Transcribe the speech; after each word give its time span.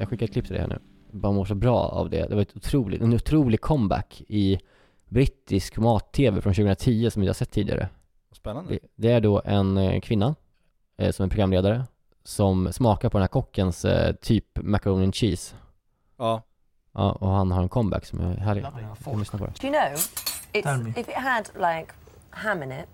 Jag 0.00 0.08
skickar 0.08 0.26
ett 0.26 0.32
klipp 0.32 0.44
till 0.44 0.54
dig 0.54 0.60
här 0.62 0.68
nu. 0.68 0.78
Jag 1.10 1.20
bara 1.20 1.32
mår 1.32 1.44
så 1.44 1.54
bra 1.54 1.78
av 1.78 2.10
det. 2.10 2.26
Det 2.28 2.34
var 2.34 2.42
ett 2.42 2.56
otroligt, 2.56 3.02
en 3.02 3.14
otrolig 3.14 3.60
comeback 3.60 4.22
i 4.28 4.58
brittisk 5.08 5.78
mat-tv 5.78 6.40
från 6.40 6.54
2010 6.54 7.10
som 7.10 7.26
har 7.26 7.32
sett 7.32 7.50
tidigare. 7.50 7.88
Spännande. 8.32 8.70
Det, 8.72 8.78
det 8.96 9.12
är 9.12 9.20
då 9.20 9.42
en 9.44 9.76
eh, 9.76 10.00
kvinna 10.00 10.34
eh, 10.96 11.10
som 11.12 11.24
är 11.24 11.28
programledare 11.30 11.84
som 12.24 12.72
smakar 12.72 13.08
på 13.08 13.18
den 13.18 13.22
här 13.22 13.28
kockens 13.28 13.84
eh, 13.84 14.14
typ 14.14 14.44
macaroni 14.62 15.04
and 15.04 15.14
cheese. 15.14 15.56
Ja. 16.16 16.42
Ja, 16.92 17.12
och 17.12 17.28
han 17.28 17.50
har 17.50 17.62
en 17.62 17.68
comeback 17.68 18.06
som 18.06 18.20
är 18.20 18.36
härlig. 18.36 18.64
Kan 19.04 19.18
lyssna 19.18 19.38
på 19.38 19.46
det. 19.46 19.52
Do 19.60 19.66
you 19.66 19.76
know, 19.76 19.98
it's, 20.52 21.00
if 21.00 21.08
it 21.08 21.14
had 21.14 21.50
like 21.54 21.92
ham 22.30 22.62
in 22.62 22.72
it, 22.72 22.88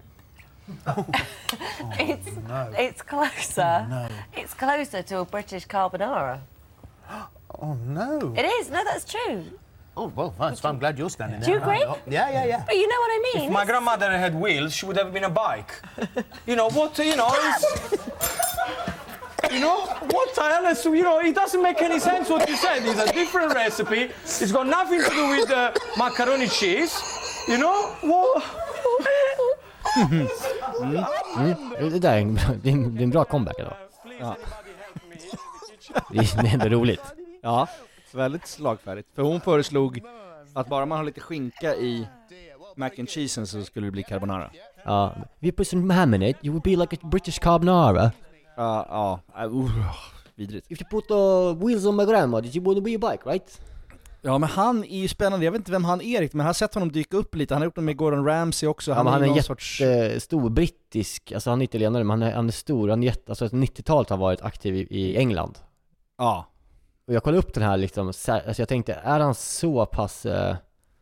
it's 1.98 2.28
it's 2.78 3.02
closer. 3.02 4.08
It's 4.32 4.54
closer 4.54 5.02
to 5.02 5.20
a 5.20 5.26
British 5.30 5.66
carbonara. 5.66 6.40
Oh 7.58 7.74
no. 7.86 8.34
It 8.36 8.44
is. 8.44 8.70
No, 8.70 8.84
that's 8.84 9.04
true. 9.10 9.44
Oh 9.96 10.12
well, 10.14 10.30
fine. 10.30 10.54
So 10.56 10.68
I'm 10.68 10.78
glad 10.78 10.98
you're 10.98 11.08
standing 11.08 11.40
Do 11.40 11.46
there. 11.46 11.54
you 11.54 11.60
agree? 11.62 11.84
Oh, 11.88 11.98
yeah, 12.06 12.28
yeah, 12.30 12.44
yeah. 12.44 12.62
But 12.66 12.76
you 12.76 12.86
know 12.86 13.00
what 13.04 13.10
I 13.10 13.20
mean. 13.34 13.44
If 13.46 13.50
my 13.52 13.64
grandmother 13.64 14.10
had 14.10 14.34
wheels, 14.34 14.74
she 14.74 14.84
would 14.84 14.98
have 14.98 15.10
been 15.14 15.24
a 15.24 15.30
bike. 15.30 15.72
You 16.46 16.54
know 16.56 16.68
what? 16.68 16.98
You 16.98 17.16
know. 17.16 17.30
It's, 17.32 17.64
you 19.54 19.60
know 19.60 19.86
what 20.14 20.34
the 20.34 20.42
hell 20.42 20.66
is? 20.66 20.84
You 20.84 21.02
know, 21.02 21.20
it 21.20 21.34
doesn't 21.34 21.62
make 21.62 21.80
any 21.80 21.98
sense 21.98 22.28
what 22.28 22.46
you 22.48 22.56
said. 22.56 22.84
It's 22.84 23.00
a 23.00 23.12
different 23.12 23.54
recipe. 23.54 24.10
It's 24.24 24.52
got 24.52 24.66
nothing 24.66 25.00
to 25.02 25.08
do 25.10 25.28
with 25.30 25.48
the 25.48 25.72
macaroni 25.96 26.48
cheese. 26.48 26.94
You 27.48 27.56
know 27.58 27.78
what? 28.02 28.42
Mm. 29.96 30.28
Det 31.90 31.98
där 31.98 32.12
är 32.12 32.18
en, 32.20 32.34
bra- 32.34 32.54
det 32.62 32.68
är 32.68 32.72
en, 32.72 32.94
det 32.94 33.00
är 33.00 33.04
en 33.04 33.10
bra 33.10 33.24
comeback 33.24 33.54
idag. 33.58 33.74
Ja. 34.20 34.36
Det 36.10 36.18
är, 36.18 36.44
är 36.44 36.54
ändå 36.54 36.68
roligt. 36.68 37.02
Ja, 37.42 37.68
väldigt 38.12 38.46
slagfärdigt. 38.46 39.08
För 39.14 39.22
hon 39.22 39.40
föreslog 39.40 40.02
att 40.54 40.68
bara 40.68 40.86
man 40.86 40.98
har 40.98 41.04
lite 41.04 41.20
skinka 41.20 41.74
i 41.74 42.06
mac 42.76 42.90
and 42.98 43.10
cheesen 43.10 43.46
så 43.46 43.62
skulle 43.62 43.86
det 43.86 43.90
bli 43.90 44.02
carbonara. 44.02 44.50
Ja, 44.84 45.14
if 45.40 45.44
you 45.44 45.52
put 45.52 45.68
some 45.68 45.94
ham 45.94 46.14
in 46.14 46.22
it, 46.22 46.36
you 46.42 46.52
would 46.52 46.62
be 46.62 46.76
like 46.76 46.96
a 46.96 47.08
British 47.08 47.38
carbonara. 47.38 48.12
Ja, 48.56 48.86
ja, 49.36 49.44
uh, 49.46 49.54
uh, 49.54 49.70
vidrigt. 50.34 50.70
If 50.70 50.80
you 50.80 50.90
put 50.90 51.08
the 51.08 51.64
wheels 51.66 51.86
on 51.86 51.96
my 51.96 52.04
grandma, 52.04 52.40
you 52.40 52.64
would 52.64 52.82
be 52.82 52.94
a 52.94 52.98
bike, 53.10 53.30
right? 53.30 53.60
Ja 54.22 54.38
men 54.38 54.48
han 54.48 54.84
är 54.84 54.98
ju 54.98 55.08
spännande, 55.08 55.44
jag 55.44 55.52
vet 55.52 55.58
inte 55.58 55.72
vem 55.72 55.84
han 55.84 56.00
är 56.00 56.20
riktigt, 56.20 56.34
men 56.34 56.44
jag 56.44 56.48
har 56.48 56.54
sett 56.54 56.74
honom 56.74 56.92
dyka 56.92 57.16
upp 57.16 57.34
lite, 57.34 57.54
han 57.54 57.60
har 57.60 57.64
gjort 57.64 57.74
det 57.74 57.80
med 57.80 57.96
Gordon 57.96 58.24
Ramsay 58.24 58.68
också, 58.68 58.92
Han, 58.92 59.06
ja, 59.06 59.12
han 59.12 59.20
ju 59.20 59.24
är 59.24 59.28
någon 59.28 59.38
en 59.38 59.44
sorts... 59.44 59.80
jättestor 59.80 60.50
brittisk, 60.50 61.32
alltså 61.32 61.50
han 61.50 61.60
är 61.60 61.64
italienare 61.64 62.04
men 62.04 62.22
han 62.22 62.30
är, 62.30 62.34
han 62.34 62.48
är 62.48 62.52
stor, 62.52 62.88
han 62.88 63.02
är 63.02 63.06
jätte, 63.06 63.32
alltså 63.32 63.46
90-talet 63.46 64.10
har 64.10 64.16
varit 64.16 64.42
aktiv 64.42 64.74
i, 64.74 64.86
i 64.90 65.16
England. 65.16 65.58
Ja. 66.18 66.46
Och 67.06 67.14
jag 67.14 67.22
kollade 67.22 67.38
upp 67.38 67.54
den 67.54 67.62
här 67.62 67.76
liksom, 67.76 68.06
alltså 68.06 68.62
jag 68.62 68.68
tänkte, 68.68 68.94
är 68.94 69.20
han 69.20 69.34
så 69.34 69.86
pass 69.86 70.26
eh, 70.26 70.56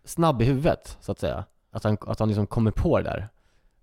snabb 0.05 0.43
i 0.43 0.45
huvudet, 0.45 0.99
så 1.01 1.13
att 1.13 1.19
säga? 1.19 1.45
Att 1.71 1.85
han, 1.85 1.97
att 2.01 2.19
han 2.19 2.29
liksom 2.29 2.47
kommer 2.47 2.71
på 2.71 2.99
det 2.99 3.05
där. 3.05 3.29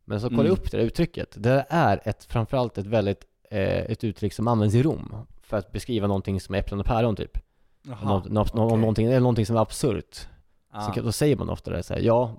Men 0.06 0.22
så 0.22 0.28
kollade 0.30 0.48
jag 0.50 0.52
Mm. 0.58 0.62
upp 0.64 0.72
det 0.72 0.78
där 0.78 0.84
uttrycket. 0.86 1.36
Det 1.44 1.66
är 1.70 2.02
ett, 2.04 2.24
framförallt 2.24 2.78
ett 2.78 2.86
väldigt, 2.86 3.24
eh, 3.50 3.60
ett 3.80 4.04
uttryck 4.04 4.34
som 4.34 4.48
används 4.48 4.76
i 4.76 4.84
Rom. 4.84 5.16
För 5.42 5.58
att 5.58 5.72
beskriva 5.72 6.08
någonting 6.08 6.42
som 6.42 6.56
är 6.56 6.60
äpplen 6.60 6.80
och 6.80 6.86
päron 6.86 7.16
typ. 7.16 7.38
Jaha, 7.84 7.98
Nå, 8.04 8.24
nå, 8.30 8.42
okej. 8.66 8.78
någonting, 8.78 9.08
eller 9.08 9.20
någonting 9.20 9.46
som 9.46 9.56
är 9.56 9.62
absurt. 9.62 10.28
Ja. 10.74 10.94
Så 10.96 11.02
då 11.02 11.12
säger 11.12 11.36
man 11.36 11.50
ofta 11.50 11.72
det 11.72 11.84
så 11.84 11.94
här, 11.94 12.02
ja, 12.02 12.32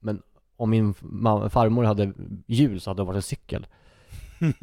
men 0.00 0.22
om 0.56 0.70
min 0.70 0.94
farmor 0.94 1.84
hade 1.84 2.12
hjul 2.46 2.80
så 2.80 2.90
hade 2.90 3.02
det 3.02 3.06
varit 3.06 3.16
en 3.16 3.22
cykel. 3.22 3.66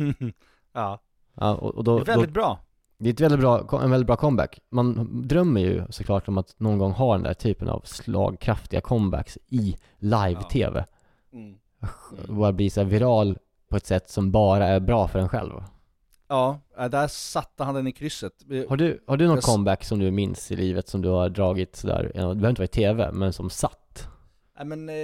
ja. 0.73 0.99
Ja, 1.33 1.55
och, 1.55 1.75
och 1.75 1.83
då, 1.83 1.95
Det 1.97 2.03
är 2.03 2.05
väldigt 2.05 2.29
då, 2.29 2.33
bra. 2.33 2.59
Det 2.97 3.09
är 3.09 3.13
ett 3.13 3.19
väldigt 3.19 3.39
bra, 3.39 3.81
en 3.83 3.91
väldigt 3.91 4.07
bra 4.07 4.15
comeback. 4.15 4.59
Man 4.69 5.21
drömmer 5.27 5.61
ju 5.61 5.83
såklart 5.89 6.27
om 6.27 6.37
att 6.37 6.59
någon 6.59 6.77
gång 6.77 6.91
ha 6.91 7.13
den 7.13 7.23
där 7.23 7.33
typen 7.33 7.69
av 7.69 7.81
slagkraftiga 7.85 8.81
comebacks 8.81 9.37
i 9.47 9.75
live-tv. 9.97 10.85
Mm. 11.33 11.55
Och 12.27 12.35
bara 12.35 12.51
bli 12.51 12.69
så 12.69 12.83
viral 12.83 13.37
på 13.69 13.77
ett 13.77 13.85
sätt 13.85 14.09
som 14.09 14.31
bara 14.31 14.67
är 14.67 14.79
bra 14.79 15.07
för 15.07 15.19
en 15.19 15.29
själv. 15.29 15.51
Ja, 16.27 16.59
äh, 16.77 16.85
där 16.85 17.07
satte 17.07 17.63
han 17.63 17.75
den 17.75 17.87
i 17.87 17.91
krysset. 17.91 18.33
Har 18.69 18.77
du, 18.77 19.03
har 19.07 19.17
du 19.17 19.27
någon 19.27 19.35
Jag 19.35 19.43
comeback 19.43 19.83
som 19.83 19.99
du 19.99 20.11
minns 20.11 20.51
i 20.51 20.55
livet 20.55 20.87
som 20.87 21.01
du 21.01 21.09
har 21.09 21.29
dragit 21.29 21.75
sådär, 21.75 22.03
det 22.03 22.19
behöver 22.19 22.49
inte 22.49 22.61
vara 22.61 22.65
i 22.65 22.67
tv, 22.67 23.11
men 23.11 23.33
som 23.33 23.49
satt? 23.49 24.07
Nej 24.57 24.65
men, 24.65 24.89
eh, 24.89 24.95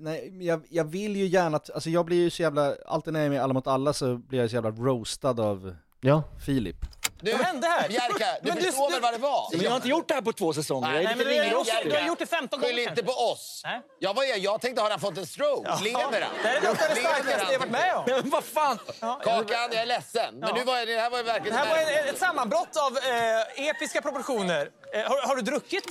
nej, 0.00 0.46
jag, 0.46 0.60
jag 0.68 0.84
vill 0.84 1.16
ju 1.16 1.26
gärna, 1.26 1.60
alltså 1.74 1.90
jag 1.90 2.06
blir 2.06 2.22
ju 2.22 2.30
så 2.30 2.42
jävla, 2.42 2.74
alltid 2.86 3.12
när 3.12 3.20
jag 3.20 3.26
är 3.26 3.30
med 3.30 3.42
Alla 3.42 3.52
mot 3.52 3.66
alla 3.66 3.92
så 3.92 4.16
blir 4.16 4.40
jag 4.40 4.50
så 4.50 4.56
jävla 4.56 4.70
roastad 4.70 5.40
av 5.40 5.74
Ja. 6.06 6.22
Filip. 6.38 6.76
Du, 7.20 7.32
Vad 7.32 7.40
hände 7.40 7.66
här? 7.66 7.88
Bjerka, 7.88 8.26
du 8.42 8.48
Men 8.52 8.62
förstår 8.62 8.86
du- 8.88 8.92
väl 8.92 9.02
vad 9.02 9.12
det 9.12 9.18
var? 9.18 9.48
Men 9.52 9.60
jag 9.60 9.70
har 9.70 9.76
inte 9.76 9.88
gjort 9.88 10.08
det 10.08 10.14
här 10.14 10.22
på 10.22 10.32
två 10.32 10.52
säsonger. 10.52 10.88
Nej, 10.92 11.02
lite 11.02 11.14
men 11.16 11.26
du-. 11.26 11.34
Jerka, 11.34 11.88
Du 11.88 11.94
har 11.94 12.06
gjort 12.08 12.18
det 12.18 12.26
15 12.26 12.60
Skyll 12.60 12.76
gånger 12.76 12.88
inte 12.90 13.02
på 13.02 13.12
oss. 13.12 13.62
Nej. 13.64 13.80
Jag, 13.98 14.14
var, 14.14 14.24
jag 14.24 14.60
tänkte, 14.60 14.82
har 14.82 14.90
han 14.90 15.00
fått 15.00 15.18
en 15.18 15.26
stroke? 15.26 15.62
Ja. 15.70 15.78
Lever 15.84 16.00
han? 16.00 16.30
Det 16.42 16.48
är 16.48 16.60
det 16.60 16.66
det 16.68 16.76
starkaste 17.00 17.52
jag 17.52 17.58
varit 17.58 17.70
med 17.70 17.94
om. 17.96 18.04
Men 18.06 18.30
vad 18.36 18.44
fan? 18.44 18.78
Kakan, 19.00 19.46
jag 19.72 19.74
är 19.74 19.86
ledsen. 19.86 20.34
Men 20.38 20.48
Ja. 20.48 20.54
nu 20.54 20.64
var, 20.64 20.86
det 20.86 21.00
här 21.00 21.10
var 21.10 21.18
ju 21.18 21.24
Det 21.24 21.32
verkligen... 21.32 21.56
här 21.58 21.68
var 21.68 21.76
en, 21.76 22.08
ett 22.08 22.18
sammanbrott 22.18 22.76
av 22.86 22.96
eh, 22.96 23.68
episka 23.68 24.02
proportioner. 24.02 24.68
Eh, 24.94 25.00
har, 25.10 25.28
har 25.28 25.36
du 25.36 25.42
druckit? 25.42 25.84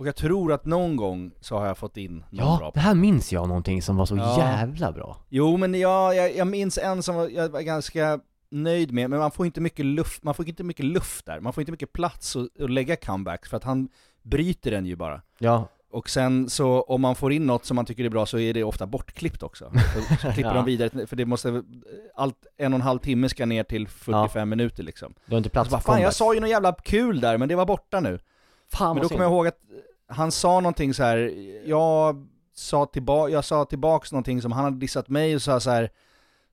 Och 0.00 0.06
jag 0.06 0.16
tror 0.16 0.52
att 0.52 0.64
någon 0.66 0.96
gång 0.96 1.30
så 1.40 1.56
har 1.58 1.66
jag 1.66 1.78
fått 1.78 1.96
in 1.96 2.12
någon 2.18 2.26
Ja, 2.30 2.56
bra 2.58 2.70
det 2.74 2.80
här 2.80 2.94
minns 2.94 3.32
jag 3.32 3.48
någonting 3.48 3.82
som 3.82 3.96
var 3.96 4.06
så 4.06 4.16
Ja. 4.16 4.38
jävla 4.38 4.92
bra. 4.92 5.16
Jo 5.28 5.56
men 5.56 5.74
jag, 5.74 6.14
jag, 6.16 6.36
jag 6.36 6.46
minns 6.46 6.78
en 6.78 7.02
som 7.02 7.14
var- 7.16 7.28
jag 7.28 7.48
var 7.48 7.60
ganska 7.60 8.20
nöjd 8.50 8.92
med, 8.92 9.10
men 9.10 9.18
man 9.18 9.30
får 9.30 9.46
inte 9.46 9.60
mycket 9.60 9.84
luft, 9.86 10.22
man 10.22 10.34
får 10.34 10.48
inte 10.48 10.64
mycket 10.64 10.84
luft 10.84 11.26
där, 11.26 11.40
man 11.40 11.52
får 11.52 11.60
inte 11.62 11.72
mycket 11.72 11.92
plats 11.92 12.36
att, 12.36 12.60
att 12.60 12.70
lägga 12.70 12.96
comebacks 12.96 13.48
för 13.48 13.56
att 13.56 13.64
han 13.64 13.88
bryter 14.22 14.70
den 14.70 14.86
ju 14.86 14.96
bara. 14.96 15.22
Ja. 15.38 15.68
Och 15.90 16.10
sen 16.10 16.50
så 16.50 16.82
om 16.82 17.00
man 17.00 17.14
får 17.16 17.32
in 17.32 17.46
något 17.46 17.64
som 17.64 17.74
man 17.74 17.84
tycker 17.84 18.04
är 18.04 18.08
bra 18.08 18.26
så 18.26 18.38
är 18.38 18.54
det 18.54 18.64
ofta 18.64 18.86
bortklippt 18.86 19.42
också. 19.42 19.72
Så 20.22 20.32
klipper 20.32 20.50
Ja. 20.50 20.54
de 20.54 20.64
vidare, 20.64 21.06
för 21.06 21.16
det 21.16 21.24
måste, 21.24 21.62
allt, 22.14 22.46
en 22.56 22.72
och 22.72 22.76
en 22.78 22.82
halv 22.82 22.98
timme 22.98 23.28
ska 23.28 23.46
ner 23.46 23.64
till 23.64 23.88
45 23.88 24.48
minuter 24.48 24.82
liksom. 24.82 25.14
Du 25.26 25.32
har 25.34 25.38
inte 25.38 25.50
plats 25.50 25.70
bara, 25.70 25.80
för 25.80 25.92
fan 25.92 26.02
jag 26.02 26.14
sa 26.14 26.34
ju 26.34 26.40
något 26.40 26.50
jävla 26.50 26.72
kul 26.72 27.20
där, 27.20 27.38
men 27.38 27.48
det 27.48 27.54
var 27.56 27.66
borta 27.66 28.00
nu. 28.00 28.18
Fan, 28.72 28.94
men 28.96 29.02
då 29.02 29.08
kommer 29.08 29.24
jag 29.24 29.32
ihåg 29.32 29.46
att 29.46 29.58
han 30.08 30.32
sa 30.32 30.60
någonting 30.60 30.94
så 30.94 31.02
här. 31.02 31.18
jag 31.68 32.26
sa, 32.54 32.86
tillba 32.86 33.28
jag 33.28 33.44
sa 33.44 33.64
tillbaks 33.64 34.12
någonting 34.12 34.42
som 34.42 34.52
han 34.52 34.64
hade 34.64 34.76
dissat 34.76 35.08
mig 35.08 35.34
och 35.34 35.42
sa 35.42 35.60
så 35.60 35.70
här. 35.70 35.90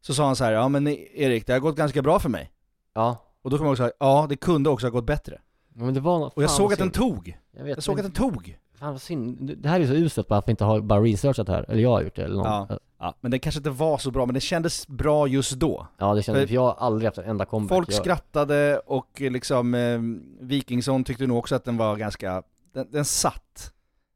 Så 0.06 0.14
sa 0.14 0.26
han 0.26 0.36
så 0.36 0.44
här, 0.44 0.52
ja 0.52 0.68
men 0.70 0.88
Erik, 0.88 1.48
det 1.48 1.54
har 1.54 1.60
gått 1.60 1.76
ganska 1.76 2.02
bra 2.02 2.20
för 2.20 2.30
mig. 2.30 2.52
Ja. 2.94 3.18
Och 3.42 3.50
då 3.50 3.58
kommer 3.58 3.68
jag 3.68 3.72
ihåg 3.72 3.78
så 3.78 3.84
här, 3.84 3.94
ja 4.00 4.26
det 4.30 4.36
kunde 4.36 4.70
också 4.70 4.86
ha 4.86 4.92
gått 4.92 5.06
bättre. 5.06 5.42
Men 5.74 5.94
det 5.94 6.00
var 6.00 6.20
något, 6.20 6.34
Och 6.34 6.44
jag 6.44 6.50
fan 6.50 6.58
såg 6.58 6.64
vad 6.66 6.74
att 6.74 6.80
den 6.80 6.86
synd. 6.94 6.94
tog. 7.16 7.38
Jag, 7.58 7.64
vet, 7.64 7.78
Jag 7.78 7.84
såg 7.84 7.96
men- 7.96 8.06
att 8.06 8.14
den 8.16 8.32
tog. 8.32 8.58
Fan 8.80 8.92
vad 8.92 9.02
synd. 9.02 9.58
Det 9.58 9.70
här 9.70 9.80
är 9.80 9.88
så 9.88 9.94
uselt 9.94 10.28
bara 10.28 10.36
för 10.36 10.40
att 10.40 10.48
vi 10.48 10.52
inte 10.52 10.64
har 10.64 10.82
bara 10.82 11.02
researchat 11.02 11.48
det 11.48 11.54
här, 11.54 11.66
eller 11.70 11.82
jag 11.82 11.90
har 11.90 12.02
gjort 12.02 12.16
det 12.16 12.24
eller 12.24 12.36
någon. 12.36 12.46
Ja. 12.70 12.80
ja, 13.00 13.16
men 13.22 13.32
det 13.32 13.40
kanske 13.40 13.60
inte 13.60 13.70
var 13.70 13.98
så 13.98 14.12
bra, 14.12 14.26
men 14.26 14.34
det 14.34 14.40
kändes 14.42 14.88
bra 14.88 15.28
just 15.28 15.52
då. 15.54 15.88
Ja 15.98 16.14
det 16.14 16.24
kändes, 16.24 16.42
För- 16.42 16.48
för 16.48 16.54
jag 16.56 16.62
har 16.62 16.74
aldrig 16.74 17.08
haft 17.08 17.18
en 17.18 17.24
enda 17.30 17.46
comeback. 17.46 17.76
Folk 17.78 17.90
jag, 17.90 17.96
skrattade 17.96 18.80
och 18.86 19.22
eh, 19.22 19.32
liksom 19.32 19.74
eh, 19.74 20.00
Wikingsson 20.48 21.04
tyckte 21.04 21.28
nog 21.28 21.38
också 21.38 21.56
att 21.56 21.64
den 21.66 21.78
var 21.78 21.96
ganska, 21.96 22.44
den, 22.74 22.92
den 22.92 23.06
satt. 23.06 23.72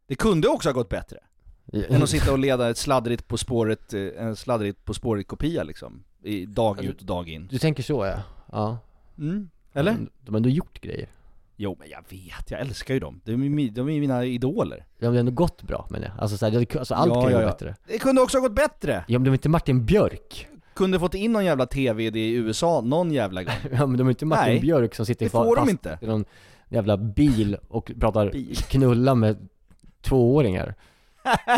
Det 0.07 0.15
kunde 0.15 0.47
också 0.47 0.69
ha 0.69 0.73
gått 0.73 0.89
bättre. 0.89 1.17
Än 1.73 2.03
att 2.03 2.09
sitta 2.09 2.31
och 2.31 2.39
leda 2.39 2.69
ett 2.69 2.77
sladdrigt 2.77 3.27
På 3.27 3.37
spåret, 3.37 3.93
eh, 3.93 4.01
en 4.17 4.35
sladdrigt 4.35 4.85
På 4.85 4.93
spåret 4.93 5.27
kopia 5.27 5.63
liksom. 5.63 6.03
I 6.23 6.45
dag 6.45 6.83
ut 6.83 6.99
och 6.99 7.05
dag 7.05 7.29
in. 7.29 7.47
Du 7.51 7.57
tänker 7.57 7.83
så 7.83 8.05
ja. 8.05 8.21
Ja. 8.51 8.77
Mm. 9.17 9.49
Eller? 9.73 9.91
Men, 9.91 10.09
de 10.21 10.31
har 10.31 10.37
ändå 10.37 10.49
gjort 10.49 10.81
grejer. 10.81 11.09
Jo 11.55 11.75
men 11.79 11.89
jag 11.89 12.03
vet, 12.09 12.51
jag 12.51 12.59
älskar 12.59 12.93
ju 12.93 12.99
dem. 12.99 13.21
De 13.25 13.31
är, 13.31 13.37
mi- 13.37 13.71
de 13.71 13.89
är 13.89 13.99
mina 13.99 14.25
idoler. 14.25 14.77
Ja 14.77 14.83
men 14.99 15.11
det 15.11 15.17
har 15.17 15.19
ändå 15.19 15.31
gått 15.31 15.63
bra 15.63 15.87
men 15.89 16.01
jag. 16.01 16.11
Alltså, 16.19 16.37
så 16.37 16.45
här, 16.45 16.51
det, 16.51 16.57
hade 16.57 16.79
alltså 16.79 16.93
allt 16.93 17.13
Ja, 17.13 17.21
kan 17.21 17.29
ju 17.31 17.35
ja, 17.35 17.41
gå 17.41 17.43
ja. 17.47 17.51
bättre. 17.51 17.75
Det 17.87 17.97
kunde 17.99 18.21
också 18.21 18.37
ha 18.37 18.41
gått 18.47 18.55
bättre! 18.55 19.05
Ja 19.07 19.19
men 19.19 19.23
det 19.23 19.29
var 19.29 19.35
inte 19.35 19.49
Martin 19.49 19.85
Björk. 19.85 20.47
kunde 20.73 20.99
fått 20.99 21.13
in 21.13 21.31
någon 21.31 21.45
jävla 21.45 21.65
TV 21.65 22.03
i 22.03 22.31
USA 22.33 22.81
någon 22.81 23.11
jävla 23.11 23.43
gång. 23.43 23.53
Ja 23.71 23.85
men 23.85 23.97
de 23.97 24.07
är 24.07 24.11
inte 24.11 24.25
Martin 24.25 24.53
Nej, 24.53 24.59
Björk 24.61 24.95
som 24.95 25.05
sitter 25.05 25.25
det 25.25 25.29
får 25.29 25.55
de 25.55 25.61
fast 25.61 25.71
inte. 25.71 25.99
i 26.01 26.05
någon 26.07 26.25
jävla 26.69 26.97
bil 26.97 27.57
och 27.67 27.91
pratar 27.99 28.31
knulla 28.69 29.15
med 29.15 29.47
tvååringar. 30.01 30.75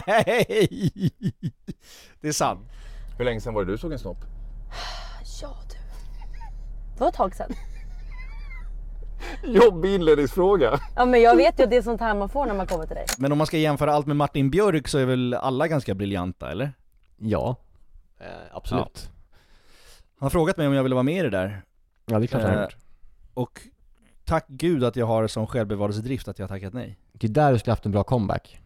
Nej! 0.07 1.11
Det 2.21 2.27
är 2.27 2.31
sant. 2.31 2.69
Hur 3.17 3.25
länge 3.25 3.41
sedan 3.41 3.53
var 3.53 3.65
det 3.65 3.71
du 3.71 3.77
såg 3.77 3.91
en 3.91 3.99
snopp? 3.99 4.17
Ja 5.41 5.55
du. 5.69 5.75
Det 6.93 6.99
var 6.99 7.07
ett 7.07 7.13
tag 7.13 7.35
sedan. 7.35 7.51
Jobbig 9.43 9.95
inledningsfråga. 9.95 10.79
Ja 10.95 11.05
men 11.05 11.21
jag 11.21 11.35
vet 11.35 11.59
ju 11.59 11.63
att 11.63 11.69
det 11.69 11.77
är 11.77 11.81
sånt 11.81 12.01
här 12.01 12.15
man 12.15 12.29
får 12.29 12.45
när 12.45 12.53
man 12.53 12.67
kommer 12.67 12.85
till 12.85 12.95
dig. 12.95 13.05
Men 13.17 13.31
om 13.31 13.37
man 13.37 13.47
ska 13.47 13.57
jämföra 13.57 13.93
allt 13.93 14.07
med 14.07 14.15
Martin 14.15 14.49
Björk 14.49 14.87
så 14.87 14.97
är 14.97 15.05
väl 15.05 15.33
alla 15.33 15.67
ganska 15.67 15.95
briljanta, 15.95 16.51
eller? 16.51 16.73
Ja, 17.17 17.55
eh, 18.19 18.25
absolut. 18.51 19.09
Han 20.19 20.25
har 20.25 20.29
frågat 20.29 20.57
mig 20.57 20.67
om 20.67 20.73
jag 20.73 20.83
ville 20.83 20.95
vara 20.95 21.03
med 21.03 21.17
i 21.17 21.21
det 21.21 21.29
där. 21.29 21.61
Ja, 22.05 22.19
det 22.19 22.25
är 22.25 22.27
klart 22.27 22.41
han 22.43 22.55
har 22.55 22.63
gjort. 22.63 22.77
Och 23.33 23.61
tack 24.25 24.45
gud 24.47 24.83
att 24.83 24.95
jag 24.95 25.05
har 25.05 25.27
sån 25.27 25.47
självbevarelsedrift 25.47 26.27
att 26.27 26.39
jag 26.39 26.43
har 26.43 26.55
tackat 26.55 26.73
nej. 26.73 26.97
Det 27.13 27.27
är 27.27 27.31
där 27.31 27.53
du 27.53 27.59
skulle 27.59 27.71
haft 27.71 27.85
en 27.85 27.91
bra 27.91 28.03
comeback. 28.03 28.60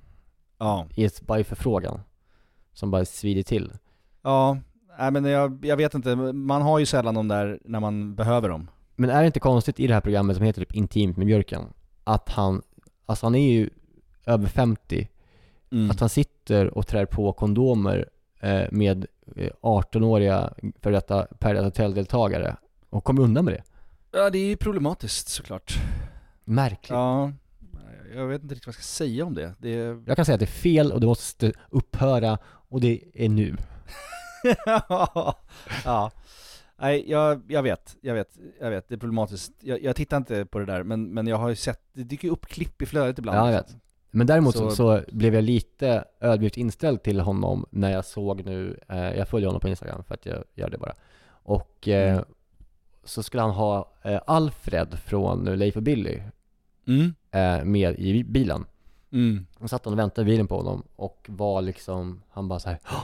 Ja. 0.57 0.87
I 0.95 1.05
ett, 1.05 1.21
i 1.39 1.43
förfrågan. 1.43 2.01
Som 2.73 2.91
bara 2.91 3.05
svider 3.05 3.43
till. 3.43 3.71
Ja, 4.21 4.57
nej 4.99 5.11
men 5.11 5.25
jag, 5.25 5.65
jag 5.65 5.77
vet 5.77 5.93
inte, 5.93 6.15
man 6.33 6.61
har 6.61 6.79
ju 6.79 6.85
sällan 6.85 7.15
dem 7.15 7.27
där 7.27 7.59
när 7.65 7.79
man 7.79 8.15
behöver 8.15 8.49
dem. 8.49 8.69
Men 8.95 9.09
är 9.09 9.21
det 9.21 9.25
inte 9.27 9.39
konstigt 9.39 9.79
i 9.79 9.87
det 9.87 9.93
här 9.93 10.01
programmet 10.01 10.35
som 10.35 10.45
heter 10.45 10.61
typ 10.61 10.75
Intimt 10.75 11.17
med 11.17 11.27
Björken, 11.27 11.61
att 12.03 12.29
han, 12.29 12.61
alltså 13.05 13.25
han 13.25 13.35
är 13.35 13.51
ju 13.51 13.69
över 14.25 14.47
50, 14.47 15.07
Mm. 15.71 15.91
att 15.91 15.99
han 15.99 16.09
sitter 16.09 16.77
och 16.77 16.87
trär 16.87 17.05
på 17.05 17.33
kondomer 17.33 18.09
eh, 18.39 18.63
med 18.71 19.05
eh, 19.35 19.49
18-åriga 19.61 20.53
för 20.81 20.91
detta 20.91 21.27
Paradise 21.39 21.65
Hotel-deltagare 21.65 22.55
och 22.89 23.03
kommer 23.03 23.21
undan 23.21 23.45
med 23.45 23.53
det. 23.53 23.63
Ja 24.11 24.29
det 24.29 24.37
är 24.37 24.45
ju 24.45 24.57
problematiskt 24.57 25.27
såklart. 25.29 25.73
Märkligt. 26.43 26.89
Ja, 26.89 27.31
jag 28.15 28.27
vet 28.27 28.41
inte 28.43 28.55
riktigt 28.55 28.67
vad 28.67 28.75
jag 28.75 28.83
ska 28.83 28.83
säga 29.05 29.25
om 29.25 29.33
det. 29.33 29.53
det 29.59 29.69
är... 29.75 30.03
Jag 30.07 30.15
kan 30.15 30.25
säga 30.25 30.33
att 30.33 30.39
det 30.39 30.45
är 30.45 30.47
fel 30.47 30.91
och 30.91 30.99
det 30.99 31.07
måste 31.07 31.51
upphöra 31.69 32.37
och 32.45 32.81
det 32.81 33.01
är 33.13 33.29
nu. 33.29 33.55
ja. 35.85 36.11
Nej, 36.77 37.09
jag, 37.11 37.41
jag 37.47 37.63
vet, 37.63 37.95
jag 38.01 38.13
vet, 38.13 38.37
jag 38.59 38.69
vet, 38.69 38.89
det 38.89 38.95
är 38.95 38.99
problematiskt. 38.99 39.51
Jag, 39.59 39.83
jag 39.83 39.95
tittar 39.95 40.17
inte 40.17 40.45
på 40.45 40.59
det 40.59 40.65
där, 40.65 40.83
men, 40.83 41.13
men 41.13 41.27
jag 41.27 41.37
har 41.37 41.49
ju 41.49 41.55
sett, 41.55 41.81
det 41.93 42.03
dyker 42.03 42.29
upp 42.29 42.45
klipp 42.45 42.81
i 42.81 42.85
flödet 42.85 43.19
ibland. 43.19 43.37
Ja, 43.37 43.45
jag 43.51 43.57
vet. 43.57 43.75
Men 44.11 44.27
däremot 44.27 44.55
så, 44.57 44.69
Så- 44.69 44.75
så 44.75 45.01
blev 45.11 45.35
jag 45.35 45.43
lite 45.43 46.05
ödmjukt 46.21 46.57
inställd 46.57 47.03
till 47.03 47.19
honom 47.19 47.65
när 47.69 47.91
jag 47.91 48.05
såg 48.05 48.45
nu, 48.45 48.79
eh, 48.89 48.97
jag 49.17 49.27
följer 49.29 49.47
honom 49.47 49.59
på 49.61 49.67
Instagram 49.69 50.03
för 50.03 50.13
att 50.13 50.25
jag 50.25 50.43
gör 50.55 50.69
det 50.69 50.77
bara. 50.77 50.93
Och 51.27 51.87
eh, 51.87 52.13
Mm. 52.13 52.25
så 53.03 53.23
skulle 53.23 53.41
han 53.41 53.51
ha 53.51 53.93
eh, 54.03 54.21
Alfred 54.27 54.99
från 54.99 55.45
Leif 55.45 55.75
och 55.75 55.83
Billy 55.83 56.21
Mm. 56.87 57.13
eh, 57.31 57.63
med 57.65 57.99
i 57.99 58.23
bilen. 58.23 58.65
Mm. 59.11 59.45
Och 59.59 59.69
satt 59.69 59.85
han 59.85 59.93
och 59.93 59.99
väntade 59.99 60.21
i 60.21 60.31
bilen 60.31 60.47
på 60.47 60.57
honom 60.57 60.83
och 60.95 61.25
var 61.29 61.61
liksom, 61.61 62.21
han 62.29 62.47
bara 62.47 62.59
så 62.59 62.69
här. 62.69 62.79
"Åh, 62.85 63.03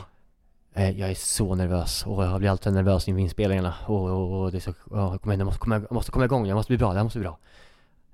eh, 0.73 0.99
jag 0.99 1.09
är 1.09 1.15
så 1.15 1.55
nervös 1.55 2.05
och 2.05 2.23
jag 2.23 2.39
blir 2.39 2.49
alltid 2.49 2.73
nervös 2.73 3.07
inför 3.07 3.21
inspelningarna. 3.21 3.73
Och, 3.87 4.09
och, 4.09 4.41
och 4.41 4.51
det 4.51 4.57
är 4.57 4.59
så, 4.59 4.71
oh, 4.85 5.17
kom 5.17 5.31
igen, 5.31 5.39
jag 5.39 5.45
måste 5.45 5.59
komma, 5.59 5.75
jag 5.75 5.91
måste 5.91 6.11
komma 6.11 6.25
igång, 6.25 6.47
jag 6.47 6.55
måste 6.55 6.69
bli 6.69 6.77
bra, 6.77 6.89
det 6.91 6.95
här 6.99 7.03
måste 7.03 7.19
bli 7.19 7.27
bra. 7.27 7.37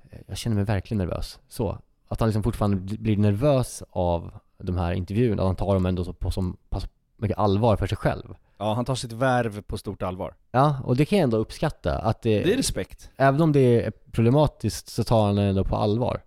Eh, 0.09 0.19
Jag 0.27 0.37
känner 0.37 0.55
mig 0.55 0.65
verkligen 0.65 0.97
nervös. 0.97 1.39
Så, 1.47 1.77
att 2.07 2.19
han 2.19 2.29
liksom 2.29 2.43
fortfarande 2.43 2.77
bli- 2.77 2.97
blir 2.97 3.17
nervös 3.17 3.83
av 3.89 4.31
de 4.57 4.77
här 4.77 4.93
intervjuerna, 4.93 5.41
att 5.41 5.47
han 5.47 5.55
tar 5.55 5.73
dem 5.73 5.85
ändå 5.85 6.03
så 6.03 6.13
på 6.13 6.31
så 6.31 6.53
pass 6.69 6.87
mycket 7.17 7.37
allvar 7.37 7.75
för 7.77 7.87
sig 7.87 7.97
själv. 7.97 8.35
Ja, 8.57 8.73
han 8.73 8.85
tar 8.85 8.95
sitt 8.95 9.11
värv 9.11 9.61
på 9.61 9.77
stort 9.77 10.03
allvar. 10.03 10.35
Ja, 10.51 10.77
och 10.83 10.95
det 10.95 11.05
kan 11.05 11.17
jag 11.19 11.23
ändå 11.23 11.37
uppskatta. 11.37 11.97
Att 11.97 12.21
det, 12.21 12.43
Det 12.43 12.53
är 12.53 12.57
respekt. 12.57 13.09
Även 13.17 13.41
om 13.41 13.51
det 13.51 13.83
är 13.85 13.91
problematiskt 14.11 14.87
så 14.89 15.03
tar 15.03 15.25
han 15.25 15.35
det 15.35 15.41
ändå 15.43 15.63
på 15.63 15.75
allvar. 15.75 16.21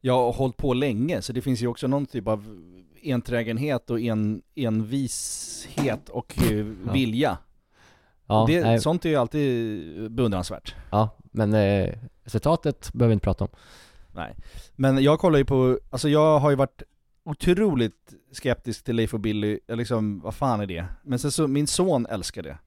Jag 0.00 0.14
har 0.14 0.32
hållit 0.32 0.56
på 0.56 0.74
länge, 0.74 1.22
så 1.22 1.32
det 1.32 1.42
finns 1.42 1.60
ju 1.62 1.66
också 1.66 1.86
någon 1.86 2.06
typ 2.06 2.28
av 2.28 2.60
enträgenhet 3.02 3.90
och 3.90 4.00
en, 4.00 4.42
envishet 4.54 6.08
och 6.08 6.34
eh, 6.42 6.56
Ja. 6.86 6.92
vilja. 6.92 7.38
Ja, 8.26 8.42
Och 8.42 8.48
det, 8.48 8.60
nej. 8.64 8.80
sånt 8.80 9.04
är 9.04 9.08
ju 9.08 9.16
alltid 9.16 10.10
beundransvärt. 10.12 10.74
Ja, 10.90 11.08
men 11.20 11.54
eh, 11.54 11.94
resultatet 12.24 12.92
behöver 12.92 13.08
vi 13.08 13.12
inte 13.12 13.24
prata 13.24 13.44
om. 13.44 13.50
Nej. 14.14 14.34
Men 14.76 15.02
jag 15.02 15.18
kollar 15.18 15.38
ju 15.38 15.44
på, 15.44 15.78
alltså 15.90 16.08
jag 16.08 16.38
har 16.38 16.50
ju 16.50 16.56
varit 16.56 16.82
otroligt 17.30 18.14
skeptisk 18.32 18.84
till 18.84 18.96
Leif 18.96 19.14
och 19.14 19.20
Billy, 19.20 19.58
jag 19.66 19.78
liksom, 19.78 20.20
vad 20.20 20.34
fan 20.34 20.60
är 20.60 20.66
det? 20.66 20.84
Men 21.02 21.18
sen 21.18 21.32
så, 21.32 21.46
min 21.48 21.66
son 21.66 22.06
älskar 22.06 22.42
det. 22.42 22.58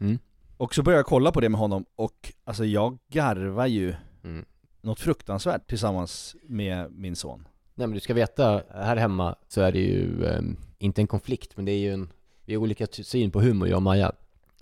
Mm. 0.00 0.18
Och 0.56 0.74
så 0.74 0.82
började 0.82 0.98
jag 0.98 1.06
kolla 1.06 1.32
på 1.32 1.40
det 1.40 1.48
med 1.48 1.60
honom, 1.60 1.84
och 1.96 2.32
alltså 2.44 2.64
jag 2.64 2.98
garvar 3.08 3.66
ju 3.66 3.94
Mm. 4.24 4.44
något 4.80 5.00
fruktansvärt 5.00 5.68
tillsammans 5.68 6.36
med 6.42 6.92
min 6.92 7.16
son. 7.16 7.48
Nej 7.74 7.86
men 7.86 7.94
du 7.94 8.00
ska 8.00 8.14
veta, 8.14 8.62
här 8.74 8.96
hemma 8.96 9.34
så 9.48 9.60
är 9.60 9.72
det 9.72 9.78
ju 9.80 10.24
eh, 10.24 10.42
inte 10.78 11.00
en 11.02 11.06
konflikt, 11.06 11.56
men 11.56 11.64
det 11.64 11.72
är 11.72 11.78
ju 11.78 11.92
en, 11.92 12.12
vi 12.44 12.54
har 12.54 12.62
olika 12.62 12.86
syn 12.86 13.30
på 13.30 13.40
humor, 13.40 13.68
jag 13.68 13.76
och 13.76 13.82
Maja. 13.82 14.12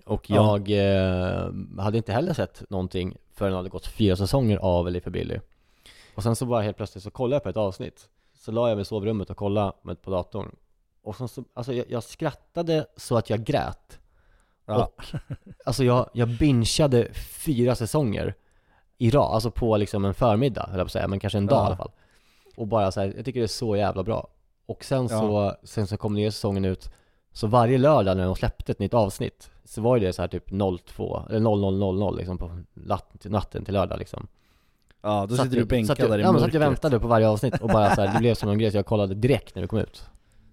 Och 0.04 0.30
Ja. 0.30 0.58
jag 0.66 0.70
eh, 0.70 1.52
hade 1.78 1.96
inte 1.96 2.12
heller 2.12 2.34
sett 2.34 2.70
någonting 2.70 3.16
förrän 3.34 3.50
det 3.52 3.56
hade 3.56 3.68
gått 3.68 3.86
fyra 3.86 4.16
säsonger 4.16 4.56
av 4.58 4.90
Leif 4.90 5.06
och 5.06 5.12
Billy. 5.12 5.38
Och 6.14 6.22
sen 6.22 6.36
så 6.36 6.46
bara 6.46 6.62
helt 6.62 6.76
plötsligt 6.76 7.04
så 7.04 7.10
kollade 7.10 7.34
jag 7.34 7.42
på 7.42 7.48
ett 7.48 7.56
avsnitt. 7.56 8.08
Så 8.48 8.52
la 8.52 8.68
jag 8.68 8.76
mig 8.76 8.82
i 8.82 8.84
sovrummet 8.84 9.30
och 9.30 9.36
kollade 9.36 9.72
med, 9.82 10.02
på 10.02 10.10
datorn. 10.10 10.56
Och 11.02 11.16
sen 11.16 11.28
så, 11.28 11.44
alltså 11.54 11.72
jag, 11.72 11.90
jag 11.90 12.02
skrattade 12.02 12.86
så 12.96 13.16
att 13.16 13.30
jag 13.30 13.44
grät. 13.44 14.00
Ja. 14.66 14.84
Och, 14.84 15.04
alltså 15.64 15.84
jag, 15.84 16.10
jag 16.12 16.28
bingeade 16.28 17.08
fyra 17.14 17.74
säsonger 17.74 18.34
i 18.98 19.10
rad, 19.10 19.34
alltså 19.34 19.50
på 19.50 19.76
liksom 19.76 20.04
en 20.04 20.14
förmiddag, 20.14 20.66
höll 20.68 20.78
jag 20.78 20.84
på 20.84 20.88
att 20.88 20.92
säga, 20.92 21.08
men 21.08 21.20
kanske 21.20 21.38
en 21.38 21.46
dag 21.46 21.58
Ja. 21.58 21.62
i 21.62 21.66
alla 21.66 21.76
fall. 21.76 21.90
Och 22.56 22.66
bara 22.66 22.92
så 22.92 23.00
här, 23.00 23.12
jag 23.16 23.24
tycker 23.24 23.40
det 23.40 23.46
är 23.46 23.48
så 23.48 23.76
jävla 23.76 24.02
bra. 24.02 24.28
Och 24.66 24.84
sen 24.84 25.08
så, 25.08 25.54
sen 25.62 25.86
så 25.86 25.96
kom 25.96 26.14
nya 26.14 26.30
säsongen 26.30 26.64
ut, 26.64 26.90
så 27.32 27.46
varje 27.46 27.78
lördag 27.78 28.16
när 28.16 28.24
de 28.24 28.36
släppte 28.36 28.72
ett 28.72 28.78
nytt 28.78 28.94
avsnitt, 28.94 29.50
så 29.64 29.82
var 29.82 29.96
ju 29.96 30.06
det 30.06 30.12
så 30.12 30.22
här 30.22 30.28
typ 30.28 30.50
02, 30.86 31.22
eller 31.30 31.40
0000 31.40 32.16
liksom 32.16 32.38
på 32.38 32.60
natt, 32.74 33.24
natten 33.24 33.64
till 33.64 33.74
lördag 33.74 33.98
liksom. 33.98 34.28
Ja, 35.02 35.26
då 35.28 35.36
Satt 35.36 35.44
sitter 35.46 35.56
du 35.58 35.64
bänkad 35.64 36.10
där 36.10 36.18
i 36.18 36.22
Ja 36.22 36.32
men 36.32 36.40
satt 36.40 36.52
jag 36.54 36.60
väntade 36.60 37.00
på 37.00 37.08
varje 37.08 37.28
avsnitt 37.28 37.60
och 37.60 37.68
bara 37.68 37.94
så 37.94 38.00
här, 38.00 38.12
det 38.14 38.18
blev 38.18 38.34
som 38.34 38.48
en 38.50 38.58
grej 38.58 38.70
så 38.70 38.76
jag 38.78 38.86
kollade 38.86 39.14
direkt 39.14 39.54
när 39.54 39.62
det 39.62 39.68
kom 39.68 39.78
ut. 39.78 40.02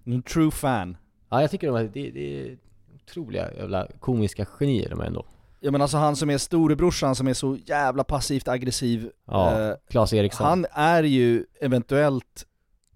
En 0.04 0.22
true 0.22 0.50
fan. 0.50 0.96
Ja 1.30 1.40
jag 1.40 1.50
tycker 1.50 1.66
de 1.66 1.76
är, 1.76 1.82
det, 1.84 2.10
det 2.10 2.40
är 2.50 2.56
otroliga 2.94 3.54
jävla 3.54 3.86
komiska 4.00 4.44
genier 4.44 4.90
de 4.90 5.00
är 5.00 5.04
ändå. 5.04 5.24
Ja 5.60 5.70
men 5.70 5.82
alltså 5.82 5.96
han 5.96 6.16
som 6.16 6.30
är 6.30 6.38
storebrorsan 6.38 7.14
som 7.14 7.28
är 7.28 7.34
så 7.34 7.56
jävla 7.66 8.04
passivt 8.04 8.48
aggressiv, 8.48 9.10
Ja, 9.26 9.60
eh, 9.68 9.74
Claes 9.90 10.12
Eriksson. 10.12 10.46
han 10.46 10.66
är 10.72 11.02
ju 11.02 11.44
eventuellt, 11.60 12.46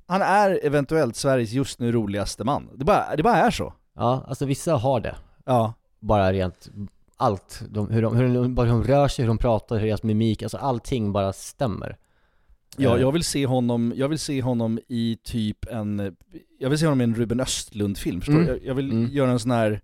han 0.07 0.23
är 0.23 0.61
eventuellt 0.67 1.17
Sveriges 1.17 1.53
just 1.53 1.79
nu 1.79 1.93
roligaste 1.93 2.45
man. 2.45 2.69
Det 2.75 2.85
bara, 2.85 3.17
det 3.17 3.23
bara 3.23 3.37
är 3.37 3.51
så. 3.51 3.73
Ja, 3.97 4.25
alltså 4.29 4.45
vissa 4.47 4.75
har 4.77 5.01
det. 5.01 5.17
Ja. 5.47 5.75
Bara 6.01 6.33
rent 6.33 6.69
allt. 7.21 7.63
De, 7.71 7.89
hur, 7.91 8.03
de, 8.03 8.17
hur, 8.17 8.35
de, 8.35 8.55
bara 8.55 8.67
hur 8.67 8.73
de 8.73 8.85
rör 8.85 9.09
sig, 9.09 9.23
hur 9.23 9.29
de 9.29 9.39
pratar, 9.39 9.79
hur 9.79 9.87
deras 9.87 10.03
mimik, 10.03 10.43
alltså 10.43 10.57
allting 10.59 11.13
bara 11.13 11.33
stämmer. 11.33 11.97
Ja, 12.77 12.97
Eh, 12.97 13.01
jag 13.03 13.13
vill 13.13 13.25
se 13.25 13.47
honom, 13.47 13.93
jag 13.97 14.09
vill 14.09 14.19
se 14.19 14.43
honom 14.43 14.79
i 14.89 15.17
typ 15.25 15.67
en, 15.71 16.17
jag 16.59 16.71
vill 16.71 16.79
se 16.79 16.87
honom 16.87 17.01
i 17.01 17.05
en 17.05 17.15
Ruben 17.15 17.41
Östlund-film, 17.41 18.21
förstår 18.21 18.35
Mm. 18.35 18.47
du? 18.47 18.53
Jag, 18.53 18.65
jag 18.67 18.75
vill 18.75 18.91
Mm. 18.91 19.11
göra 19.13 19.31
en 19.31 19.39
sån 19.41 19.51
här, 19.51 19.81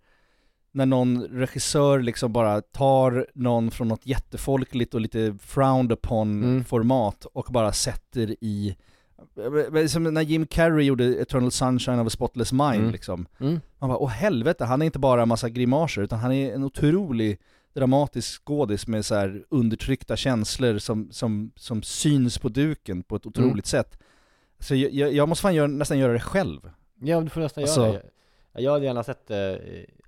när 0.72 0.86
någon 0.86 1.22
regissör 1.22 2.00
liksom 2.00 2.32
bara 2.32 2.60
tar 2.60 3.26
någon 3.34 3.70
från 3.70 3.88
något 3.88 4.06
jättefolkligt 4.06 4.94
och 4.94 5.00
lite 5.00 5.36
frowned 5.42 5.92
upon 5.92 6.42
Mm. 6.44 6.64
format 6.64 7.24
och 7.32 7.46
bara 7.50 7.72
sätter 7.72 8.36
i 8.40 8.76
som 9.88 10.02
när 10.02 10.22
Jim 10.22 10.46
Carrey 10.46 10.86
gjorde 10.86 11.04
Eternal 11.04 11.50
Sunshine 11.50 11.98
of 12.00 12.06
a 12.06 12.10
Spotless 12.10 12.52
Mind 12.52 12.74
Mm. 12.74 12.90
liksom. 12.90 13.26
Mm. 13.40 13.60
Man 13.78 13.90
bara, 13.90 13.98
åh 13.98 14.08
helvete, 14.10 14.64
han 14.64 14.82
är 14.82 14.86
inte 14.86 14.98
bara 14.98 15.22
en 15.22 15.28
massa 15.28 15.48
grimaser, 15.48 16.02
utan 16.02 16.18
han 16.18 16.32
är 16.32 16.54
en 16.54 16.64
otrolig 16.64 17.38
dramatisk 17.74 18.42
skådis 18.44 18.86
med 18.86 19.04
så 19.06 19.38
undertryckta 19.48 20.16
känslor 20.16 20.78
som, 20.78 21.08
som, 21.12 21.50
som 21.56 21.82
syns 21.82 22.38
på 22.38 22.48
duken 22.48 23.02
på 23.02 23.16
ett 23.16 23.26
otroligt 23.26 23.52
Mm. 23.52 23.62
sätt. 23.84 23.98
Så 24.58 24.74
jag, 24.74 25.12
jag, 25.12 25.28
måste 25.28 25.42
fan 25.42 25.54
göra, 25.54 25.66
nästan 25.66 25.98
göra 25.98 26.12
det 26.12 26.20
själv. 26.20 26.70
Ja, 27.00 27.20
du 27.20 27.28
får 27.28 27.40
nästan 27.40 27.64
Alltså- 27.64 27.80
göra 27.86 27.92
det. 27.92 28.10
Jag 28.62 28.72
hade 28.72 28.84
gärna 28.84 29.02
sett, 29.04 29.30
eh, 29.30 29.38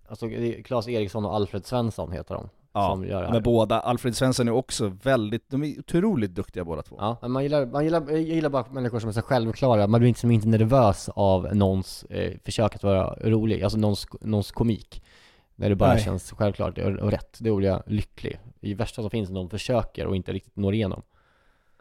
alltså 0.08 0.28
Claes 0.64 0.88
Eriksson 0.88 1.24
och 1.24 1.34
Alfred 1.34 1.66
Svensson 1.66 2.12
heter 2.12 2.34
de, 2.34 2.48
som 2.72 3.04
gör 3.04 3.20
det 3.20 3.26
här. 3.26 3.32
Men 3.32 3.42
båda, 3.42 3.80
Alfred 3.80 4.16
Svensson 4.16 4.48
är 4.48 4.52
också 4.52 4.92
väldigt, 5.02 5.50
de 5.50 5.64
är 5.64 5.78
otroligt 5.78 6.34
duktiga 6.34 6.64
båda 6.64 6.82
två. 6.82 6.96
Ja, 6.98 7.16
men 7.22 7.30
man 7.30 7.42
gillar, 7.42 7.66
man 7.66 7.84
gillar, 7.84 8.10
jag 8.10 8.20
gillar 8.20 8.50
bara 8.50 8.64
människor 8.70 9.00
som 9.00 9.08
är 9.08 9.12
så 9.12 9.22
självklara, 9.22 9.86
man 9.86 10.00
blir 10.00 10.08
inte, 10.08 10.20
som 10.20 10.30
inte 10.30 10.48
nervös 10.48 11.08
av 11.08 11.56
någons 11.56 12.04
eh, 12.04 12.32
försök 12.44 12.74
att 12.74 12.82
vara 12.82 13.14
rolig, 13.20 13.62
alltså 13.62 13.78
någons, 13.78 14.06
någons 14.20 14.52
komik. 14.52 15.02
När 15.56 15.68
det 15.68 15.76
bara 15.76 15.94
Nej. 15.94 16.02
känns 16.04 16.30
självklart 16.32 16.78
och, 16.78 16.84
och 16.92 17.10
rätt, 17.10 17.36
det 17.40 17.50
blir 17.52 17.68
jag 17.68 17.82
lycklig. 17.86 18.38
Det 18.60 18.74
värsta 18.74 19.02
som 19.02 19.10
finns 19.10 19.28
är 19.28 19.32
när 19.32 19.40
de 19.40 19.50
försöker 19.50 20.06
och 20.06 20.16
inte 20.16 20.32
riktigt 20.32 20.56
når 20.56 20.74
igenom. 20.74 21.02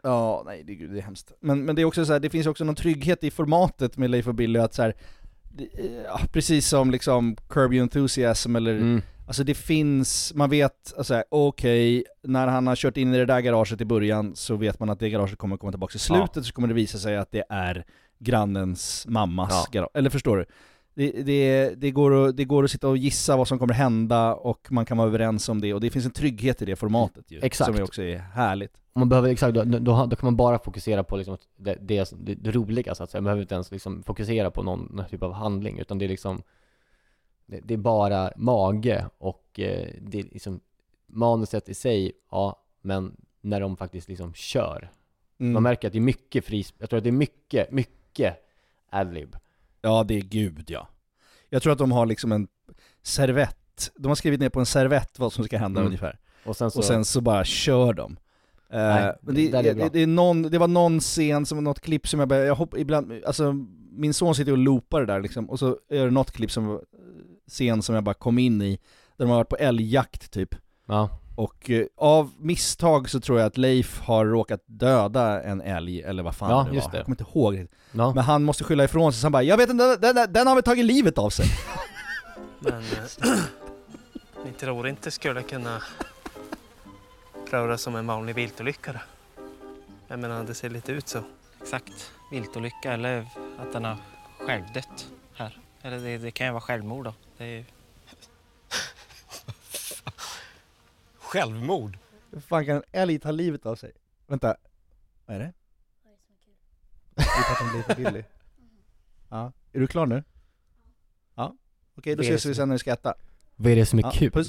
Ja, 0.02 0.42
nej 0.46 0.62
det, 0.64 0.74
det 0.86 0.98
är 0.98 1.02
hemskt. 1.02 1.32
Men, 1.40 1.64
men 1.64 1.76
det 1.76 1.82
är 1.82 1.86
också 1.86 2.04
så 2.04 2.12
här, 2.12 2.20
det 2.20 2.30
finns 2.30 2.46
också 2.46 2.64
någon 2.64 2.74
trygghet 2.74 3.24
i 3.24 3.30
formatet 3.30 3.96
med 3.96 4.10
Leif 4.10 4.26
och 4.28 4.34
Billy 4.34 4.58
att 4.58 4.74
så 4.74 4.82
här, 4.82 4.94
det- 5.42 5.68
ja, 6.06 6.20
precis 6.32 6.68
som 6.68 6.90
liksom 6.90 7.36
Curb 7.48 7.72
Your 7.72 7.82
Enthusiasm 7.82 8.56
eller 8.56 8.74
Mm. 8.76 9.02
Alltså 9.28 9.44
det 9.44 9.54
finns, 9.54 10.32
man 10.34 10.50
vet, 10.50 10.94
alltså, 10.98 11.22
okej, 11.28 12.04
när 12.22 12.46
han 12.46 12.66
har 12.66 12.76
kört 12.76 12.96
in 12.96 13.14
i 13.14 13.18
det 13.18 13.26
där 13.26 13.40
garaget 13.40 13.80
i 13.80 13.84
början 13.84 14.36
så 14.36 14.56
vet 14.56 14.80
man 14.80 14.90
att 14.90 15.00
det 15.00 15.10
garaget 15.10 15.38
kommer 15.38 15.56
komma 15.56 15.72
tillbaka 15.72 15.96
i 15.96 15.98
slutet, 15.98 16.44
så 16.44 16.52
kommer 16.52 16.68
det 16.68 16.74
visa 16.74 16.98
sig 16.98 17.16
att 17.16 17.32
det 17.32 17.44
är 17.48 17.84
grannens 18.18 19.06
mammas 19.08 19.50
Ja. 19.50 19.66
garage. 19.72 19.90
Eller 19.94 20.10
förstår 20.10 20.36
du? 20.36 20.44
Det, 20.94 21.22
det, 21.22 21.74
det, 21.76 21.90
går 21.90 22.28
att, 22.28 22.36
det 22.36 22.44
går 22.44 22.64
att 22.64 22.70
sitta 22.70 22.88
och 22.88 22.96
gissa 22.96 23.36
vad 23.36 23.48
som 23.48 23.58
kommer 23.58 23.74
hända 23.74 24.34
och 24.34 24.72
man 24.72 24.84
kan 24.84 24.96
vara 24.96 25.08
överens 25.08 25.48
om 25.48 25.60
det, 25.60 25.74
och 25.74 25.80
det 25.80 25.90
finns 25.90 26.04
en 26.04 26.10
trygghet 26.10 26.62
i 26.62 26.64
det 26.64 26.76
formatet 26.76 27.30
ju, 27.30 27.40
Exakt. 27.42 27.74
som 27.74 27.84
också 27.84 28.02
är 28.02 28.18
härligt. 28.18 28.72
Man 28.94 29.08
behöver, 29.08 29.28
exakt, 29.28 29.54
då, 29.54 29.64
då, 29.64 30.06
då 30.06 30.16
kan 30.16 30.26
man 30.26 30.36
bara 30.36 30.58
fokusera 30.58 31.04
på 31.04 31.16
liksom 31.16 31.36
det, 31.56 31.76
det, 31.80 32.12
det, 32.16 32.50
roliga 32.50 32.94
så 32.94 33.02
att 33.02 33.10
säga. 33.10 33.20
Man 33.20 33.24
behöver 33.24 33.42
inte 33.42 33.54
ens 33.54 33.70
liksom 33.70 34.02
fokusera 34.02 34.50
på 34.50 34.62
någon 34.62 35.02
typ 35.10 35.22
av 35.22 35.32
handling, 35.32 35.78
utan 35.78 35.98
det 35.98 36.04
är 36.04 36.08
liksom 36.08 36.42
det, 37.48 37.60
det 37.64 37.74
är 37.74 37.78
bara 37.78 38.32
mage 38.36 39.06
och 39.18 39.60
eh, 39.60 39.88
det 40.00 40.18
är 40.18 40.22
liksom 40.22 40.60
manuset 41.06 41.68
i 41.68 41.74
sig, 41.74 42.12
ja, 42.30 42.62
men 42.82 43.16
när 43.40 43.60
de 43.60 43.76
faktiskt 43.76 44.08
liksom 44.08 44.34
kör. 44.34 44.90
Mm. 45.40 45.52
Man 45.52 45.62
märker 45.62 45.88
att 45.88 45.92
det 45.92 45.98
är 45.98 46.00
mycket 46.00 46.44
fris, 46.44 46.74
jag 46.78 46.90
tror 46.90 46.98
att 46.98 47.04
det 47.04 47.10
är 47.10 47.12
mycket, 47.12 47.70
mycket 47.72 48.34
adlib. 48.90 49.36
Ja, 49.82 50.04
det 50.04 50.14
är 50.14 50.20
gud 50.20 50.64
ja. 50.70 50.88
Jag 51.48 51.62
tror 51.62 51.72
att 51.72 51.78
de 51.78 51.92
har 51.92 52.06
liksom 52.06 52.32
en 52.32 52.48
servett, 53.02 53.90
de 53.96 54.08
har 54.08 54.14
skrivit 54.14 54.40
ner 54.40 54.48
på 54.48 54.60
en 54.60 54.66
servett 54.66 55.18
vad 55.18 55.32
som 55.32 55.44
ska 55.44 55.58
hända 55.58 55.80
Mm. 55.80 55.86
ungefär. 55.86 56.18
Och 56.44 56.56
sen 56.56 56.70
så, 56.70 56.78
Och 56.78 56.84
sen 56.84 57.04
så 57.04 57.20
bara 57.20 57.44
kör 57.44 57.92
de. 57.92 58.16
Eh, 58.70 58.78
Nej, 58.78 59.14
det, 59.20 59.48
där 59.50 59.64
är 59.64 59.74
det, 59.74 59.88
det, 59.92 60.00
är 60.00 60.06
någon, 60.06 60.42
det 60.42 60.58
var 60.58 60.68
någon 60.68 61.00
scen, 61.00 61.46
som, 61.46 61.64
något 61.64 61.80
klipp 61.80 62.08
som 62.08 62.20
jag 62.20 62.28
bara, 62.28 62.38
jag 62.38 62.54
hopp, 62.54 62.78
ibland, 62.78 63.24
alltså 63.26 63.52
min 63.90 64.14
son 64.14 64.34
sitter 64.34 64.52
och 64.52 64.58
loopar 64.58 65.00
det 65.00 65.06
där 65.06 65.20
liksom, 65.20 65.50
och 65.50 65.58
så 65.58 65.78
är 65.88 66.04
det 66.04 66.10
något 66.10 66.30
klipp 66.30 66.50
som, 66.50 66.80
scen 67.48 67.82
som 67.82 67.94
jag 67.94 68.04
bara 68.04 68.14
kom 68.14 68.38
in 68.38 68.62
i, 68.62 68.78
där 69.16 69.24
de 69.24 69.30
har 69.30 69.36
varit 69.36 69.48
på 69.48 69.56
älgjakt 69.56 70.30
typ. 70.30 70.54
ja, 70.86 71.08
Och 71.36 71.70
eh, 71.70 71.86
av 71.96 72.30
misstag 72.38 73.10
så 73.10 73.20
tror 73.20 73.38
jag 73.38 73.46
att 73.46 73.56
Leif 73.56 74.00
har 74.00 74.26
råkat 74.26 74.60
döda 74.66 75.42
en 75.42 75.60
älg, 75.60 76.02
eller 76.02 76.22
vad 76.22 76.34
fan 76.34 76.50
Ja, 76.50 76.58
det 76.62 76.68
var. 76.68 76.74
just 76.74 76.90
det. 76.90 76.96
Jag 76.96 77.04
kommer 77.06 77.20
inte 77.20 77.38
ihåg 77.38 77.54
riktigt. 77.58 77.78
ja. 77.92 78.12
Men 78.14 78.24
han 78.24 78.44
måste 78.44 78.64
skylla 78.64 78.84
ifrån 78.84 79.12
sig, 79.12 79.20
så 79.20 79.24
han 79.24 79.32
bara 79.32 79.42
'Jag 79.42 79.56
vet 79.56 79.70
inte, 79.70 79.96
den, 79.96 80.14
den, 80.14 80.32
den 80.32 80.46
har 80.46 80.54
väl 80.54 80.64
tagit 80.64 80.84
livet 80.84 81.18
av 81.18 81.28
sig' 81.30 81.46
Men 82.60 82.72
eh, 82.74 83.38
ni 84.44 84.52
tror 84.52 84.88
inte 84.88 85.10
skulle 85.10 85.42
kunna 85.42 85.82
röra 87.50 87.78
som 87.78 87.96
en 87.96 88.06
vanlig 88.06 88.34
viltolycka 88.34 88.92
då? 88.92 88.98
Jag 90.08 90.18
menar, 90.18 90.44
det 90.44 90.54
ser 90.54 90.70
lite 90.70 90.92
ut 90.92 91.08
så. 91.08 91.18
Exakt. 91.62 92.10
Viltolycka 92.30 92.92
eller 92.92 93.26
att 93.58 93.72
den 93.72 93.84
har 93.84 93.96
självdött 94.46 95.08
här. 95.34 95.58
Eller 95.82 95.98
det, 95.98 96.18
det 96.18 96.30
kan 96.30 96.46
ju 96.46 96.52
vara 96.52 96.60
självmord 96.60 97.04
då. 97.04 97.14
Det 97.38 97.44
är. 97.44 97.64
Självmord? 101.18 101.98
Hur 102.30 102.40
fan 102.40 102.66
kan 102.66 102.76
en 102.76 102.82
älg 102.92 103.18
ta 103.18 103.30
livet 103.30 103.66
av 103.66 103.76
sig? 103.76 103.92
Vänta, 104.26 104.56
vad 105.26 105.36
är 105.36 105.40
det? 105.40 105.52
Att 107.16 107.58
den 107.60 107.70
blir 107.72 107.82
för 107.82 107.94
billig. 107.94 108.24
Ja, 109.28 109.52
är 109.72 109.80
du 109.80 109.86
klar 109.86 110.06
nu? 110.06 110.24
Ja, 111.34 111.56
okej 111.94 112.16
då 112.16 112.22
ses 112.22 112.46
vi 112.46 112.54
sen 112.54 112.68
när 112.68 112.74
vi 112.74 112.78
ska 112.78 112.92
äta. 112.92 113.14
Vad 113.56 113.72
är 113.72 113.76
det 113.76 113.86
som 113.86 113.98
är 113.98 114.02
Ja, 114.02 114.10
kul? 114.14 114.30
puss. 114.30 114.48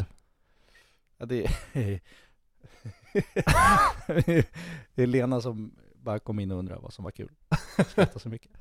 Ja, 1.17 1.25
det 1.25 1.46
är... 1.46 1.51
det 4.96 5.03
är 5.03 5.08
Lena 5.08 5.41
som 5.41 5.75
bara 5.96 6.19
kom 6.19 6.39
in 6.39 6.51
och 6.51 6.58
undrade 6.60 6.81
vad 6.81 6.93
som 6.93 7.03
var 7.03 7.12
kul. 7.12 7.31
Skrattar 7.88 8.19
så 8.19 8.29
mycket. 8.29 8.51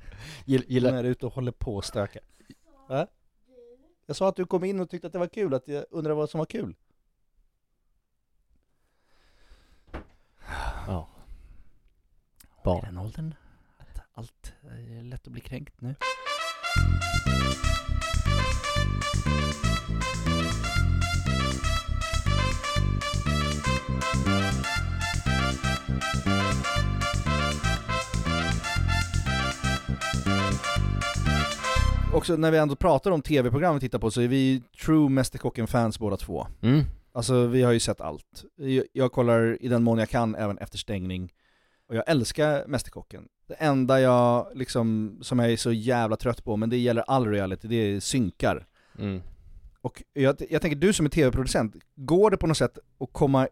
Gill- 0.45 0.63
Hon 0.63 0.73
Gillar, 0.73 0.93
är 0.93 1.03
ute 1.03 1.25
och 1.25 1.33
håller 1.33 1.51
på 1.51 1.75
och 1.75 1.85
stökar. 1.85 2.21
Va? 2.89 3.07
Jag 4.09 4.15
sa 4.15 4.27
att 4.29 4.35
du 4.35 4.45
kom 4.45 4.63
in 4.63 4.79
och 4.79 4.89
tyckte 4.89 5.07
att 5.07 5.13
det 5.13 5.19
var 5.19 5.27
kul, 5.27 5.53
att 5.53 5.67
jag 5.67 5.85
undrade 5.89 6.15
vad 6.15 6.29
som 6.29 6.37
var 6.37 6.45
kul. 6.45 6.75
ja. 10.87 11.09
I 12.41 12.63
Barn. 12.63 12.85
den 12.85 12.97
åldern, 12.97 13.35
att 13.77 13.99
allt 14.13 14.53
är 14.69 15.03
lätt 15.03 15.27
att 15.27 15.33
bli 15.33 15.41
kränkt 15.41 15.81
nu. 15.81 15.95
Också 32.19 32.35
när 32.35 32.51
vi 32.51 32.57
ändå 32.57 32.75
pratar 32.75 33.11
om 33.11 33.21
tv-program 33.21 33.73
vi 33.75 33.79
tittar 33.79 33.99
på 33.99 34.11
så 34.11 34.21
är 34.21 34.27
vi 34.27 34.63
true 34.85 35.09
Mästerkocken-fans 35.09 35.99
båda 35.99 36.17
två. 36.17 36.47
Mm. 36.61 36.83
Alltså 37.11 37.47
vi 37.47 37.61
har 37.61 37.71
ju 37.71 37.79
sett 37.79 38.01
allt. 38.01 38.45
Jag, 38.55 38.85
jag 38.93 39.11
kollar 39.11 39.57
i 39.61 39.67
den 39.67 39.83
mån 39.83 39.97
jag 39.97 40.09
kan 40.09 40.35
även 40.35 40.57
efter 40.57 40.77
stängning. 40.77 41.33
Och 41.87 41.95
jag 41.95 42.03
älskar 42.07 42.67
Mästerkocken. 42.67 43.27
Det 43.47 43.53
enda 43.53 44.01
jag 44.01 44.47
liksom, 44.55 45.17
som 45.21 45.39
jag 45.39 45.51
är 45.51 45.57
så 45.57 45.71
jävla 45.71 46.15
trött 46.15 46.43
på, 46.43 46.57
men 46.57 46.69
det 46.69 46.77
gäller 46.77 47.03
all 47.07 47.27
reality, 47.27 47.67
det 47.67 47.75
är 47.75 47.99
synkar. 47.99 48.65
Mm. 48.99 49.21
Och 49.81 50.03
jag, 50.13 50.35
jag 50.49 50.61
tänker, 50.61 50.77
du 50.77 50.93
som 50.93 51.05
är 51.05 51.09
tv-producent, 51.09 51.75
går 51.95 52.31
det 52.31 52.37
på 52.37 52.47
något 52.47 52.57
sätt 52.57 52.77
att 52.99 53.13
komma, 53.13 53.47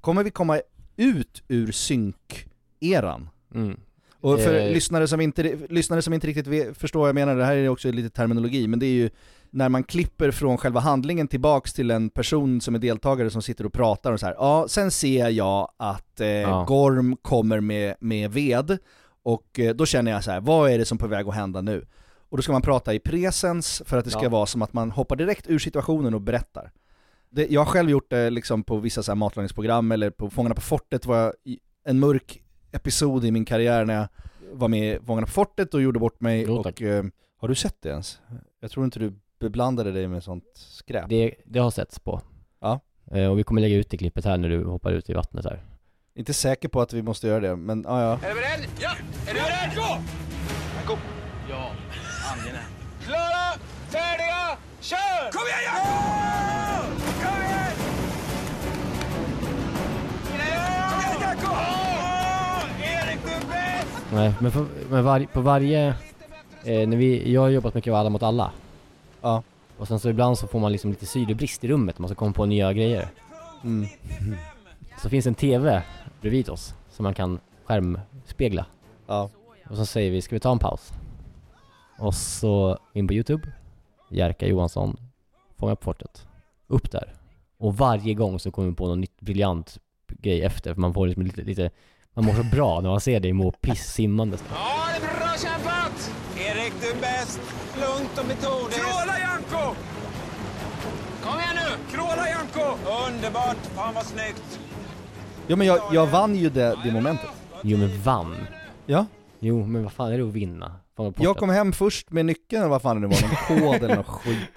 kommer 0.00 0.24
vi 0.24 0.30
komma 0.30 0.60
ut 0.96 1.42
ur 1.48 1.72
synk-eran? 1.72 3.28
Mm. 3.54 3.80
Och 4.20 4.40
för 4.40 4.54
Eh. 4.54 4.72
lyssnare, 4.72 5.08
som 5.08 5.20
inte, 5.20 5.56
lyssnare 5.68 6.02
som 6.02 6.12
inte 6.12 6.26
riktigt 6.26 6.46
vet, 6.46 6.76
förstår 6.78 7.00
vad 7.00 7.08
jag 7.08 7.14
menar, 7.14 7.36
det 7.36 7.44
här 7.44 7.56
är 7.56 7.68
också 7.68 7.90
lite 7.92 8.10
terminologi, 8.10 8.68
men 8.68 8.78
det 8.78 8.86
är 8.86 8.92
ju 8.92 9.10
när 9.50 9.68
man 9.68 9.84
klipper 9.84 10.30
från 10.30 10.58
själva 10.58 10.80
handlingen 10.80 11.28
tillbaks 11.28 11.72
till 11.72 11.90
en 11.90 12.10
person 12.10 12.60
som 12.60 12.74
är 12.74 12.78
deltagare 12.78 13.30
som 13.30 13.42
sitter 13.42 13.66
och 13.66 13.72
pratar 13.72 14.12
och 14.12 14.20
så 14.20 14.26
här. 14.26 14.34
ja 14.38 14.66
sen 14.68 14.90
ser 14.90 15.28
jag 15.28 15.70
att 15.76 16.20
eh, 16.20 16.26
Ja. 16.28 16.64
Gorm 16.68 17.16
kommer 17.22 17.60
med, 17.60 17.94
med 18.00 18.32
ved, 18.32 18.78
och 19.22 19.58
eh, 19.60 19.74
då 19.74 19.86
känner 19.86 20.10
jag 20.12 20.24
så 20.24 20.30
här: 20.30 20.40
vad 20.40 20.70
är 20.70 20.78
det 20.78 20.84
som 20.84 20.96
är 20.96 21.00
på 21.00 21.06
väg 21.06 21.28
att 21.28 21.34
hända 21.34 21.60
nu? 21.60 21.86
Och 22.28 22.36
då 22.36 22.42
ska 22.42 22.52
man 22.52 22.62
prata 22.62 22.94
i 22.94 22.98
presens 22.98 23.82
för 23.86 23.98
att 23.98 24.04
det 24.04 24.10
ska 24.10 24.22
Ja. 24.22 24.28
vara 24.28 24.46
som 24.46 24.62
att 24.62 24.72
man 24.72 24.90
hoppar 24.90 25.16
direkt 25.16 25.48
ur 25.48 25.58
situationen 25.58 26.14
och 26.14 26.20
berättar. 26.20 26.72
Det, 27.30 27.46
jag 27.50 27.60
har 27.60 27.66
själv 27.66 27.90
gjort 27.90 28.10
det 28.10 28.30
liksom 28.30 28.62
på 28.62 28.76
vissa 28.76 29.02
så 29.02 29.14
matlagningsprogram, 29.14 29.92
eller 29.92 30.10
på 30.10 30.30
Fångarna 30.30 30.54
på 30.54 30.60
fortet 30.60 31.06
var 31.06 31.16
jag 31.16 31.32
en 31.84 31.98
mörk 32.00 32.42
episod 32.72 33.24
i 33.24 33.30
min 33.30 33.44
karriär 33.44 33.84
när 33.84 33.94
jag 33.94 34.08
var 34.52 34.68
med 34.68 34.94
i 34.94 34.98
Fångarna 35.06 35.26
på 35.26 35.32
fortet 35.32 35.74
och 35.74 35.82
gjorde 35.82 35.98
bort 35.98 36.20
mig 36.20 36.44
Jo, 36.46 36.56
och 36.56 36.82
eh, 36.82 37.04
Har 37.36 37.48
du 37.48 37.54
sett 37.54 37.76
det 37.82 37.88
ens? 37.88 38.20
Jag 38.60 38.70
tror 38.70 38.84
inte 38.84 38.98
du 38.98 39.14
beblandade 39.40 39.92
dig 39.92 40.08
med 40.08 40.22
sånt 40.22 40.44
skräp 40.54 41.08
Det, 41.08 41.34
det 41.44 41.58
har 41.58 41.70
setts 41.70 41.98
på. 41.98 42.20
Ja. 42.60 42.80
Eh, 43.10 43.26
och 43.26 43.38
vi 43.38 43.42
kommer 43.42 43.60
lägga 43.60 43.76
ut 43.76 43.90
det 43.90 43.96
klippet 43.96 44.24
här 44.24 44.36
när 44.36 44.48
du 44.48 44.64
hoppar 44.64 44.92
ut 44.92 45.10
i 45.10 45.12
vattnet 45.14 45.44
här. 45.44 45.64
Inte 46.14 46.34
säker 46.34 46.68
på 46.68 46.80
att 46.80 46.92
vi 46.92 47.02
måste 47.02 47.26
göra 47.26 47.40
det, 47.40 47.56
men 47.56 47.84
ja 47.88 48.02
ja 48.02 48.12
Är 48.12 48.28
du 48.28 48.34
beredd? 48.34 48.70
Ja! 48.80 48.90
Är 49.28 49.34
du 49.34 49.40
beredd? 49.40 49.76
Gå! 49.76 49.98
Gå! 50.86 50.98
Ja, 51.50 51.70
angenämt. 52.32 52.66
Klara, 53.06 53.58
färdiga, 53.88 54.58
kör! 54.80 55.32
Kom 55.32 55.42
igen 55.46 55.60
Jakob! 55.66 57.09
Nej, 64.12 64.34
men, 64.40 64.52
för, 64.52 64.66
men 64.90 65.04
var, 65.04 65.26
på 65.32 65.40
varje... 65.40 65.88
Eh, 66.64 66.88
när 66.88 66.96
vi, 66.96 67.32
jag 67.32 67.40
har 67.40 67.48
jobbat 67.48 67.74
mycket 67.74 67.92
med 67.92 68.00
Alla 68.00 68.10
mot 68.10 68.22
alla. 68.22 68.52
Ja. 69.20 69.42
Och 69.78 69.88
sen 69.88 70.00
så 70.00 70.08
ibland 70.08 70.38
så 70.38 70.46
får 70.46 70.60
man 70.60 70.72
liksom 70.72 70.90
lite 70.90 71.06
syrebrist 71.06 71.64
i 71.64 71.68
rummet 71.68 71.98
man 71.98 72.08
ska 72.08 72.14
komma 72.14 72.32
på 72.32 72.46
nya 72.46 72.72
grejer. 72.72 73.08
Mm. 73.64 73.88
Så 75.02 75.08
finns 75.08 75.26
en 75.26 75.34
TV 75.34 75.82
bredvid 76.20 76.48
oss 76.48 76.74
som 76.90 77.02
man 77.02 77.14
kan 77.14 77.40
skärmspegla. 77.64 78.66
Ja. 79.06 79.30
Och 79.70 79.76
så 79.76 79.86
säger 79.86 80.10
vi, 80.10 80.22
ska 80.22 80.36
vi 80.36 80.40
ta 80.40 80.52
en 80.52 80.58
paus? 80.58 80.92
Och 81.98 82.14
så 82.14 82.78
in 82.92 83.08
på 83.08 83.14
Youtube, 83.14 83.52
Jerka 84.10 84.46
Johansson, 84.46 84.96
Fånga 85.56 85.76
på 85.76 85.84
fortet. 85.84 86.26
Upp 86.66 86.90
där. 86.90 87.14
Och 87.58 87.76
varje 87.76 88.14
gång 88.14 88.38
så 88.38 88.50
kommer 88.50 88.68
vi 88.68 88.74
på 88.74 88.86
någon 88.86 89.00
nytt 89.00 89.20
briljant 89.20 89.78
grej 90.08 90.42
efter, 90.42 90.74
för 90.74 90.80
man 90.80 90.94
får 90.94 91.06
liksom 91.06 91.22
lite, 91.22 91.42
lite 91.42 91.70
man 92.14 92.24
mår 92.24 92.34
så 92.34 92.42
bra 92.42 92.80
när 92.80 92.90
man 92.90 93.00
ser 93.00 93.20
dig 93.20 93.32
må 93.32 93.50
piss 93.50 93.92
simmandes. 93.92 94.44
Ja, 94.50 94.88
det 95.00 95.06
är 95.06 95.18
bra 95.20 95.34
kämpat! 95.38 96.12
Erik, 96.36 96.72
du 96.80 96.90
är 96.90 97.00
bäst. 97.00 97.40
Lugnt 97.74 98.18
och 98.18 98.26
metodiskt. 98.26 98.80
Kråla, 98.80 99.18
Janko! 99.18 99.74
Kom 101.22 101.40
igen 101.40 101.54
nu! 101.54 101.96
Kråla, 101.96 102.28
Janko! 102.28 102.78
Underbart! 103.08 103.56
Fan 103.76 103.94
vad 103.94 104.06
snyggt! 104.06 104.60
Ja 105.46 105.56
men 105.56 105.66
jag, 105.66 105.80
jag 105.92 106.06
vann 106.06 106.36
ju 106.36 106.50
det, 106.50 106.78
det 106.84 106.92
momentet 106.92 107.30
Jo 107.62 107.78
men 107.78 108.02
vann. 108.02 108.36
Ja 108.86 109.06
Jo 109.38 109.66
men 109.66 109.82
vad 109.82 109.92
fan 109.92 110.12
är 110.12 110.18
det 110.18 110.24
att 110.28 110.32
vinna? 110.32 110.74
Jag 111.16 111.36
kom 111.36 111.50
hem 111.50 111.72
först 111.72 112.10
med 112.10 112.26
nyckeln 112.26 112.62
eller 112.62 112.70
vad 112.70 112.82
fan 112.82 113.00
det 113.00 113.08
nu 113.08 113.14
var, 113.14 113.22
någon 113.22 113.60
kod 113.70 113.82
eller 113.84 113.94
någon 113.94 114.04
skit 114.04 114.50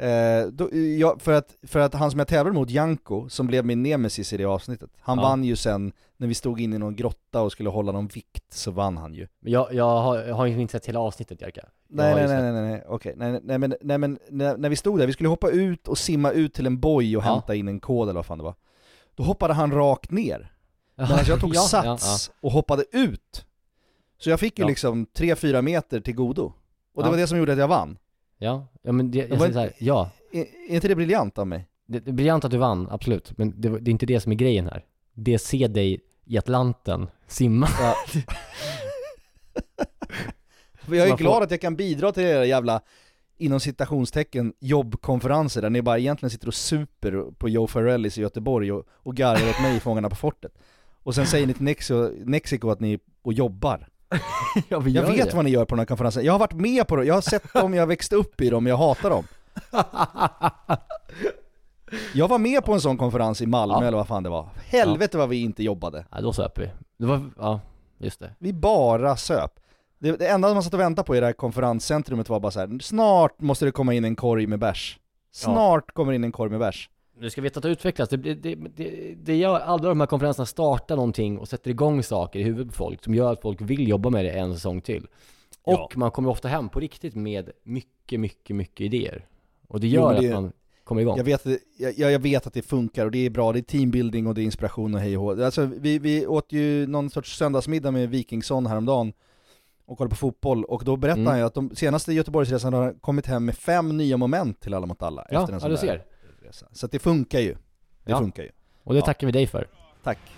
Eh, 0.00 0.46
då, 0.46 0.68
jag, 0.98 1.20
för, 1.22 1.32
att, 1.32 1.54
för 1.62 1.80
att 1.80 1.94
han 1.94 2.10
som 2.10 2.18
jag 2.18 2.28
tävlade 2.28 2.54
mot, 2.58 2.70
Janko, 2.70 3.28
som 3.28 3.46
blev 3.46 3.64
min 3.66 3.82
nemesis 3.82 4.32
i 4.32 4.36
det 4.36 4.44
avsnittet, 4.44 4.90
han 5.00 5.18
Ja. 5.18 5.22
vann 5.24 5.44
ju 5.44 5.56
sen, 5.56 5.92
när 6.16 6.26
vi 6.28 6.34
stod 6.34 6.60
inne 6.60 6.76
i 6.76 6.78
någon 6.78 6.96
grotta 6.96 7.42
och 7.42 7.52
skulle 7.52 7.68
hålla 7.68 7.92
någon 7.92 8.06
vikt, 8.06 8.52
så 8.52 8.70
vann 8.70 8.96
han 8.96 9.14
ju. 9.14 9.26
Men 9.40 9.52
jag, 9.52 9.74
jag, 9.74 9.84
har, 10.00 10.18
jag 10.18 10.34
har 10.34 10.46
ju 10.46 10.60
inte 10.60 10.72
sett 10.72 10.86
hela 10.86 11.00
avsnittet 11.00 11.40
Jerka. 11.40 11.64
Nej 11.88 12.14
nej 12.14 12.26
nej, 12.28 12.42
nej 12.42 12.52
nej 12.52 12.62
nej, 12.70 12.84
okej, 12.88 13.14
nej, 13.16 13.40
nej 13.42 13.58
men, 13.58 13.74
nej, 13.80 13.98
men 13.98 14.18
när, 14.30 14.56
när 14.56 14.68
vi 14.68 14.76
stod 14.76 14.98
där, 14.98 15.06
vi 15.06 15.12
skulle 15.12 15.28
hoppa 15.28 15.50
ut 15.50 15.88
och 15.88 15.98
simma 15.98 16.30
ut 16.30 16.54
till 16.54 16.66
en 16.66 16.80
boj 16.80 17.16
och 17.16 17.22
Ja. 17.24 17.32
hämta 17.34 17.54
in 17.54 17.68
en 17.68 17.80
kod 17.80 18.08
eller 18.08 18.18
vad 18.18 18.26
fan 18.26 18.38
det 18.38 18.44
var. 18.44 18.54
Då 19.14 19.22
hoppade 19.22 19.54
han 19.54 19.72
rakt 19.72 20.10
ner. 20.10 20.52
Medan 20.96 21.18
jag 21.26 21.40
tog 21.40 21.54
ja, 21.54 21.60
sats 21.60 22.30
och 22.40 22.52
hoppade 22.52 22.84
ut. 22.92 23.44
Så 24.18 24.30
jag 24.30 24.40
fick 24.40 24.58
ju 24.58 24.62
Ja. 24.64 24.68
liksom 24.68 25.06
3-4 25.06 25.62
meter 25.62 26.00
till 26.00 26.14
godo. 26.14 26.52
Och 26.94 27.02
det 27.02 27.06
Ja. 27.06 27.10
var 27.10 27.16
det 27.18 27.26
som 27.26 27.38
gjorde 27.38 27.52
att 27.52 27.58
jag 27.58 27.68
vann. 27.68 27.98
Ja, 28.42 28.66
ja 28.82 28.92
men 28.92 29.10
det, 29.10 29.18
jag 29.18 29.28
säger 29.28 29.44
inte- 29.44 29.52
så 29.52 29.60
här, 29.60 29.72
ja. 29.78 30.10
Är, 30.32 30.40
är 30.68 30.74
inte 30.74 30.88
det 30.88 30.96
briljant 30.96 31.38
av 31.38 31.46
mig? 31.46 31.66
Det, 31.86 31.98
det 32.00 32.10
är 32.10 32.12
briljant 32.12 32.44
att 32.44 32.50
du 32.50 32.56
vann, 32.56 32.88
absolut. 32.90 33.38
Men 33.38 33.60
det, 33.60 33.68
det 33.68 33.88
är 33.88 33.92
inte 33.92 34.06
det 34.06 34.20
som 34.20 34.32
är 34.32 34.36
grejen 34.36 34.66
här. 34.66 34.84
Det 35.14 35.34
är 35.34 35.38
se 35.38 35.68
dig 35.68 36.00
i 36.24 36.38
Atlanten 36.38 37.08
simma. 37.26 37.68
Ja. 37.80 37.94
Jag 40.96 41.08
är 41.08 41.16
glad 41.16 41.42
att 41.42 41.50
jag 41.50 41.60
kan 41.60 41.76
bidra 41.76 42.12
till 42.12 42.22
era 42.22 42.44
jävla, 42.44 42.80
inom 43.36 43.60
citationstecken, 43.60 44.52
jobbkonferenser 44.60 45.62
där 45.62 45.70
ni 45.70 45.82
bara 45.82 45.98
egentligen 45.98 46.30
sitter 46.30 46.48
och 46.48 46.54
super 46.54 47.30
på 47.38 47.48
Joe 47.48 47.66
Farrellis 47.66 48.18
i 48.18 48.20
Göteborg 48.20 48.72
och, 48.72 48.86
och 48.90 49.16
garvar 49.16 49.50
åt 49.50 49.62
mig 49.62 49.76
i 49.76 49.80
Fångarna 49.80 50.10
på 50.10 50.16
fortet. 50.16 50.52
Och 51.02 51.14
sen 51.14 51.26
säger 51.26 51.46
ni 51.46 51.54
till 51.54 51.64
Nexo, 51.64 52.10
Mexico 52.24 52.70
att 52.70 52.80
ni 52.80 52.98
och 53.22 53.32
jobbar. 53.32 53.88
ja, 54.54 54.62
Jag 54.68 54.80
vet 55.06 55.30
det. 55.30 55.36
vad 55.36 55.44
ni 55.44 55.50
gör 55.50 55.64
på 55.64 55.74
den 55.74 55.78
här 55.78 55.86
konferensen, 55.86 56.24
jag 56.24 56.32
har 56.32 56.38
varit 56.38 56.52
med 56.52 56.88
på 56.88 56.96
det, 56.96 57.04
jag 57.04 57.14
har 57.14 57.20
sett 57.20 57.52
dem, 57.52 57.74
jag 57.74 57.82
har 57.82 57.86
växt 57.86 58.12
upp 58.12 58.40
i 58.40 58.50
dem, 58.50 58.66
jag 58.66 58.76
hatar 58.76 59.10
dem. 59.10 59.24
Jag 62.14 62.28
var 62.28 62.38
med 62.38 62.64
på 62.64 62.72
en 62.72 62.80
sån 62.80 62.96
konferens 62.98 63.42
i 63.42 63.46
Malmö 63.46 63.74
Ja. 63.80 63.86
eller 63.86 63.96
vad 63.98 64.06
fan 64.08 64.22
det 64.22 64.28
var. 64.28 64.48
Helvete 64.66 65.18
vad 65.18 65.28
vi 65.28 65.42
inte 65.42 65.62
jobbade. 65.62 66.04
Ja, 66.10 66.20
då 66.20 66.32
söp 66.32 66.58
vi. 66.58 66.70
Det 66.98 67.06
var, 67.06 67.30
ja, 67.38 67.60
just 67.98 68.20
det. 68.20 68.30
Vi 68.38 68.52
bara 68.52 69.16
söp. 69.16 69.60
Det, 69.98 70.12
det 70.16 70.28
enda 70.28 70.54
man 70.54 70.62
satt 70.62 70.74
och 70.74 70.80
väntade 70.80 71.06
på 71.06 71.16
i 71.16 71.20
det 71.20 71.26
här 71.26 71.32
konferenscentrumet 71.32 72.28
var 72.28 72.40
bara 72.40 72.52
så 72.52 72.60
här: 72.60 72.78
snart 72.82 73.40
måste 73.40 73.64
det 73.64 73.70
komma 73.72 73.94
in 73.94 74.04
en 74.04 74.16
korg 74.16 74.46
med 74.46 74.58
bärs. 74.58 74.98
Snart 75.32 75.94
kommer 75.94 76.12
in 76.12 76.24
en 76.24 76.32
korg 76.32 76.50
med 76.50 76.58
bärs. 76.60 76.90
Du 77.20 77.30
ska 77.30 77.40
veta 77.40 77.58
att 77.58 77.62
det 77.62 77.68
utvecklas. 77.68 78.08
Det, 78.08 78.16
det, 78.16 78.34
det, 78.54 79.14
det, 79.22 79.36
gör 79.36 79.60
alla 79.60 79.88
de 79.88 80.00
här 80.00 80.06
konferenserna 80.06 80.46
startar 80.46 80.96
någonting 80.96 81.38
och 81.38 81.48
sätter 81.48 81.70
igång 81.70 82.02
saker 82.02 82.40
i 82.40 82.42
huvudet 82.42 82.66
på 82.72 82.76
folk 82.76 83.04
som 83.04 83.14
gör 83.14 83.32
att 83.32 83.40
folk 83.42 83.60
vill 83.60 83.88
jobba 83.88 84.10
med 84.10 84.24
det 84.24 84.30
en 84.30 84.54
säsong 84.54 84.80
till. 84.80 85.06
Och 85.62 85.72
Ja. 85.72 85.88
man 85.94 86.10
kommer 86.10 86.28
ofta 86.30 86.48
hem 86.48 86.68
på 86.68 86.80
riktigt 86.80 87.14
med 87.14 87.50
mycket, 87.64 88.20
mycket, 88.20 88.56
mycket 88.56 88.80
idéer. 88.80 89.26
Och 89.68 89.80
det 89.80 89.86
Jo, 89.88 89.94
gör 90.00 90.12
men 90.12 90.22
det- 90.22 90.28
att 90.28 90.42
man 90.42 90.52
kommer 90.84 91.00
igång. 91.02 91.16
Jag 91.16 91.24
vet, 91.24 91.46
att- 91.46 91.58
jag, 91.96 92.12
jag 92.12 92.18
vet 92.18 92.46
att 92.46 92.52
det 92.54 92.62
funkar 92.62 93.04
och 93.04 93.10
det 93.10 93.26
är 93.26 93.30
bra, 93.30 93.52
det 93.52 93.58
är 93.58 93.62
teambuilding 93.62 94.26
och 94.26 94.34
det 94.34 94.42
är 94.42 94.44
inspiration 94.44 94.94
och 94.94 95.00
hej 95.00 95.16
och 95.16 95.22
hå. 95.22 95.44
Alltså 95.44 95.64
vi, 95.78 95.98
vi 95.98 96.26
åt 96.26 96.52
ju 96.52 96.86
någon 96.86 97.10
sorts 97.10 97.36
söndagsmiddag 97.38 97.90
med 97.90 98.10
Wikingsson 98.10 98.66
häromdagen 98.66 99.12
och 99.86 99.98
kollade 99.98 100.10
på 100.10 100.16
fotboll 100.16 100.64
och 100.64 100.84
då 100.84 100.96
berättade 100.96 101.20
Mm. 101.20 101.30
han 101.30 101.38
ju 101.38 101.44
att 101.46 101.54
de 101.54 101.76
senaste 101.76 102.12
Göteborgsresan 102.12 102.72
har 102.72 102.92
kommit 103.00 103.26
hem 103.26 103.44
med 103.44 103.56
fem 103.56 103.96
nya 103.96 104.16
moment 104.16 104.60
till 104.60 104.74
Alla 104.74 104.86
mot 104.86 105.02
alla 105.02 105.26
Ja, 105.30 105.40
efter 105.40 105.52
en 105.52 105.54
ja, 105.56 105.60
sån 105.60 105.70
du 105.70 105.76
där 105.76 105.80
ser. 105.82 106.04
Resa. 106.42 106.66
Så 106.72 106.86
att 106.86 106.92
det 106.92 106.98
funkar 106.98 107.38
ju. 107.40 107.52
Det 108.04 108.10
Ja. 108.10 108.18
funkar 108.18 108.42
ju. 108.42 108.50
Och 108.84 108.92
det 108.94 109.00
Ja. 109.00 109.04
tackar 109.06 109.26
vi 109.26 109.32
dig 109.32 109.46
för. 109.46 109.66
Tack. 110.02 110.18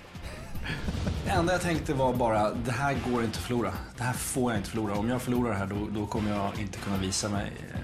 Det 1.24 1.30
enda 1.30 1.52
jag 1.52 1.62
tänkte 1.62 1.94
var 1.94 2.14
bara, 2.14 2.50
det 2.54 2.70
här 2.72 2.96
går 3.10 3.24
inte 3.24 3.38
att 3.38 3.44
förlora. 3.44 3.72
Det 3.96 4.02
här 4.02 4.12
får 4.12 4.52
jag 4.52 4.58
inte 4.60 4.70
förlora. 4.70 4.94
Om 4.94 5.08
jag 5.08 5.22
förlorar 5.22 5.50
det 5.50 5.56
här 5.56 5.66
då, 5.66 5.88
då 6.00 6.06
kommer 6.06 6.30
jag 6.30 6.58
inte 6.60 6.78
kunna 6.78 6.96
visa 6.96 7.28
mig 7.28 7.52
eh, 7.74 7.80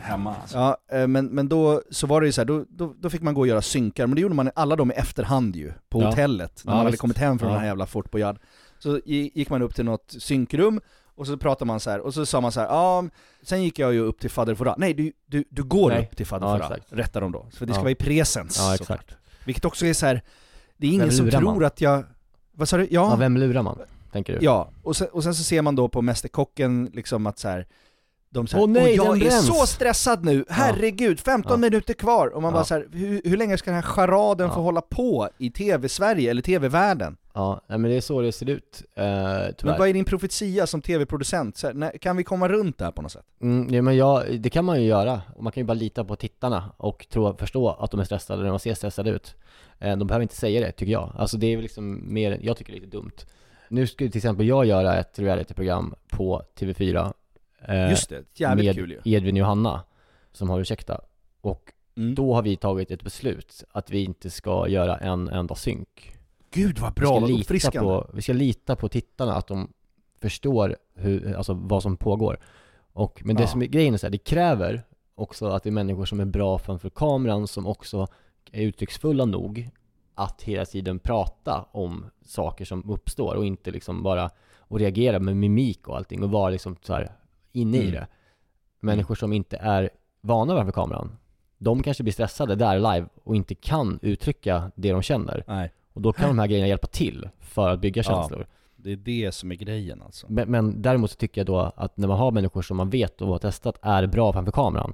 hemma. 0.00 0.36
Alltså. 0.42 0.58
Ja, 0.58 0.76
eh, 0.92 1.06
men, 1.06 1.26
men 1.26 1.48
då 1.48 1.82
så 1.90 2.06
var 2.06 2.20
det 2.20 2.26
ju 2.26 2.32
så 2.32 2.40
här, 2.40 2.46
då, 2.46 2.64
då, 2.68 2.94
då 2.98 3.10
fick 3.10 3.22
man 3.22 3.34
gå 3.34 3.40
och 3.40 3.46
göra 3.46 3.62
synkar, 3.62 4.06
men 4.06 4.14
det 4.14 4.20
gjorde 4.20 4.34
man 4.34 4.50
alla 4.54 4.76
de 4.76 4.90
i 4.90 4.94
efterhand 4.94 5.56
ju, 5.56 5.72
på 5.88 6.02
Ja. 6.02 6.06
hotellet, 6.08 6.62
när 6.64 6.72
Ja, 6.72 6.76
man 6.76 6.78
hade 6.78 6.90
visst. 6.90 7.00
kommit 7.00 7.18
hem 7.18 7.38
från 7.38 7.48
Ja. 7.48 7.52
den 7.54 7.60
här 7.60 7.68
jävla 7.68 7.86
Fort 7.86 8.10
Boyard. 8.10 8.38
Så 8.78 8.98
gi- 8.98 9.30
gick 9.34 9.50
man 9.50 9.62
upp 9.62 9.74
till 9.74 9.84
något 9.84 10.14
synkrum, 10.18 10.80
och 11.18 11.26
så 11.26 11.36
pratade 11.36 11.66
man 11.66 11.80
så 11.80 11.90
här, 11.90 12.00
och 12.00 12.14
så 12.14 12.26
sa 12.26 12.40
man 12.40 12.52
så 12.52 12.60
här, 12.60 12.66
ja, 12.66 13.04
sen 13.42 13.62
gick 13.62 13.78
jag 13.78 13.92
ju 13.92 14.00
upp 14.00 14.20
till 14.20 14.30
Fader 14.30 14.54
Fouras. 14.54 14.74
Nej, 14.78 14.94
du, 14.94 15.12
du, 15.26 15.44
du 15.50 15.62
går 15.62 15.90
Nej. 15.90 16.02
upp 16.10 16.16
till 16.16 16.26
Fader 16.26 16.46
Ja, 16.46 16.56
exakt. 16.58 16.86
rättar 16.88 17.20
de 17.20 17.32
då. 17.32 17.46
För 17.52 17.66
det 17.66 17.72
ska 17.72 17.78
Ja. 17.80 17.82
vara 17.82 17.90
i 17.90 17.94
presens. 17.94 18.58
Ja, 18.58 18.76
såklart. 18.76 19.14
Vilket 19.44 19.64
också 19.64 19.86
är 19.86 19.92
så 19.94 20.06
här, 20.06 20.22
det 20.76 20.86
är 20.86 20.90
ingen 20.90 21.12
som 21.12 21.30
tror 21.30 21.40
man? 21.40 21.64
att 21.64 21.80
jag, 21.80 22.04
vad 22.52 22.68
sa 22.68 22.76
du? 22.76 22.82
Ja, 22.90 23.10
Ja, 23.10 23.16
vem 23.16 23.36
lurar 23.36 23.62
man? 23.62 23.78
Tänker 24.12 24.32
du? 24.38 24.44
ja. 24.44 24.70
Och, 24.82 24.96
sen, 24.96 25.08
och 25.12 25.22
sen 25.24 25.34
så 25.34 25.42
ser 25.44 25.62
man 25.62 25.76
då 25.76 25.88
på 25.88 26.02
Mästerkocken 26.02 26.90
liksom 26.94 27.26
att 27.26 27.38
så 27.38 27.48
här. 27.48 27.66
De 28.30 28.46
säger, 28.46 28.64
Åh 28.64 28.70
nej, 28.70 29.00
"Åh, 29.00 29.06
jag 29.06 29.16
är 29.16 29.20
bränns!" 29.20 29.46
så 29.46 29.66
stressad 29.66 30.24
nu, 30.24 30.44
herregud, 30.48 31.20
15 31.20 31.50
Ja. 31.52 31.56
minuter 31.56 31.94
kvar! 31.94 32.26
Och 32.26 32.42
man 32.42 32.48
Ja. 32.52 32.54
bara 32.58 32.64
så 32.64 32.74
här, 32.74 32.86
hur, 32.92 33.20
hur 33.24 33.36
länge 33.36 33.58
ska 33.58 33.70
den 33.70 33.74
här 33.74 33.82
charaden 33.90 34.46
Ja. 34.48 34.54
få 34.54 34.60
hålla 34.62 34.80
på 34.80 35.28
i 35.38 35.50
TV-Sverige, 35.50 36.30
eller 36.30 36.42
TV-världen? 36.42 37.16
Ja, 37.38 37.60
men 37.68 37.82
det 37.82 37.94
är 37.96 38.00
så 38.00 38.20
det 38.20 38.32
ser 38.32 38.48
ut, 38.50 38.82
eh, 38.94 39.04
tyvärr. 39.04 39.54
Men 39.62 39.78
vad 39.78 39.88
är 39.88 39.92
din 39.92 40.04
profetia 40.04 40.66
som 40.66 40.82
TV-producent? 40.82 41.56
Så 41.56 41.66
här, 41.66 41.74
när, 41.74 41.90
kan 41.98 42.16
vi 42.16 42.24
komma 42.24 42.48
runt 42.48 42.78
det 42.78 42.84
här 42.84 42.92
på 42.92 43.02
något 43.02 43.12
sätt? 43.12 43.24
Mm, 43.40 43.74
ja, 43.74 43.82
men 43.82 43.96
ja, 43.96 44.24
det 44.38 44.50
kan 44.50 44.64
man 44.64 44.82
ju 44.82 44.88
göra. 44.88 45.22
Och 45.36 45.42
man 45.42 45.52
kan 45.52 45.60
ju 45.60 45.64
bara 45.66 45.74
lita 45.74 46.04
på 46.04 46.16
tittarna 46.16 46.72
och 46.76 47.06
tro, 47.10 47.36
förstå 47.36 47.68
att 47.68 47.90
de 47.90 48.00
är 48.00 48.04
stressade 48.04 48.42
när 48.42 48.50
de 48.50 48.58
ser 48.58 48.74
stressade 48.74 49.10
ut. 49.10 49.34
Eh, 49.78 49.96
de 49.96 50.06
behöver 50.06 50.22
inte 50.22 50.36
säga 50.36 50.60
det, 50.60 50.72
tycker 50.72 50.92
jag. 50.92 51.12
Alltså 51.18 51.36
det 51.36 51.46
är 51.46 51.62
liksom 51.62 52.14
mer, 52.14 52.38
jag 52.42 52.56
tycker 52.56 52.72
det 52.72 52.78
är 52.78 52.80
lite 52.80 52.96
dumt. 52.96 53.16
Nu 53.68 53.86
skulle 53.86 54.10
till 54.10 54.18
exempel 54.18 54.46
jag 54.46 54.66
göra 54.66 54.96
ett 54.96 55.18
realityprogram 55.18 55.94
på 56.10 56.42
TV4 56.58 57.12
eh, 57.68 57.90
Just 57.90 58.08
det, 58.08 58.24
jävligt 58.34 58.66
med 58.66 58.74
kul 58.74 58.90
ju. 59.04 59.14
Edvin 59.14 59.36
Johanna, 59.36 59.82
som 60.32 60.50
har 60.50 60.60
Ursäkta. 60.60 61.00
Och 61.40 61.72
Mm. 61.96 62.14
då 62.14 62.34
har 62.34 62.42
vi 62.42 62.56
tagit 62.56 62.90
ett 62.90 63.02
beslut 63.02 63.64
att 63.72 63.90
vi 63.90 64.04
inte 64.04 64.30
ska 64.30 64.68
göra 64.68 64.96
en 64.96 65.28
enda 65.28 65.54
synk. 65.54 66.17
Gud 66.50 66.78
vad 66.78 66.90
Vi 66.94 67.00
bra, 67.00 67.08
ska, 67.08 67.20
vad 67.20 67.30
uppfriskande! 67.30 67.78
på, 67.88 68.10
vi 68.14 68.22
ska 68.22 68.32
lita 68.32 68.76
på 68.76 68.88
tittarna, 68.88 69.34
att 69.34 69.46
de 69.46 69.72
förstår 70.20 70.76
hur, 70.94 71.34
alltså 71.34 71.54
vad 71.54 71.82
som 71.82 71.96
pågår. 71.96 72.38
Och, 72.92 73.22
men 73.24 73.36
det 73.36 73.42
Ja. 73.42 73.48
som 73.48 73.62
är 73.62 73.66
grejen 73.66 73.94
är 73.94 73.98
så 73.98 74.06
här, 74.06 74.10
det 74.10 74.18
kräver 74.18 74.82
också 75.14 75.46
att 75.46 75.62
det 75.62 75.68
är 75.68 75.72
människor 75.72 76.04
som 76.04 76.20
är 76.20 76.24
bra 76.24 76.58
framför 76.58 76.90
kameran, 76.90 77.46
som 77.46 77.66
också 77.66 78.06
är 78.52 78.62
uttrycksfulla 78.62 79.24
nog 79.24 79.70
att 80.14 80.42
hela 80.42 80.64
tiden 80.64 80.98
prata 80.98 81.66
om 81.72 82.04
saker 82.24 82.64
som 82.64 82.90
uppstår 82.90 83.34
och 83.34 83.44
inte 83.46 83.70
liksom 83.70 84.02
bara 84.02 84.30
och 84.58 84.78
reagera 84.78 85.18
med 85.18 85.36
mimik 85.36 85.88
och 85.88 85.96
allting 85.96 86.22
och 86.22 86.30
vara 86.30 86.50
liksom 86.50 86.76
så 86.82 86.92
här 86.94 87.12
inne 87.52 87.76
i 87.76 87.80
Mm. 87.80 87.92
det. 87.92 88.06
Människor 88.80 89.14
som 89.14 89.32
inte 89.32 89.56
är 89.56 89.90
vana 90.20 90.54
framför 90.56 90.72
kameran, 90.72 91.16
de 91.58 91.82
kanske 91.82 92.02
blir 92.02 92.12
stressade 92.12 92.54
där 92.54 92.76
live 92.78 93.06
och 93.24 93.36
inte 93.36 93.54
kan 93.54 93.98
uttrycka 94.02 94.70
det 94.74 94.92
de 94.92 95.02
känner. 95.02 95.44
Nej. 95.46 95.72
Och 95.98 96.02
då 96.02 96.12
kan 96.12 96.28
de 96.28 96.38
här 96.38 96.46
grejerna 96.46 96.68
hjälpa 96.68 96.86
till 96.86 97.28
för 97.40 97.68
att 97.70 97.80
bygga 97.80 98.02
Ja. 98.02 98.02
känslor. 98.02 98.46
Det 98.76 98.92
är 98.92 98.96
det 98.96 99.32
som 99.34 99.52
är 99.52 99.54
grejen 99.54 100.02
alltså. 100.02 100.26
Men, 100.30 100.50
men 100.50 100.82
däremot 100.82 101.10
så 101.10 101.16
tycker 101.16 101.40
jag 101.40 101.46
då 101.46 101.72
att 101.76 101.96
när 101.96 102.08
man 102.08 102.18
har 102.18 102.30
människor 102.30 102.62
som 102.62 102.76
man 102.76 102.90
vet 102.90 103.22
och 103.22 103.28
har 103.28 103.38
testat 103.38 103.78
är 103.82 104.06
bra 104.06 104.32
framför 104.32 104.52
kameran, 104.52 104.92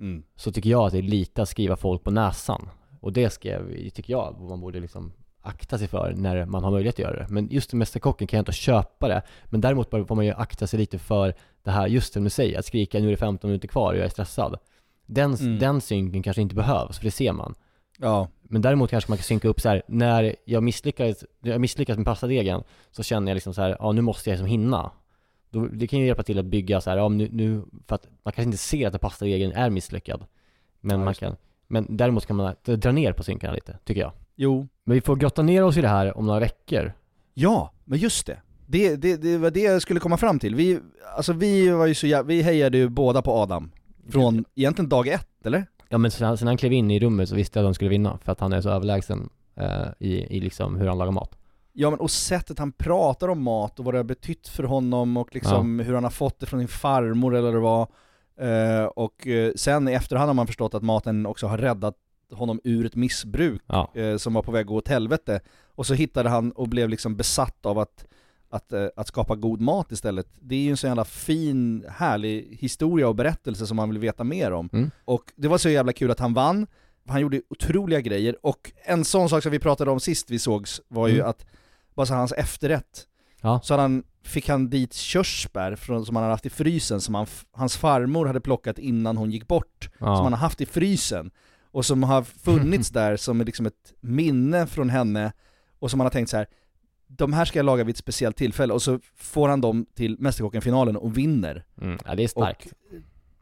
Mm. 0.00 0.22
så 0.36 0.52
tycker 0.52 0.70
jag 0.70 0.86
att 0.86 0.92
det 0.92 0.98
är 0.98 1.02
lite 1.02 1.42
att 1.42 1.48
skriva 1.48 1.76
folk 1.76 2.04
på 2.04 2.10
näsan. 2.10 2.68
Och 3.00 3.12
det 3.12 3.44
jag- 3.44 3.94
tycker 3.94 4.12
jag 4.12 4.40
man 4.40 4.60
borde 4.60 4.80
liksom 4.80 5.12
akta 5.42 5.78
sig 5.78 5.88
för 5.88 6.14
när 6.16 6.44
man 6.46 6.64
har 6.64 6.70
möjlighet 6.70 6.94
att 6.94 6.98
göra 6.98 7.16
det. 7.18 7.26
Men 7.28 7.48
just 7.50 7.72
i 7.72 7.76
Mästerkocken 7.76 8.26
kan 8.26 8.36
jag 8.38 8.42
inte 8.42 8.52
köpa 8.52 9.08
det. 9.08 9.22
Men 9.44 9.60
däremot 9.60 9.90
får 9.90 10.14
man 10.14 10.24
ju 10.26 10.32
akta 10.32 10.66
sig 10.66 10.78
lite 10.78 10.98
för 10.98 11.34
det 11.62 11.70
här, 11.70 11.86
just 11.86 12.12
som 12.12 12.24
du 12.24 12.30
säger, 12.30 12.58
att 12.58 12.64
skrika 12.64 12.98
nu 12.98 13.06
är 13.06 13.10
det 13.10 13.16
15 13.16 13.50
minuter 13.50 13.68
kvar 13.68 13.92
och 13.92 13.98
jag 13.98 14.04
är 14.04 14.08
stressad. 14.08 14.58
Den, 15.06 15.34
Mm. 15.34 15.58
den 15.58 15.80
synken 15.80 16.22
kanske 16.22 16.42
inte 16.42 16.54
behövs, 16.54 16.98
för 16.98 17.04
det 17.04 17.10
ser 17.10 17.32
man. 17.32 17.54
Ja. 17.98 18.28
Men 18.42 18.62
däremot 18.62 18.90
kanske 18.90 19.10
man 19.10 19.18
kan 19.18 19.24
synka 19.24 19.48
upp 19.48 19.60
så 19.60 19.68
här, 19.68 19.82
när 19.88 20.36
jag 20.44 20.62
misslyckades, 20.62 21.24
jag 21.42 21.60
misslyckades 21.60 21.98
med 21.98 22.06
pastadegen 22.06 22.62
så 22.90 23.02
känner 23.02 23.30
jag 23.30 23.34
liksom 23.34 23.54
så 23.54 23.62
här, 23.62 23.76
ja 23.78 23.92
nu 23.92 24.00
måste 24.00 24.30
jag 24.30 24.34
liksom 24.34 24.48
hinna. 24.48 24.90
Då, 25.50 25.66
det 25.66 25.86
kan 25.86 25.98
ju 25.98 26.06
hjälpa 26.06 26.22
till 26.22 26.38
att 26.38 26.44
bygga 26.44 26.80
så 26.80 26.90
här, 26.90 26.96
ja 26.96 27.08
nu, 27.08 27.28
nu 27.32 27.62
för 27.86 27.94
att 27.94 28.06
man 28.22 28.32
kanske 28.32 28.42
inte 28.42 28.58
ser 28.58 28.86
att 28.86 29.00
pastadegen 29.00 29.52
är 29.52 29.70
misslyckad. 29.70 30.24
Men 30.80 30.98
Ja, 30.98 31.04
man 31.04 31.14
kan, 31.14 31.36
men 31.68 31.96
däremot 31.96 32.26
kan 32.26 32.36
man 32.36 32.54
dra 32.64 32.92
ner 32.92 33.12
på 33.12 33.22
synkarna 33.22 33.54
lite, 33.54 33.78
tycker 33.84 34.00
jag. 34.00 34.12
Jo. 34.36 34.68
Men 34.84 34.94
vi 34.94 35.00
får 35.00 35.16
grotta 35.16 35.42
ner 35.42 35.64
oss 35.64 35.76
i 35.76 35.80
det 35.80 35.88
här 35.88 36.18
om 36.18 36.26
några 36.26 36.40
veckor. 36.40 36.92
Ja, 37.34 37.72
men 37.84 37.98
just 37.98 38.26
det. 38.26 38.40
Det, 38.66 38.96
det, 38.96 39.16
det 39.16 39.38
var 39.38 39.50
det 39.50 39.60
jag 39.60 39.82
skulle 39.82 40.00
komma 40.00 40.16
fram 40.16 40.38
till. 40.38 40.54
Vi, 40.54 40.80
alltså 41.16 41.32
vi 41.32 41.68
var 41.68 41.86
ju 41.86 41.94
så 41.94 42.22
vi 42.22 42.42
hejade 42.42 42.78
ju 42.78 42.88
båda 42.88 43.22
på 43.22 43.32
Adam. 43.32 43.70
Från 44.08 44.44
egentligen 44.54 44.88
dag 44.88 45.08
ett, 45.08 45.46
eller? 45.46 45.66
Ja 45.88 45.98
men 45.98 46.10
sen, 46.10 46.38
sen 46.38 46.48
han 46.48 46.56
klev 46.56 46.72
in 46.72 46.90
i 46.90 47.00
rummet 47.00 47.28
så 47.28 47.34
visste 47.34 47.58
jag 47.58 47.64
att 47.64 47.68
de 47.70 47.74
skulle 47.74 47.90
vinna, 47.90 48.18
för 48.24 48.32
att 48.32 48.40
han 48.40 48.52
är 48.52 48.60
så 48.60 48.68
överlägsen 48.70 49.28
eh, 49.56 49.86
i, 49.98 50.36
i 50.36 50.40
liksom 50.40 50.76
hur 50.76 50.86
han 50.86 50.98
lagar 50.98 51.12
mat. 51.12 51.38
Ja 51.72 51.90
men 51.90 51.98
och 52.00 52.10
sättet 52.10 52.58
han 52.58 52.72
pratar 52.72 53.28
om 53.28 53.42
mat 53.42 53.78
och 53.78 53.84
vad 53.84 53.94
det 53.94 53.98
har 53.98 54.04
betytt 54.04 54.48
för 54.48 54.64
honom 54.64 55.16
och 55.16 55.34
liksom 55.34 55.78
hur 55.80 55.94
han 55.94 56.04
har 56.04 56.10
fått 56.10 56.40
det 56.40 56.46
från 56.46 56.60
sin 56.60 56.68
farmor 56.68 57.34
eller 57.34 57.52
vad 57.52 57.54
det 57.54 57.60
var. 57.60 57.88
Eh, 58.40 58.84
och 58.84 59.26
eh, 59.26 59.52
sen 59.56 59.88
i 59.88 59.92
efterhand 59.92 60.28
har 60.28 60.34
man 60.34 60.46
förstått 60.46 60.74
att 60.74 60.82
maten 60.82 61.26
också 61.26 61.46
har 61.46 61.58
räddat 61.58 61.94
honom 62.32 62.60
ur 62.64 62.86
ett 62.86 62.94
missbruk 62.96 63.62
Ja. 63.66 63.90
eh, 63.94 64.16
som 64.16 64.34
var 64.34 64.42
på 64.42 64.52
väg 64.52 64.60
att 64.60 64.66
gå 64.66 64.76
åt 64.76 64.88
helvete. 64.88 65.40
Och 65.74 65.86
så 65.86 65.94
hittade 65.94 66.28
han 66.28 66.52
och 66.52 66.68
blev 66.68 66.88
liksom 66.88 67.16
besatt 67.16 67.66
av 67.66 67.78
att, 67.78 68.06
att, 68.50 68.72
eh, 68.72 68.86
att 68.96 69.08
skapa 69.08 69.34
god 69.36 69.60
mat 69.60 69.92
istället. 69.92 70.26
Det 70.40 70.54
är 70.54 70.60
ju 70.60 70.70
en 70.70 70.76
så 70.76 70.86
jävla 70.86 71.04
fin, 71.04 71.84
härlig 71.88 72.56
historia 72.60 73.08
och 73.08 73.14
berättelse 73.14 73.66
som 73.66 73.76
man 73.76 73.90
vill 73.90 73.98
veta 73.98 74.24
mer 74.24 74.52
om. 74.52 74.68
Mm. 74.72 74.90
Och 75.04 75.32
det 75.36 75.48
var 75.48 75.58
så 75.58 75.68
jävla 75.68 75.92
kul 75.92 76.10
att 76.10 76.20
han 76.20 76.34
vann, 76.34 76.66
han 77.08 77.20
gjorde 77.20 77.42
otroliga 77.50 78.00
grejer, 78.00 78.36
och 78.42 78.72
en 78.84 79.04
sån 79.04 79.28
sak 79.28 79.42
som 79.42 79.52
vi 79.52 79.58
pratade 79.58 79.90
om 79.90 80.00
sist 80.00 80.30
vi 80.30 80.38
sågs 80.38 80.80
var 80.88 81.08
ju 81.08 81.14
Mm. 81.14 81.26
att, 81.26 81.46
bara 81.94 82.06
så 82.06 82.14
hans 82.14 82.32
efterrätt, 82.32 83.06
Ja. 83.40 83.60
så 83.64 83.76
han, 83.78 84.02
fick 84.24 84.48
han 84.48 84.70
dit 84.70 84.94
körsbär 84.94 85.76
från, 85.76 86.06
som 86.06 86.16
han 86.16 86.22
hade 86.22 86.32
haft 86.32 86.46
i 86.46 86.50
frysen, 86.50 87.00
som 87.00 87.14
han, 87.14 87.26
hans 87.52 87.76
farmor 87.76 88.26
hade 88.26 88.40
plockat 88.40 88.78
innan 88.78 89.16
hon 89.16 89.30
gick 89.30 89.48
bort, 89.48 89.90
Ja. 89.98 90.16
som 90.16 90.24
han 90.24 90.32
har 90.32 90.40
haft 90.40 90.60
i 90.60 90.66
frysen, 90.66 91.30
och 91.70 91.86
som 91.86 92.02
har 92.02 92.22
funnits 92.22 92.90
där 92.90 93.16
som 93.16 93.40
liksom 93.40 93.66
ett 93.66 93.92
minne 94.00 94.66
från 94.66 94.90
henne, 94.90 95.32
och 95.78 95.90
som 95.90 96.00
han 96.00 96.04
har 96.04 96.10
tänkt 96.10 96.28
så 96.30 96.36
här. 96.36 96.46
De 97.06 97.32
här 97.32 97.44
ska 97.44 97.58
jag 97.58 97.66
laga 97.66 97.84
vid 97.84 97.92
ett 97.92 97.98
speciellt 97.98 98.36
tillfälle, 98.36 98.74
och 98.74 98.82
så 98.82 99.00
får 99.16 99.48
han 99.48 99.60
dem 99.60 99.86
till 99.94 100.16
Mästerkocken-finalen 100.18 100.96
och 100.96 101.18
vinner. 101.18 101.64
Mm. 101.82 101.98
Ja, 102.04 102.14
det 102.14 102.24
är 102.24 102.28
starkt. 102.28 102.72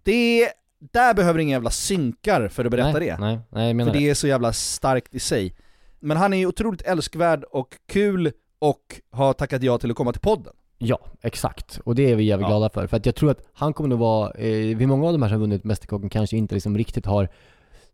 Det, 0.02 0.48
där 0.78 1.14
behöver 1.14 1.38
ingen 1.38 1.52
jävla 1.52 1.70
synkar 1.70 2.48
för 2.48 2.64
att 2.64 2.70
berätta 2.70 2.98
nej, 2.98 3.08
det. 3.08 3.16
Nej, 3.18 3.38
nej, 3.50 3.66
jag 3.66 3.76
menar 3.76 3.92
För 3.92 3.98
det 3.98 4.04
det. 4.04 4.10
är 4.10 4.14
så 4.14 4.26
jävla 4.26 4.52
starkt 4.52 5.14
i 5.14 5.20
sig. 5.20 5.54
Men 6.00 6.16
han 6.16 6.32
är 6.32 6.36
ju 6.36 6.46
otroligt 6.46 6.82
älskvärd 6.82 7.44
och 7.44 7.68
kul 7.86 8.32
och 8.58 9.00
har 9.10 9.32
tackat 9.32 9.62
ja 9.62 9.78
till 9.78 9.90
att 9.90 9.96
komma 9.96 10.12
till 10.12 10.20
podden. 10.20 10.52
Ja, 10.78 10.98
exakt. 11.22 11.80
Och 11.84 11.94
det 11.94 12.10
är 12.10 12.16
vi 12.16 12.24
jävligt 12.24 12.44
Ja. 12.44 12.48
glada 12.48 12.70
för. 12.70 12.86
För 12.86 12.96
att 12.96 13.06
jag 13.06 13.14
tror 13.14 13.30
att 13.30 13.42
han 13.52 13.72
kommer 13.72 13.88
nog 13.88 13.98
vara, 13.98 14.30
eh, 14.30 14.76
vid 14.76 14.88
många 14.88 15.06
av 15.06 15.12
de 15.12 15.22
här 15.22 15.28
som 15.28 15.32
har 15.34 15.40
vunnit 15.40 15.64
Mästerkocken 15.64 16.08
kanske 16.08 16.36
inte 16.36 16.54
liksom 16.54 16.78
riktigt 16.78 17.06
har 17.06 17.28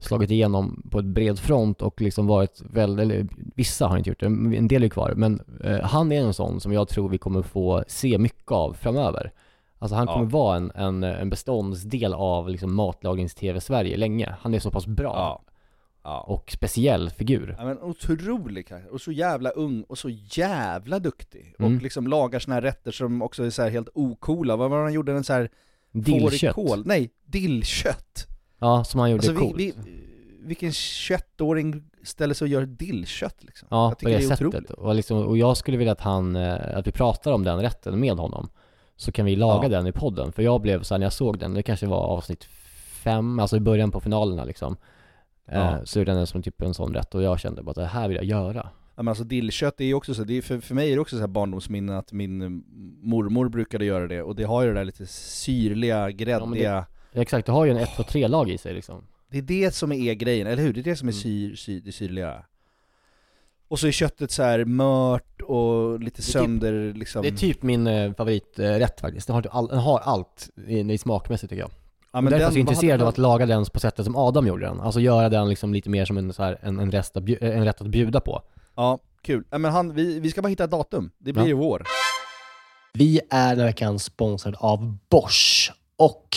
slagit 0.01 0.31
igenom 0.31 0.83
på 0.91 0.99
ett 0.99 1.05
bred 1.05 1.39
front 1.39 1.83
och 1.83 2.01
liksom 2.01 2.27
varit 2.27 2.61
väl, 2.71 2.99
eller 2.99 3.27
vissa 3.55 3.87
har 3.87 3.97
inte 3.99 4.11
gjort 4.11 4.21
det, 4.21 4.27
en 4.27 4.69
del 4.69 4.83
är 4.85 4.89
kvar. 4.89 5.13
Men 5.17 5.41
eh, 5.65 5.81
han 5.81 6.13
är 6.13 6.21
en 6.21 6.35
sån 6.35 6.61
som 6.61 6.73
jag 6.73 6.89
tror 6.89 7.09
vi 7.09 7.19
kommer 7.19 7.43
få 7.43 7.85
se 7.89 8.19
mycket 8.19 8.53
av 8.53 8.73
framöver. 8.73 9.33
Alltså 9.79 9.97
han 9.97 10.07
Ja. 10.07 10.13
kommer 10.15 10.27
vara 10.27 10.57
en, 10.57 10.71
en, 10.75 11.03
en 11.05 11.31
beståndsdel 11.31 12.15
av 12.15 12.49
liksom 12.49 12.75
matlagnings-tv 12.75 13.61
Sverige 13.61 13.97
länge. 13.97 14.35
Han 14.41 14.55
är 14.55 14.59
så 14.59 14.71
pass 14.71 14.87
bra. 14.87 15.43
Och 16.27 16.51
speciell 16.53 17.11
figur. 17.11 17.55
Ja, 17.59 17.65
men 17.65 17.79
otrolig 17.83 18.69
karaktär, 18.69 18.93
och 18.93 19.01
så 19.01 19.13
jävla 19.13 19.51
ung 19.51 19.83
och 19.83 19.99
så 19.99 20.09
jävla 20.11 20.99
duktig. 20.99 21.55
Mm. 21.59 21.77
Och 21.77 21.83
liksom 21.83 22.07
lagar 22.07 22.39
såna 22.39 22.55
här 22.55 22.63
rätter 22.63 22.91
som 22.91 23.23
också 23.23 23.45
är 23.45 23.51
så 23.51 23.63
här 23.63 23.71
helt 23.71 23.89
ocoola. 23.95 24.57
Vad 24.57 24.71
var 24.71 24.77
det 24.79 24.83
han 24.85 24.93
gjorde? 24.93 25.13
En 25.13 25.25
så 25.25 25.33
här 25.33 25.51
Dillkött. 25.93 26.55
fårikål? 26.55 26.83
Nej, 26.87 27.11
dillkött. 27.25 28.27
Ja, 28.61 28.85
som 28.85 29.01
han 29.01 29.11
gjorde 29.11 29.21
Alltså, 29.29 29.33
vi, 29.33 29.39
coolt. 29.39 29.57
vi, 29.59 29.75
vilken 30.43 30.73
köttåring 30.73 31.83
ställer 32.03 32.35
sig 32.35 32.45
och 32.45 32.49
gör 32.49 32.67
dillkött 32.67 33.45
liksom? 33.45 33.69
Ja, 33.71 33.89
jag 33.89 33.99
på 33.99 34.09
det, 34.09 34.17
det 34.17 34.25
är 34.25 34.37
sättet. 34.37 34.71
Och, 34.71 34.95
liksom, 34.95 35.19
och 35.19 35.39
jag 35.39 35.57
skulle 35.57 35.77
vilja 35.77 35.93
att 35.93 36.01
han, 36.01 36.37
eh, 36.37 36.77
att 36.79 36.87
vi 36.87 36.93
pratar 36.93 37.33
om 37.33 37.45
den 37.45 37.61
rätten 37.63 38.01
med 38.01 38.17
honom. 38.17 38.49
Så 38.97 39.13
kan 39.13 39.27
vi 39.27 39.37
laga 39.37 39.63
Ja. 39.63 39.69
den 39.69 39.87
i 39.87 39.93
podden. 39.93 40.33
För 40.33 40.43
jag 40.43 40.61
blev 40.61 40.83
så 40.83 40.95
här, 40.95 40.99
när 40.99 41.07
jag 41.07 41.13
såg 41.13 41.39
den, 41.39 41.55
det 41.55 41.63
kanske 41.63 41.87
var 41.87 41.99
avsnitt 42.03 42.45
fem, 43.05 43.39
alltså 43.39 43.57
i 43.57 43.61
början 43.61 43.91
på 43.91 44.01
finalerna 44.01 44.45
liksom. 44.45 44.77
Ja. 45.51 45.53
Eh, 45.53 45.85
så 45.85 46.01
är 46.01 46.05
den 46.05 46.27
som 46.27 46.43
typ 46.43 46.63
en 46.63 46.75
sån 46.75 46.95
rätt 46.95 47.15
och 47.15 47.23
jag 47.23 47.41
kände 47.41 47.63
bara 47.63 47.71
att 47.71 47.77
det 47.77 47.87
här 47.87 48.09
vill 48.09 48.17
jag 48.17 48.25
göra. 48.25 48.69
Ja, 48.97 49.03
men 49.03 49.09
alltså 49.09 49.25
dillkött 49.25 49.81
är 49.81 49.85
ju 49.85 49.95
också 49.95 50.15
så, 50.15 50.25
det 50.25 50.39
är, 50.39 50.43
för, 50.43 50.61
för 50.61 50.75
mig 50.75 50.91
är 50.91 50.95
det 50.95 51.01
också 51.01 51.17
så 51.17 51.21
här 51.21 51.29
barndomsminne 51.29 51.99
att 51.99 52.13
min 52.13 52.65
mormor 53.03 53.49
brukade 53.49 53.85
göra 53.85 54.07
det, 54.07 54.23
och 54.23 54.37
det 54.37 54.45
har 54.45 54.63
ju 54.63 54.69
det 54.69 54.75
där 54.75 54.85
lite 54.85 55.07
syrliga, 55.07 56.11
gräddiga... 56.11 56.73
Ja, 56.75 56.85
exakt, 57.13 57.47
det 57.47 57.53
har 57.53 57.65
ju 57.65 57.71
en 57.71 57.77
1 57.77 57.99
och 57.99 58.07
3 58.07 58.29
lag 58.29 58.51
i 58.51 58.59
sig 58.59 58.75
liksom. 58.75 59.07
Det 59.31 59.39
är 59.39 59.43
det 59.43 59.75
som 59.75 59.93
är 59.93 60.15
grejen, 60.15 60.47
eller 60.47 60.63
hur? 60.63 60.73
Det 60.73 60.81
är 60.81 60.85
det 60.85 60.97
som 60.97 61.09
Mm. 61.09 61.19
är 61.19 61.21
syr, 61.23 61.55
syr, 61.57 61.81
det 61.85 61.93
syrliga. 61.93 62.45
Och 63.69 63.79
så 63.79 63.87
är 63.87 63.91
köttet 63.91 64.31
så 64.31 64.43
här 64.43 64.65
mört 64.65 65.41
och 65.43 66.01
lite 66.01 66.17
typ- 66.23 66.33
sönder 66.33 66.95
liksom... 66.95 67.23
Det 67.23 67.29
är 67.29 67.33
typ 67.33 67.63
min 67.63 67.87
eh, 67.87 68.13
favoriträtt 68.15 69.01
faktiskt. 69.01 69.27
Den 69.27 69.35
har, 69.35 69.43
typ 69.43 69.55
all, 69.55 69.67
den 69.67 69.79
har 69.79 69.99
allt 69.99 70.51
i, 70.67 70.79
i 70.81 70.99
smakmässigt 70.99 71.51
tycker 71.51 71.61
jag. 71.63 71.71
Ja, 72.13 72.21
men 72.21 72.25
därför 72.25 72.37
är 72.37 72.39
den- 72.39 72.41
jag 72.43 72.51
vad 72.51 72.57
intresserad 72.75 73.03
av 73.03 73.09
att 73.09 73.19
laga 73.19 73.47
den 73.47 73.65
på 73.65 73.81
sättet 73.81 74.05
som 74.05 74.17
Adam 74.17 74.47
gjorde 74.47 74.67
den. 74.67 74.81
Alltså 74.81 75.01
göra 75.01 75.29
den 75.29 75.49
liksom 75.49 75.75
lite 75.75 75.91
mer 75.91 76.05
som 76.05 76.17
en, 76.19 76.33
så 76.33 76.43
här, 76.43 76.59
en, 76.63 76.79
en, 76.79 76.93
rest 76.93 77.17
att, 77.17 77.23
bju- 77.23 77.45
en 77.45 77.65
rätt 77.65 77.81
att 77.81 77.87
bjuda 77.87 78.21
på. 78.21 78.43
Ja, 78.75 78.99
kul. 79.23 79.45
Ja, 79.51 79.59
men 79.59 79.73
han, 79.73 79.95
vi, 79.95 80.21
vi 80.21 80.31
ska 80.31 80.43
bara 80.43 80.49
hitta 80.49 80.65
ett 80.65 80.71
datum, 80.71 81.11
det 81.19 81.33
blir 81.33 81.43
Ja. 81.45 81.49
i 81.49 81.53
vår. 81.53 81.83
Vi 82.93 83.21
är 83.31 83.49
den 83.51 83.59
här 83.59 83.65
veckan 83.67 83.99
sponsrad 83.99 84.57
av 84.59 84.97
Bosch 85.09 85.73
och 85.97 86.37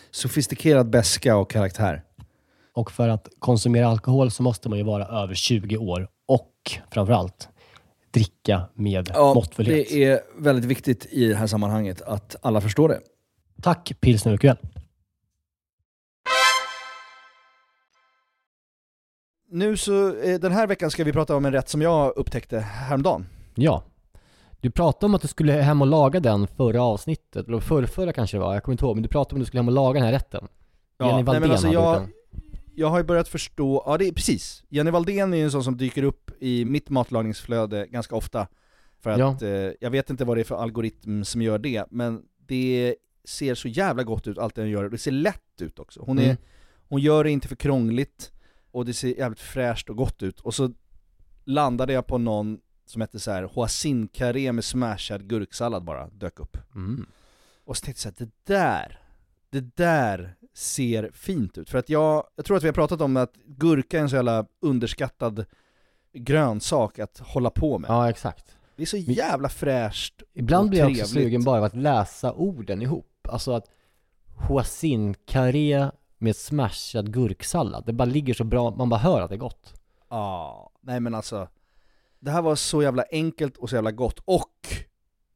sofistikerad 0.11 0.89
beska 0.89 1.37
och 1.37 1.51
karaktär. 1.51 2.03
Och 2.73 2.91
för 2.91 3.09
att 3.09 3.27
konsumera 3.39 3.87
alkohol 3.87 4.31
så 4.31 4.43
måste 4.43 4.69
man 4.69 4.77
ju 4.77 4.83
vara 4.83 5.05
över 5.23 5.33
20 5.35 5.77
år 5.77 6.07
och 6.25 6.51
framförallt 6.91 7.49
dricka 8.11 8.61
med 8.73 9.11
Ja, 9.13 9.33
måttfullhet. 9.33 9.89
det 9.89 10.03
är 10.03 10.21
väldigt 10.37 10.65
viktigt 10.65 11.05
i 11.11 11.27
det 11.27 11.35
här 11.35 11.47
sammanhanget 11.47 12.01
att 12.01 12.35
alla 12.41 12.61
förstår 12.61 12.89
det. 12.89 12.99
Tack 13.61 13.91
Pilsner 13.99 14.33
Urquell. 14.33 14.57
Nu 19.49 19.77
så, 19.77 20.15
eh, 20.21 20.39
den 20.39 20.51
här 20.51 20.67
veckan 20.67 20.91
ska 20.91 21.03
vi 21.03 21.13
prata 21.13 21.35
om 21.35 21.45
en 21.45 21.51
rätt 21.51 21.69
som 21.69 21.81
jag 21.81 22.13
upptäckte 22.17 22.59
häromdagen. 22.59 23.25
Ja. 23.55 23.83
Du 24.61 24.71
pratade 24.71 25.05
om 25.05 25.15
att 25.15 25.21
du 25.21 25.27
skulle 25.27 25.51
hem 25.53 25.81
och 25.81 25.87
laga 25.87 26.19
den 26.19 26.47
förra 26.47 26.81
avsnittet, 26.83 27.47
eller 27.47 27.59
förrförra 27.59 28.13
kanske 28.13 28.37
det 28.37 28.41
var, 28.41 28.53
jag 28.53 28.63
kommer 28.63 28.73
inte 28.73 28.85
ihåg, 28.85 28.95
men 28.95 29.03
du 29.03 29.09
pratade 29.09 29.35
om 29.35 29.41
att 29.41 29.45
du 29.45 29.45
skulle 29.45 29.59
hem 29.59 29.67
och 29.67 29.73
laga 29.73 29.99
den 29.99 30.05
här 30.05 30.13
rätten. 30.13 30.47
Jenny 30.99 31.13
nej, 31.13 31.23
Valdén 31.23 31.41
men 31.41 31.51
alltså 31.51 31.67
jag, 31.67 32.07
jag 32.75 32.87
har 32.87 32.97
ju 32.97 33.03
börjat 33.03 33.27
förstå, 33.27 33.83
ja 33.85 33.97
det 33.97 34.07
är 34.07 34.11
precis. 34.11 34.63
Jenny 34.69 34.91
Valdén 34.91 35.33
är 35.33 35.37
ju 35.37 35.43
en 35.43 35.51
sån 35.51 35.63
som 35.63 35.77
dyker 35.77 36.03
upp 36.03 36.31
i 36.39 36.65
mitt 36.65 36.89
matlagningsflöde 36.89 37.87
ganska 37.87 38.15
ofta. 38.15 38.47
För 38.99 39.09
att 39.09 39.19
Ja. 39.41 39.47
eh, 39.47 39.71
jag 39.79 39.89
vet 39.91 40.09
inte 40.09 40.25
vad 40.25 40.37
det 40.37 40.41
är 40.41 40.45
för 40.45 40.55
algoritm 40.55 41.23
som 41.23 41.41
gör 41.41 41.59
det, 41.59 41.85
men 41.91 42.21
det 42.47 42.95
ser 43.25 43.55
så 43.55 43.67
jävla 43.67 44.03
gott 44.03 44.27
ut 44.27 44.37
allt 44.37 44.55
det 44.55 44.61
hon 44.61 44.69
gör. 44.69 44.89
Det 44.89 44.97
ser 44.97 45.11
lätt 45.11 45.61
ut 45.61 45.79
också. 45.79 46.01
Hon, 46.05 46.19
är, 46.19 46.23
Mm. 46.23 46.37
hon 46.89 47.01
gör 47.01 47.23
det 47.23 47.31
inte 47.31 47.47
för 47.47 47.55
krångligt, 47.55 48.31
och 48.71 48.85
det 48.85 48.93
ser 48.93 49.07
jävligt 49.17 49.39
fräscht 49.39 49.89
och 49.89 49.95
gott 49.97 50.23
ut. 50.23 50.39
Och 50.39 50.53
så 50.53 50.71
landade 51.45 51.93
jag 51.93 52.07
på 52.07 52.17
någon 52.17 52.59
som 52.91 53.01
hette 53.01 53.19
så 53.19 53.31
här 53.31 53.43
hoisin 53.43 54.07
carré 54.07 54.51
med 54.51 54.63
smashad 54.63 55.27
gurksallad 55.27 55.83
bara, 55.83 56.07
dök 56.07 56.39
upp. 56.39 56.57
Mm. 56.75 57.05
Och 57.65 57.77
så 57.77 57.85
tänkte 57.85 58.07
jag 58.07 58.15
så 58.15 58.23
här, 58.23 58.27
det 58.27 58.53
där, 58.53 58.99
det 59.49 59.75
där 59.77 60.35
ser 60.53 61.11
fint 61.13 61.57
ut. 61.57 61.69
För 61.69 61.77
att 61.77 61.89
jag, 61.89 62.27
jag 62.35 62.45
tror 62.45 62.57
att 62.57 62.63
vi 62.63 62.67
har 62.67 62.73
pratat 62.73 63.01
om 63.01 63.17
att 63.17 63.33
gurka 63.45 63.97
är 63.97 64.01
en 64.01 64.09
så 64.09 64.15
jävla 64.15 64.45
underskattad 64.61 65.45
grönsak 66.13 66.99
att 66.99 67.19
hålla 67.19 67.49
på 67.49 67.79
med. 67.79 67.89
Ja, 67.89 68.09
exakt. 68.09 68.55
Det 68.75 68.81
är 68.81 68.87
så 68.87 68.97
jävla 68.97 69.49
fräscht 69.49 70.21
Ibland 70.33 70.63
och 70.63 70.69
blir 70.69 70.79
jag 70.79 70.91
också 70.91 71.05
trevligt. 71.05 71.23
sugen 71.23 71.43
bara 71.43 71.57
av 71.57 71.63
att 71.63 71.75
läsa 71.75 72.33
orden 72.33 72.81
ihop. 72.81 73.27
Alltså 73.29 73.51
att 73.51 73.65
hoisin 74.47 75.15
carré 75.25 75.89
med 76.17 76.35
smashad 76.35 77.13
gurksallad, 77.13 77.83
det 77.85 77.93
bara 77.93 78.05
ligger 78.05 78.33
så 78.33 78.43
bra, 78.43 78.71
man 78.71 78.89
bara 78.89 78.99
hör 78.99 79.21
att 79.21 79.29
det 79.29 79.35
är 79.35 79.37
gott. 79.37 79.73
Ja, 80.09 80.71
nej 80.81 80.99
men 80.99 81.15
alltså. 81.15 81.47
Det 82.21 82.31
här 82.31 82.41
var 82.41 82.55
så 82.55 82.83
jävla 82.83 83.03
enkelt 83.11 83.57
och 83.57 83.69
så 83.69 83.75
jävla 83.75 83.91
gott, 83.91 84.19
och 84.25 84.51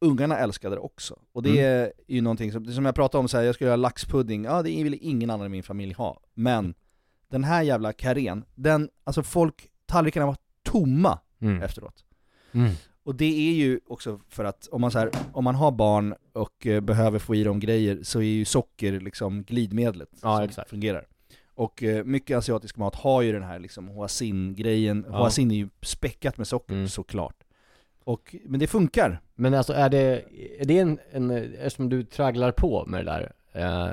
ungarna 0.00 0.38
älskade 0.38 0.74
det 0.76 0.80
också. 0.80 1.18
Och 1.32 1.42
det 1.42 1.60
är 1.60 1.92
ju 2.08 2.20
någonting 2.20 2.52
som, 2.52 2.64
som 2.64 2.84
jag 2.84 2.94
pratade 2.94 3.20
om, 3.20 3.28
så 3.28 3.36
här, 3.36 3.44
jag 3.44 3.54
skulle 3.54 3.68
göra 3.68 3.76
laxpudding, 3.76 4.44
ja 4.44 4.62
det 4.62 4.82
vill 4.84 4.98
ingen 5.00 5.30
annan 5.30 5.46
i 5.46 5.48
min 5.48 5.62
familj 5.62 5.92
ha. 5.92 6.20
Men 6.34 6.74
den 7.30 7.44
här 7.44 7.62
jävla 7.62 7.92
karén, 7.92 8.44
den, 8.54 8.88
alltså 9.04 9.22
folk, 9.22 9.68
tallrikarna 9.86 10.26
var 10.26 10.36
tomma 10.62 11.18
Mm. 11.40 11.62
efteråt. 11.62 12.04
Mm. 12.52 12.72
Och 13.04 13.14
det 13.14 13.50
är 13.50 13.52
ju 13.54 13.80
också 13.86 14.20
för 14.28 14.44
att 14.44 14.68
om 14.70 14.80
man, 14.80 14.90
så 14.90 14.98
här, 14.98 15.10
om 15.32 15.44
man 15.44 15.54
har 15.54 15.70
barn 15.72 16.14
och 16.32 16.66
eh, 16.66 16.80
behöver 16.80 17.18
få 17.18 17.34
i 17.34 17.44
dem 17.44 17.60
grejer 17.60 18.02
så 18.02 18.18
är 18.18 18.24
ju 18.24 18.44
socker 18.44 19.00
liksom 19.00 19.42
glidmedlet 19.42 20.08
Ja, 20.22 20.36
som 20.36 20.44
exakt. 20.44 20.70
fungerar. 20.70 21.06
Och 21.56 21.82
eh, 21.82 22.04
mycket 22.04 22.36
asiatisk 22.38 22.76
mat 22.76 22.94
har 22.94 23.22
ju 23.22 23.32
den 23.32 23.42
här 23.42 23.58
liksom 23.58 23.88
hoisin-grejen, 23.88 25.06
Ja. 25.10 25.18
hoisin 25.18 25.50
är 25.50 25.54
ju 25.54 25.68
späckat 25.82 26.38
med 26.38 26.46
socker 26.46 26.74
Mm. 26.74 26.88
såklart. 26.88 27.36
Och, 28.04 28.34
men 28.44 28.60
det 28.60 28.66
funkar. 28.66 29.20
Men 29.34 29.54
alltså 29.54 29.72
är 29.72 29.88
det, 29.88 30.24
är 30.60 30.64
det 30.64 30.78
en, 30.78 30.98
en 31.12 31.30
eftersom 31.30 31.88
du 31.88 32.02
tragglar 32.04 32.52
på 32.52 32.84
med 32.86 33.04
det 33.06 33.10
där, 33.12 33.32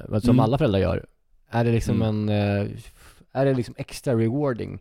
eh, 0.10 0.20
som 0.20 0.30
Mm. 0.30 0.40
alla 0.40 0.58
föräldrar 0.58 0.80
gör, 0.80 1.06
är 1.50 1.64
det 1.64 1.72
liksom 1.72 2.02
Mm. 2.02 2.30
en, 2.30 2.30
eh, 2.66 2.68
är 3.32 3.46
det 3.46 3.54
liksom 3.54 3.76
extra 3.78 4.14
rewarding 4.16 4.80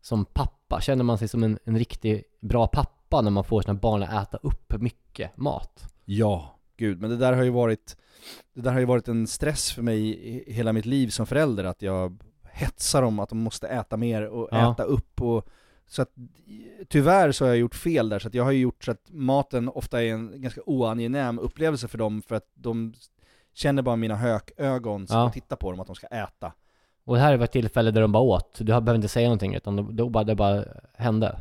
som 0.00 0.24
pappa? 0.24 0.80
Känner 0.80 1.04
man 1.04 1.18
sig 1.18 1.28
som 1.28 1.42
en, 1.42 1.58
en 1.64 1.78
riktig 1.78 2.24
bra 2.40 2.66
pappa 2.66 3.20
när 3.20 3.30
man 3.30 3.44
får 3.44 3.62
sina 3.62 3.74
barn 3.74 4.02
att 4.02 4.28
äta 4.28 4.36
upp 4.42 4.74
mycket 4.80 5.36
mat? 5.36 5.84
Ja, 6.04 6.58
gud, 6.82 7.00
men 7.00 7.10
det 7.10 7.16
där 7.16 7.32
har 7.32 7.42
ju 7.42 7.50
varit 7.50 7.96
Det 8.54 8.60
där 8.60 8.72
har 8.72 8.80
ju 8.80 8.86
varit 8.86 9.08
en 9.08 9.26
stress 9.26 9.72
för 9.72 9.82
mig 9.82 10.44
hela 10.46 10.72
mitt 10.72 10.86
liv 10.86 11.08
som 11.08 11.26
förälder, 11.26 11.64
att 11.64 11.82
jag 11.82 12.22
hetsar 12.52 13.02
dem 13.02 13.18
att 13.18 13.28
de 13.28 13.38
måste 13.38 13.68
äta 13.68 13.96
mer 13.96 14.22
och 14.26 14.48
Ja. 14.50 14.72
äta 14.72 14.82
upp 14.82 15.22
och 15.22 15.48
Så 15.86 16.02
att 16.02 16.10
tyvärr 16.88 17.32
så 17.32 17.44
har 17.44 17.48
jag 17.48 17.58
gjort 17.58 17.74
fel 17.74 18.08
där, 18.08 18.18
så 18.18 18.28
att 18.28 18.34
jag 18.34 18.44
har 18.44 18.50
ju 18.52 18.60
gjort 18.60 18.84
så 18.84 18.90
att 18.90 19.04
maten 19.10 19.68
ofta 19.68 20.02
är 20.02 20.12
en 20.12 20.32
ganska 20.36 20.60
oangenäm 20.66 21.38
upplevelse 21.38 21.88
för 21.88 21.98
dem, 21.98 22.22
för 22.22 22.34
att 22.34 22.46
de 22.54 22.94
känner 23.54 23.82
bara 23.82 23.96
mina 23.96 24.16
hökögon 24.16 25.06
som 25.06 25.16
Ja. 25.18 25.30
tittar 25.30 25.56
på 25.56 25.70
dem, 25.70 25.80
att 25.80 25.86
de 25.86 25.96
ska 25.96 26.06
äta. 26.06 26.52
Och 27.04 27.14
det 27.14 27.20
här 27.20 27.36
var 27.36 27.44
ett 27.44 27.52
tillfälle 27.52 27.90
där 27.90 28.00
de 28.00 28.12
bara 28.12 28.22
åt. 28.22 28.54
Du 28.58 28.64
behöver 28.64 28.94
inte 28.94 29.08
säga 29.08 29.28
någonting 29.28 29.54
utan 29.54 29.96
då 29.96 30.08
bara, 30.08 30.24
det 30.24 30.34
bara 30.34 30.64
hände. 30.94 31.38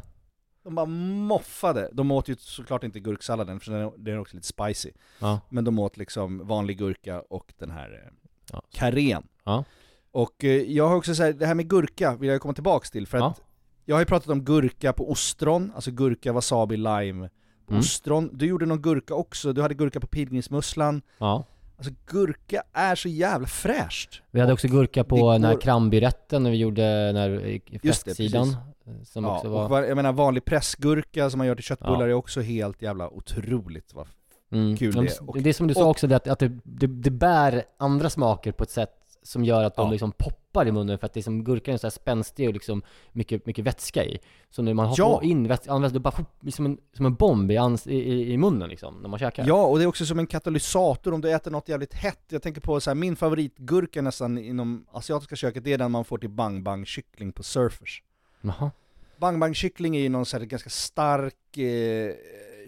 De 0.63 0.75
bara 0.75 0.85
moffade. 0.85 1.89
De 1.93 2.11
åt 2.11 2.29
ju 2.29 2.35
såklart 2.39 2.83
inte 2.83 2.99
gurksalladen, 2.99 3.59
för 3.59 3.71
den 3.97 4.07
är- 4.07 4.19
också 4.19 4.35
lite 4.35 4.47
spicy. 4.47 4.91
Ja. 5.19 5.39
Men 5.49 5.63
de 5.63 5.79
åt 5.79 5.97
liksom 5.97 6.47
vanlig 6.47 6.77
gurka 6.77 7.21
och 7.21 7.53
den 7.57 7.71
här 7.71 7.91
eh, 8.05 8.11
Ja. 8.51 8.61
karén. 8.71 9.23
Ja. 9.43 9.63
Och 10.11 10.43
eh, 10.43 10.51
jag 10.51 10.89
har 10.89 10.95
också 10.95 11.15
sagt, 11.15 11.39
det 11.39 11.45
här 11.45 11.55
med 11.55 11.69
gurka 11.69 12.15
vill 12.15 12.29
jag 12.29 12.41
komma 12.41 12.53
tillbaks 12.53 12.91
till, 12.91 13.07
för 13.07 13.17
Ja. 13.17 13.27
att 13.27 13.41
jag 13.85 13.95
har 13.95 14.01
ju 14.01 14.05
pratat 14.05 14.29
om 14.29 14.43
gurka 14.43 14.93
på 14.93 15.11
ostron, 15.11 15.71
alltså 15.75 15.91
gurka, 15.91 16.33
wasabi, 16.33 16.77
lime 16.77 17.29
Mm. 17.67 17.79
ostron. 17.79 18.29
Du 18.33 18.45
gjorde 18.45 18.65
någon 18.65 18.81
gurka 18.81 19.13
också, 19.15 19.53
du 19.53 19.61
hade 19.61 19.73
gurka 19.73 19.99
på 19.99 20.07
pilgrimsmusslan. 20.07 21.01
Ja. 21.17 21.43
Alltså 21.81 21.93
gurka 22.05 22.63
är 22.73 22.95
så 22.95 23.07
jävla 23.09 23.47
fräscht. 23.47 24.21
Vi 24.31 24.39
hade 24.39 24.53
också 24.53 24.67
gurka 24.67 25.03
på 25.03 25.15
det 25.15 25.35
den 25.35 25.43
här 25.43 25.53
går- 25.53 25.61
krambyrätten 25.61 26.43
när 26.43 26.51
vi 26.51 26.57
gjorde 26.57 27.41
Just 27.81 28.05
det, 28.05 28.11
festsidan. 28.11 28.55
Som 29.03 29.23
ja, 29.23 29.35
också 29.35 29.47
och 29.47 29.53
var... 29.53 29.69
va- 29.69 29.85
jag 29.87 29.95
menar 29.95 30.13
vanlig 30.13 30.45
pressgurka 30.45 31.29
som 31.29 31.37
man 31.37 31.47
gör 31.47 31.55
till 31.55 31.63
köttbullar 31.63 32.01
Ja. 32.01 32.07
är 32.07 32.13
också 32.13 32.41
helt 32.41 32.81
jävla 32.81 33.09
otroligt 33.09 33.93
vad 33.93 34.07
Mm. 34.53 34.77
kul 34.77 34.93
det 34.93 34.99
är. 34.99 35.29
Och, 35.29 35.41
det 35.41 35.49
är 35.49 35.53
som 35.53 35.67
du 35.67 35.73
sa 35.73 35.85
också, 35.89 36.07
det 36.07 36.15
att, 36.15 36.27
att 36.27 36.39
det, 36.39 36.47
det, 36.63 36.87
det 36.87 37.09
bär 37.11 37.63
andra 37.77 38.09
smaker 38.09 38.51
på 38.51 38.63
ett 38.63 38.69
sätt 38.69 38.91
som 39.23 39.43
gör 39.45 39.63
att 39.63 39.75
de 39.75 39.85
Ja. 39.85 39.91
liksom 39.91 40.11
poppar 40.11 40.67
i 40.67 40.71
munnen 40.71 40.97
för 40.99 41.05
att 41.05 41.13
det 41.13 41.19
är 41.19 41.21
som 41.21 41.43
gurkan 41.43 41.73
är 41.73 41.77
så 41.77 41.87
här 41.87 41.91
spänstig 41.91 42.47
och 42.47 42.53
liksom 42.53 42.81
mycket, 43.11 43.45
mycket 43.45 43.65
vätska 43.65 44.05
i. 44.05 44.19
Så 44.49 44.61
när 44.61 44.73
man 44.73 44.85
har 44.87 44.95
Ja. 44.97 45.19
in 45.23 45.47
vätska, 45.47 45.71
används 45.71 45.93
det 45.93 45.99
bara 45.99 46.25
som 46.51 46.65
en, 46.65 46.77
som 46.93 47.05
en 47.05 47.15
bomb 47.15 47.51
i, 47.51 47.57
ans, 47.57 47.87
i, 47.87 48.31
i 48.33 48.37
munnen 48.37 48.69
liksom, 48.69 49.01
när 49.01 49.09
man 49.09 49.19
käkar. 49.19 49.47
ja, 49.47 49.65
och 49.65 49.77
det 49.77 49.83
är 49.83 49.87
också 49.87 50.05
som 50.05 50.19
en 50.19 50.27
katalysator 50.27 51.13
om 51.13 51.21
du 51.21 51.31
äter 51.31 51.51
något 51.51 51.69
jävligt 51.69 51.93
hett. 51.93 52.23
Jag 52.29 52.41
tänker 52.41 52.61
på 52.61 52.79
så 52.81 52.89
här, 52.89 52.95
min 52.95 53.15
favoritgurka 53.15 54.01
nästan 54.01 54.37
inom 54.37 54.85
asiatiska 54.91 55.35
köket, 55.35 55.63
det 55.63 55.73
är 55.73 55.77
den 55.77 55.91
man 55.91 56.05
får 56.05 56.17
till 56.17 56.29
bang 56.29 56.63
bang 56.63 56.87
kyckling 56.87 57.31
på 57.31 57.43
Surfers. 57.43 58.03
Jaha. 58.41 58.71
Bang 59.17 59.39
bang 59.39 59.55
kyckling 59.55 59.95
är 59.95 59.99
ju 60.01 60.09
någon 60.09 60.25
så 60.25 60.37
här 60.37 60.45
ganska 60.45 60.69
stark 60.69 61.57
eh, 61.57 62.13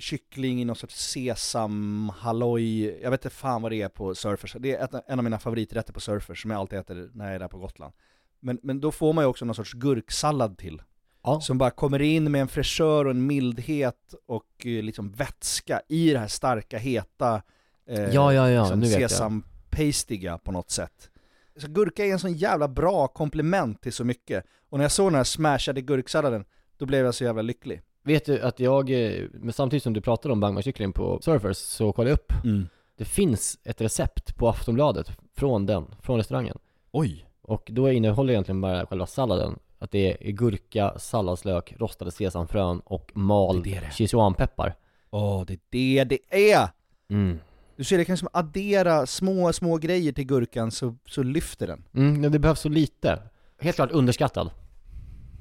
kyckling 0.04 0.62
i 0.62 0.66
någon 0.66 0.76
sorts 0.76 1.12
sesam, 1.12 2.12
halloj, 2.18 2.86
jag 3.02 3.12
vet 3.12 3.26
inte 3.26 3.36
fan 3.36 3.62
vad 3.62 3.72
det 3.72 3.82
är 3.82 3.89
på 3.89 4.16
Surfers. 4.16 4.56
Det 4.60 4.76
är 4.76 5.02
en 5.08 5.20
av 5.20 5.24
mina 5.24 5.39
favoriträtter 5.39 5.94
på 5.94 6.00
Surfers 6.00 6.42
som 6.42 6.52
jag 6.52 6.60
alltid 6.60 6.80
äter 6.80 7.10
när 7.13 7.26
jag 7.26 7.36
är 7.36 7.39
där 7.39 7.48
på 7.48 7.58
Gotland. 7.58 7.94
Men, 8.39 8.60
men 8.63 8.80
då 8.80 8.92
får 8.92 9.13
man 9.13 9.24
ju 9.24 9.28
också 9.28 9.46
någon 9.46 9.56
sorts 9.56 9.74
gurksallad 9.74 10.58
till. 10.58 10.82
Ja. 11.24 11.42
Som 11.42 11.58
bara 11.58 11.72
kommer 11.72 12.02
in 12.02 12.32
med 12.32 12.42
en 12.42 12.48
fräschör 12.48 13.06
och 13.06 13.12
en 13.12 13.26
mildhet 13.26 14.13
och 14.26 14.66
eh, 14.66 14.84
liksom 14.84 15.12
vätska 15.12 15.82
i 15.89 16.13
det 16.13 16.20
här 16.20 16.28
starka, 16.28 16.78
heta, 16.78 17.42
eh, 17.88 18.04
Ja, 18.04 18.34
ja, 18.34 18.50
ja, 18.50 18.76
liksom 18.76 19.00
sesam-pastiga 19.00 20.38
på 20.38 20.52
något 20.52 20.72
sätt. 20.72 21.10
Så 21.58 21.68
gurka 21.68 22.06
är 22.06 22.12
en 22.12 22.20
sån 22.20 22.34
jävla 22.34 22.68
bra 22.68 23.08
komplement 23.08 23.82
till 23.82 23.94
så 23.94 24.04
mycket. 24.04 24.46
Och 24.70 24.78
när 24.78 24.84
jag 24.84 24.92
såg 24.92 25.08
den 25.08 25.16
här 25.16 25.24
smashade 25.24 25.82
gurksalladen, 25.82 26.46
då 26.78 26.86
blev 26.86 27.06
jag 27.06 27.16
så 27.16 27.24
jävla 27.24 27.42
lycklig. 27.42 27.82
Vet 28.04 28.26
du 28.26 28.42
att 28.42 28.60
jag, 28.60 28.89
eh, 28.89 29.24
men 29.34 29.54
samtidigt 29.54 29.84
som 29.84 29.94
du 29.94 30.02
pratade 30.02 30.32
om 30.34 30.39
bang 30.39 30.56
bang 30.56 30.63
kyckling 30.63 30.94
på 30.94 31.20
Surfers 31.22 31.58
så 31.58 31.92
kollade 31.92 32.10
jag 32.10 32.16
upp. 32.16 32.34
Mm. 32.44 32.68
Det 32.98 33.06
finns 33.06 33.60
ett 33.63 33.82
recept 33.82 34.38
på 34.38 34.50
Aftonbladet 34.50 35.12
från 35.36 35.66
den, 35.66 35.86
från 36.02 36.18
restaurangen. 36.18 36.58
Oj! 36.92 37.26
Och 37.42 37.70
då 37.72 37.92
innehåller 37.92 38.34
egentligen 38.34 38.62
bara 38.62 38.86
själva 38.86 39.06
salladen 39.06 39.60
att 39.80 39.92
det 39.92 40.28
är 40.30 40.32
gurka, 40.32 40.94
salladslök, 40.98 41.74
rostade 41.78 42.12
sesamfrön 42.12 42.80
och 42.80 43.12
mal 43.13 43.63
Det 43.63 43.76
är 43.76 43.82
det. 43.82 43.92
Sichuanpeppar. 43.92 44.76
Åh, 45.10 45.44
det 45.46 45.54
är 45.54 46.06
det 46.06 46.20
det 46.30 46.52
är! 46.52 46.70
Mm. 47.10 47.39
Du 47.76 47.84
ser, 47.84 47.98
det 47.98 48.06
kan 48.06 48.18
som 48.18 48.28
addera 48.34 49.06
små, 49.06 49.54
små 49.54 49.78
grejer 49.78 50.12
till 50.12 50.26
gurkan 50.26 50.72
så, 50.72 50.96
så 51.06 51.24
lyfter 51.24 51.68
den. 51.68 51.84
Mm, 51.94 52.22
men 52.22 52.32
det 52.32 52.39
behövs 52.39 52.60
så 52.60 52.70
lite. 52.70 53.20
Helt 53.60 53.76
klart 53.76 53.92
underskattad. 53.92 54.50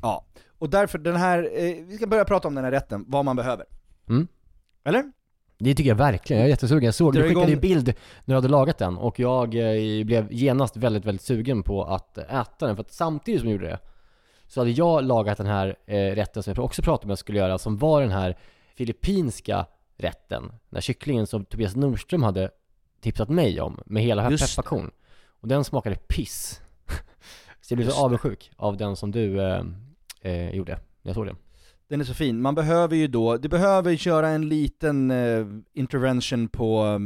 Ja, 0.03 0.25
och 0.63 0.71
därför 0.71 0.99
den 0.99 1.17
här, 1.17 1.51
eh, 1.53 1.85
vi 1.87 1.97
ska 1.97 2.07
börja 2.07 2.25
prata 2.25 2.49
om 2.49 2.55
den 2.55 2.65
här 2.65 2.71
rätten, 2.71 3.05
vad 3.09 3.25
man 3.25 3.37
behöver. 3.37 3.67
Mm. 4.09 4.29
Eller? 4.85 5.13
Det 5.59 5.75
tycker 5.75 5.89
jag 5.89 5.97
verkligen, 5.97 6.41
jag 6.41 6.47
är 6.47 6.51
jättesugen. 6.51 6.85
Jag 6.85 6.95
såg, 6.95 7.13
du 7.13 7.23
skickade 7.23 7.47
ju 7.47 7.53
igång- 7.53 7.61
bild 7.61 7.87
när 8.25 8.35
du 8.35 8.35
hade 8.35 8.49
lagat 8.49 8.79
den 8.79 8.99
och 8.99 9.19
jag 9.21 9.55
eh, 9.55 10.05
blev 10.05 10.33
genast 10.33 10.77
väldigt, 10.77 11.05
väldigt 11.05 11.23
sugen 11.23 11.63
på 11.63 11.85
att 11.85 12.19
äta 12.19 12.67
den. 12.67 12.77
För 12.77 12.81
att 12.81 12.93
samtidigt 12.93 13.41
som 13.41 13.49
jag 13.51 13.53
gjorde 13.53 13.69
det 13.69 13.79
så 14.47 14.61
hade 14.61 14.71
jag 14.71 15.05
lagat 15.05 15.39
den 15.39 15.47
här 15.47 15.77
eh, 15.87 15.97
rätten 15.97 16.43
som 16.43 16.55
jag 16.57 16.65
också 16.65 16.83
pratade 16.83 17.05
om 17.05 17.09
att 17.09 17.11
jag 17.11 17.19
skulle 17.19 17.39
göra, 17.39 17.59
som 17.59 17.79
var 17.79 18.01
den 18.01 18.11
här 18.11 18.39
filippinska 18.75 19.67
rätten. 19.97 20.43
Den 20.43 20.77
här 20.77 20.81
kycklingen 20.81 21.27
som 21.27 21.45
Tobias 21.45 21.77
Nordström 21.77 22.23
hade 22.23 22.51
tipsat 23.01 23.29
mig 23.29 23.61
om 23.61 23.81
med 23.87 24.03
hela 24.03 24.31
Just 24.31 24.57
pepparkorn. 24.57 24.91
Och 25.41 25.49
den 25.49 25.65
smakade 25.65 25.97
piss. 25.97 26.61
så 27.61 27.73
jag 27.73 27.77
blev 27.77 27.89
så 27.89 28.05
avundsjuk 28.05 28.51
av 28.57 28.77
den 28.77 28.97
som 28.97 29.11
du 29.11 29.41
eh, 29.41 29.65
eh, 30.23 30.51
gjorde 30.55 30.73
när 30.73 31.09
jag 31.11 31.15
såg 31.15 31.27
den. 31.27 31.37
Den 31.89 32.01
är 32.01 32.05
så 32.05 32.15
fin. 32.15 32.41
Man 32.43 32.55
behöver 32.55 32.97
ju 32.97 33.07
då, 33.07 33.37
du 33.37 33.49
behöver 33.49 33.97
köra 33.97 34.29
en 34.29 34.49
liten 34.49 35.11
eh, 35.11 35.47
intervention 35.73 36.49
på, 36.49 37.01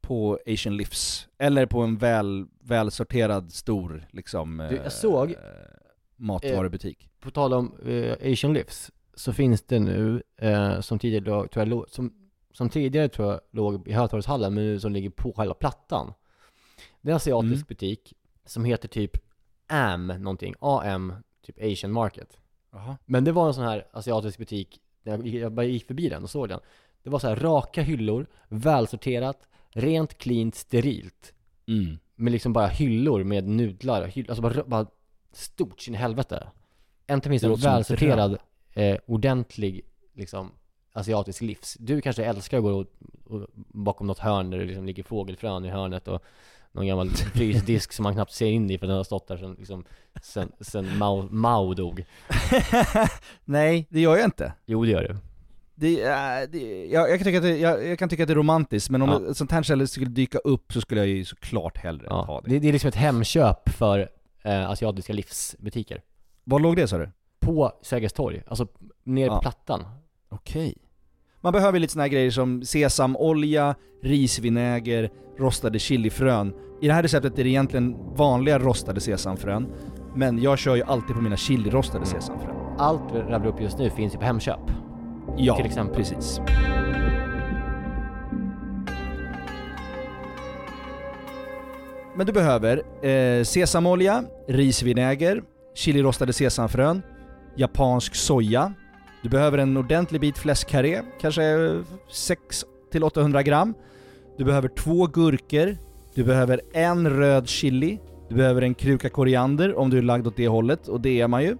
på 0.00 0.38
Asian 0.46 0.76
Livs, 0.76 1.28
eller 1.38 1.66
på 1.66 1.80
en 1.82 1.96
väl, 1.98 2.46
välsorterad 2.62 3.52
stor 3.52 4.04
liksom 4.10 4.56
Du, 4.56 4.76
eh, 4.76 4.82
jag 4.82 4.92
såg- 4.92 5.34
matvarubutik. 6.16 7.08
På 7.20 7.30
tal 7.30 7.52
om 7.54 7.72
eh, 7.86 8.32
Asian 8.32 8.52
Livs 8.54 8.90
så 9.14 9.32
finns 9.32 9.62
det 9.62 9.78
nu, 9.78 10.22
eh, 10.36 10.80
som 10.80 10.98
tidigare 10.98 11.24
tror 11.24 11.50
jag, 11.54 11.68
låg, 11.68 11.90
som, 11.90 12.12
som 12.52 12.68
tidigare 12.70 13.08
tror 13.08 13.28
jag 13.30 13.40
låg 13.50 13.88
i 13.88 13.92
Hötorgshallen, 13.92 14.54
men 14.54 14.64
nu 14.64 14.80
som 14.80 14.92
ligger 14.92 15.10
på 15.10 15.32
själva 15.32 15.54
plattan. 15.54 16.12
Det 17.00 17.08
är 17.08 17.12
en 17.12 17.16
asiatisk 17.16 17.52
Mm. 17.54 17.64
butik 17.68 18.14
som 18.46 18.64
heter 18.64 18.88
typ 18.88 19.10
AM 19.68 20.06
någonting, 20.06 20.54
AM, 20.60 21.12
typ 21.42 21.56
Asian 21.62 21.92
Market. 21.92 22.38
Jaha. 22.72 22.96
Men 23.06 23.24
det 23.24 23.32
var 23.32 23.46
en 23.46 23.54
sån 23.54 23.64
här 23.64 23.86
asiatisk 23.92 24.38
butik, 24.38 24.80
jag, 25.02 25.26
jag 25.26 25.52
bara 25.52 25.66
gick 25.66 25.86
förbi 25.86 26.08
den 26.08 26.22
och 26.22 26.30
såg 26.30 26.48
den. 26.48 26.60
Det 27.02 27.10
var 27.10 27.18
så 27.18 27.28
här 27.28 27.36
raka 27.36 27.82
hyllor, 27.82 28.26
välsorterat, 28.48 29.48
rent, 29.70 30.18
cleant, 30.18 30.54
sterilt. 30.54 31.34
Mm. 31.68 31.98
Med 32.14 32.32
liksom 32.32 32.52
bara 32.52 32.66
hyllor 32.66 33.24
med 33.24 33.48
nudlar, 33.48 34.06
hyll, 34.06 34.26
alltså 34.28 34.42
bara, 34.42 34.64
bara 34.64 34.86
stort 35.32 35.80
sin 35.80 35.94
helvete. 35.94 36.46
Låter 37.08 37.38
som 37.38 37.70
en 37.70 37.76
välsorterad, 37.76 38.38
eh, 38.72 38.96
ordentlig, 39.06 39.84
liksom 40.14 40.52
asiatisk 40.92 41.42
livs. 41.42 41.76
Du 41.80 42.00
kanske 42.00 42.24
älskar 42.24 42.58
att 42.58 42.62
gå 42.62 42.70
och, 42.70 42.86
och, 43.24 43.46
bakom 43.54 44.06
något 44.06 44.18
hörn 44.18 44.50
där 44.50 44.58
det 44.58 44.64
liksom 44.64 44.86
ligger 44.86 45.02
fågelfrön 45.02 45.64
i 45.64 45.68
hörnet 45.68 46.08
och 46.08 46.24
någon 46.72 46.86
gammal 46.86 47.10
frysdisk 47.34 47.92
som 47.92 48.02
man 48.02 48.14
knappt 48.14 48.32
ser 48.32 48.46
in 48.46 48.70
i 48.70 48.78
för 48.78 48.86
den 48.86 48.96
har 48.96 49.04
stått 49.04 49.28
där 49.28 49.36
sen, 49.36 49.54
liksom, 49.58 49.84
sen, 50.22 50.52
sen 50.60 50.98
Mao, 50.98 51.28
Mao 51.30 51.74
dog. 51.74 52.04
Nej, 53.44 53.86
det 53.90 54.00
gör 54.00 54.16
jag 54.16 54.24
inte. 54.24 54.52
Jo 54.66 54.84
det 54.84 54.90
gör 54.90 55.02
du. 55.02 55.16
Det, 55.74 56.02
är- 56.02 56.46
det, 56.46 56.86
jag, 56.86 57.10
jag, 57.10 57.18
kan 57.18 57.24
tycka 57.24 57.36
att 57.38 57.42
det, 57.44 57.58
jag, 57.58 57.86
jag 57.86 57.98
kan 57.98 58.08
tycka 58.08 58.22
att 58.22 58.26
det 58.26 58.32
är 58.32 58.36
romantiskt, 58.36 58.90
men 58.90 59.02
om 59.02 59.08
Ja. 59.24 59.30
ett 59.30 59.36
sånt 59.36 59.52
här 59.52 59.62
ställe 59.62 59.86
skulle 59.86 60.06
dyka 60.06 60.38
upp 60.38 60.72
så 60.72 60.80
skulle 60.80 61.00
jag 61.00 61.08
ju 61.08 61.24
såklart 61.24 61.78
hellre 61.78 62.08
ta 62.08 62.24
Ja. 62.28 62.40
det. 62.44 62.50
Det, 62.50 62.58
det 62.58 62.68
är 62.68 62.72
liksom 62.72 62.88
ett 62.88 62.94
hemköp 62.94 63.68
för 63.68 64.08
eh, 64.42 64.70
asiatiska 64.70 65.12
livsbutiker. 65.12 66.02
Var 66.44 66.58
låg 66.60 66.76
det 66.76 66.88
sa 66.88 66.98
du? 66.98 67.10
På 67.40 67.72
Sergels 67.82 68.12
torg, 68.12 68.42
alltså 68.46 68.66
nere 69.04 69.28
på 69.28 69.34
Ja. 69.34 69.40
plattan. 69.40 69.84
Okej. 70.28 70.74
Man 71.42 71.52
behöver 71.52 71.78
lite 71.78 71.92
såna 71.92 72.02
här 72.02 72.08
grejer 72.08 72.30
som 72.30 72.62
sesamolja, 72.62 73.74
risvinäger, 74.02 75.10
rostade 75.38 75.78
chilifrön. 75.78 76.52
I 76.82 76.86
det 76.86 76.92
här 76.92 77.02
receptet 77.02 77.38
är 77.38 77.44
det 77.44 77.50
egentligen 77.50 78.14
vanliga 78.14 78.58
rostade 78.58 79.00
sesamfrön, 79.00 79.68
men 80.14 80.42
jag 80.42 80.58
kör 80.58 80.76
ju 80.76 80.82
alltid 80.82 81.16
på 81.16 81.22
mina 81.22 81.36
chilirostade 81.36 82.06
sesamfrön. 82.06 82.56
Allt 82.78 83.02
vi 83.14 83.18
rabblar 83.18 83.46
upp 83.46 83.60
just 83.60 83.78
nu 83.78 83.90
finns 83.90 84.14
ju 84.14 84.18
på 84.18 84.24
Hemköp. 84.24 84.60
Ja, 85.36 85.56
till 85.56 85.66
exempel. 85.66 85.96
precis. 85.96 86.40
Men 92.16 92.26
du 92.26 92.32
behöver 92.32 93.06
eh, 93.06 93.44
sesamolja, 93.44 94.24
risvinäger, 94.48 95.42
chilirostade 95.74 96.32
sesamfrön, 96.32 97.02
japansk 97.56 98.14
soja. 98.14 98.74
Du 99.22 99.28
behöver 99.28 99.58
en 99.58 99.76
ordentlig 99.76 100.20
bit 100.20 100.38
fläskkarré, 100.38 101.02
kanske 101.20 101.42
600-800 102.92 103.42
gram. 103.42 103.74
Du 104.38 104.44
behöver 104.44 104.68
två 104.68 105.06
gurkor. 105.06 105.76
Du 106.14 106.24
behöver 106.24 106.60
en 106.72 107.10
röd 107.10 107.48
chili. 107.48 107.98
Du 108.28 108.34
behöver 108.34 108.62
en 108.62 108.74
kruka 108.74 109.08
koriander 109.08 109.78
om 109.78 109.90
du 109.90 109.98
är 109.98 110.02
lagd 110.02 110.26
åt 110.26 110.36
det 110.36 110.48
hållet, 110.48 110.88
och 110.88 111.00
det 111.00 111.20
är 111.20 111.28
man 111.28 111.42
ju. 111.42 111.56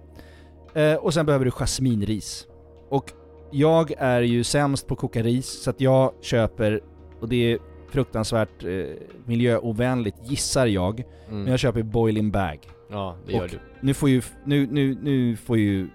Eh, 0.73 0.95
och 0.95 1.13
sen 1.13 1.25
behöver 1.25 1.45
du 1.45 1.51
jasminris. 1.51 2.47
Och 2.89 3.11
jag 3.51 3.91
är 3.97 4.21
ju 4.21 4.43
sämst 4.43 4.87
på 4.87 4.93
att 4.93 4.99
koka 4.99 5.23
ris, 5.23 5.47
så 5.63 5.69
att 5.69 5.81
jag 5.81 6.11
köper, 6.21 6.81
och 7.19 7.29
det 7.29 7.53
är 7.53 7.59
fruktansvärt 7.89 8.63
eh, 8.63 8.85
miljöovänligt 9.25 10.17
gissar 10.23 10.65
jag, 10.67 11.03
Mm. 11.27 11.43
men 11.43 11.51
jag 11.51 11.59
köper 11.59 11.83
boiling 11.83 12.31
bag. 12.31 12.59
Ja, 12.89 13.15
det 13.25 13.33
gör 13.33 13.43
och 13.43 13.49
du. 13.49 13.59
Nu 13.81 13.93
får 13.93 14.09
ju, 14.09 14.21
nu, 14.45 14.67
nu, 14.71 14.97
nu 15.01 15.35
får 15.35 15.57
ju 15.57 15.87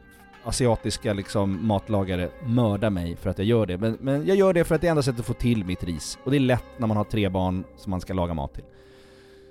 asiatiska 0.46 1.12
liksom 1.12 1.66
matlagare 1.66 2.28
mörda 2.46 2.90
mig 2.90 3.16
för 3.16 3.30
att 3.30 3.38
jag 3.38 3.46
gör 3.46 3.66
det. 3.66 3.78
Men, 3.78 3.98
men 4.00 4.26
jag 4.26 4.36
gör 4.36 4.52
det 4.52 4.64
för 4.64 4.74
att 4.74 4.80
det 4.80 4.86
är 4.86 4.90
enda 4.90 5.02
sättet 5.02 5.20
att 5.20 5.26
få 5.26 5.32
till 5.32 5.64
mitt 5.64 5.84
ris. 5.84 6.18
Och 6.24 6.30
det 6.30 6.36
är 6.36 6.40
lätt 6.40 6.64
när 6.78 6.86
man 6.86 6.96
har 6.96 7.04
tre 7.04 7.28
barn 7.28 7.64
som 7.76 7.90
man 7.90 8.00
ska 8.00 8.14
laga 8.14 8.34
mat 8.34 8.54
till. 8.54 8.64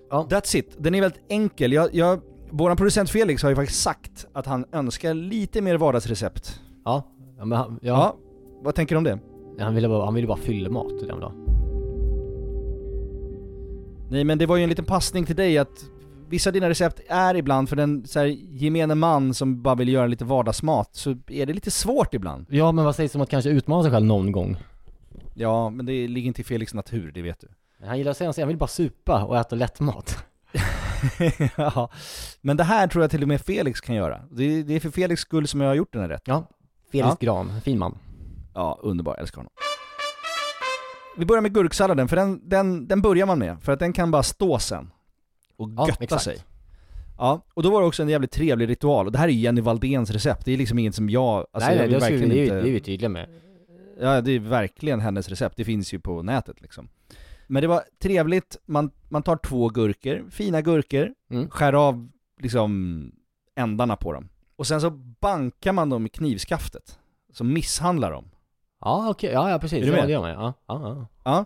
Ja. 0.09 0.27
That's 0.29 0.57
it. 0.57 0.75
Den 0.77 0.95
är 0.95 1.01
väldigt 1.01 1.21
enkel. 1.27 1.73
Jag, 1.73 1.95
jag, 1.95 2.21
våran 2.49 2.77
producent 2.77 3.09
Felix 3.09 3.43
har 3.43 3.49
ju 3.49 3.55
faktiskt 3.55 3.81
sagt 3.81 4.27
att 4.33 4.45
han 4.45 4.65
önskar 4.71 5.13
lite 5.13 5.61
mer 5.61 5.77
vardagsrecept. 5.77 6.61
Ja, 6.85 7.03
ja, 7.37 7.45
men 7.45 7.57
han, 7.57 7.79
ja. 7.81 7.93
Ja, 7.93 8.15
vad 8.63 8.75
tänker 8.75 8.95
du 8.95 8.97
om 8.97 9.03
det? 9.03 9.19
Han 9.59 9.75
ville 9.75 9.87
bara, 9.87 10.05
han 10.05 10.13
ville 10.13 10.27
bara 10.27 10.37
fylla 10.37 10.69
mat 10.69 10.99
den 10.99 11.19
dagen. 11.19 11.45
Nej 14.09 14.23
men 14.23 14.37
det 14.37 14.45
var 14.45 14.57
ju 14.57 14.63
en 14.63 14.69
liten 14.69 14.85
passning 14.85 15.25
till 15.25 15.35
dig 15.35 15.57
att 15.57 15.85
vissa 16.29 16.49
av 16.49 16.53
dina 16.53 16.69
recept 16.69 17.01
är 17.07 17.35
ibland 17.35 17.69
för 17.69 17.75
den 17.75 18.07
så 18.07 18.19
här, 18.19 18.25
gemene 18.27 18.95
man 18.95 19.33
som 19.33 19.61
bara 19.61 19.75
vill 19.75 19.89
göra 19.89 20.07
lite 20.07 20.25
vardagsmat, 20.25 20.89
så 20.95 21.09
är 21.27 21.45
det 21.45 21.53
lite 21.53 21.71
svårt 21.71 22.13
ibland. 22.13 22.45
Ja, 22.49 22.71
men 22.71 22.85
vad 22.85 22.95
sägs 22.95 23.15
om 23.15 23.21
att 23.21 23.29
kanske 23.29 23.49
utmana 23.49 23.83
sig 23.83 23.91
själv 23.91 24.05
någon 24.05 24.31
gång? 24.31 24.57
Ja, 25.33 25.69
men 25.69 25.85
det 25.85 26.07
ligger 26.07 26.27
inte 26.27 26.41
i 26.41 26.43
Felix 26.43 26.73
natur, 26.73 27.11
det 27.11 27.21
vet 27.21 27.39
du. 27.41 27.47
Han 27.87 27.97
gillar 27.97 28.11
att 28.11 28.17
säga 28.17 28.29
att 28.29 28.37
han 28.37 28.47
vill 28.47 28.57
bara 28.57 28.67
supa 28.67 29.23
och 29.23 29.37
äta 29.37 29.55
lätt 29.55 29.79
mat. 29.79 30.25
ja, 31.57 31.89
men 32.41 32.57
det 32.57 32.63
här 32.63 32.87
tror 32.87 33.03
jag 33.03 33.11
till 33.11 33.21
och 33.21 33.27
med 33.27 33.41
Felix 33.41 33.81
kan 33.81 33.95
göra. 33.95 34.21
Det, 34.31 34.63
det 34.63 34.73
är 34.73 34.79
för 34.79 34.89
Felix 34.89 35.21
skull 35.21 35.47
som 35.47 35.61
jag 35.61 35.67
har 35.67 35.75
gjort 35.75 35.93
den 35.93 36.01
här 36.01 36.09
rätten. 36.09 36.33
Ja, 36.33 36.49
Felix 36.91 37.07
Ja. 37.09 37.17
Gran, 37.19 37.61
fin 37.61 37.79
man. 37.79 37.97
Ja, 38.53 38.79
underbar, 38.83 39.15
älskar 39.15 39.37
honom. 39.37 39.51
Vi 41.17 41.25
börjar 41.25 41.41
med 41.41 41.53
gurksalladen, 41.53 42.07
för 42.07 42.15
den, 42.15 42.49
den, 42.49 42.87
den 42.87 43.01
börjar 43.01 43.25
man 43.25 43.39
med, 43.39 43.57
för 43.61 43.71
att 43.71 43.79
den 43.79 43.93
kan 43.93 44.11
bara 44.11 44.23
stå 44.23 44.59
sen. 44.59 44.91
Och 45.57 45.69
Ja, 45.77 45.87
götta 45.87 46.03
exakt. 46.03 46.23
sig. 46.23 46.37
Ja, 47.17 47.41
och 47.53 47.63
då 47.63 47.69
var 47.71 47.81
det 47.81 47.87
också 47.87 48.03
en 48.03 48.09
jävligt 48.09 48.31
trevlig 48.31 48.69
ritual, 48.69 49.05
och 49.05 49.11
det 49.11 49.17
här 49.17 49.27
är 49.27 49.31
ju 49.31 49.39
Jenny 49.39 49.61
Valdéns 49.61 50.11
recept, 50.11 50.45
det 50.45 50.51
är 50.53 50.57
liksom 50.57 50.79
inget 50.79 50.95
som 50.95 51.09
jag, 51.09 51.45
alltså 51.51 51.69
nej, 51.69 51.77
jag 51.77 51.77
nej, 51.77 51.87
vill 51.87 51.93
det, 51.93 51.99
verkligen 51.99 52.31
är, 52.31 52.43
inte... 52.43 52.55
det 52.61 52.69
är 52.69 52.73
vi 52.73 52.79
tydliga 52.79 53.09
med. 53.09 53.29
Ja, 53.99 54.21
det 54.21 54.31
är 54.31 54.39
verkligen 54.39 54.99
hennes 54.99 55.29
recept, 55.29 55.57
det 55.57 55.63
finns 55.65 55.93
ju 55.93 55.99
på 55.99 56.21
nätet 56.23 56.61
liksom. 56.61 56.89
Men 57.47 57.61
det 57.61 57.67
var 57.67 57.83
trevligt, 58.01 58.57
man, 58.65 58.91
man 59.09 59.23
tar 59.23 59.35
två 59.37 59.69
gurkor, 59.69 60.25
fina 60.29 60.61
gurkor, 60.61 61.13
Mm. 61.29 61.49
skär 61.49 61.73
av 61.73 62.09
liksom 62.41 63.11
ändarna 63.55 63.95
på 63.95 64.13
dem. 64.13 64.29
Och 64.55 64.67
sen 64.67 64.81
så 64.81 64.89
bankar 65.19 65.73
man 65.73 65.89
dem 65.89 66.05
i 66.05 66.09
knivskaftet. 66.09 66.99
Så 67.33 67.43
misshandlar 67.43 68.11
dem. 68.11 68.29
Ja, 68.81 69.09
okej, 69.09 69.31
ja, 69.33 69.49
ja 69.49 69.59
precis. 69.59 69.77
Är 69.77 69.81
du 69.81 69.87
Ja, 69.91 69.95
med? 69.95 70.07
det 70.07 70.11
gör 70.11 70.19
man 70.19 70.29
ja. 70.29 70.53
ja, 70.67 70.81
ja. 70.81 71.07
Ja. 71.23 71.45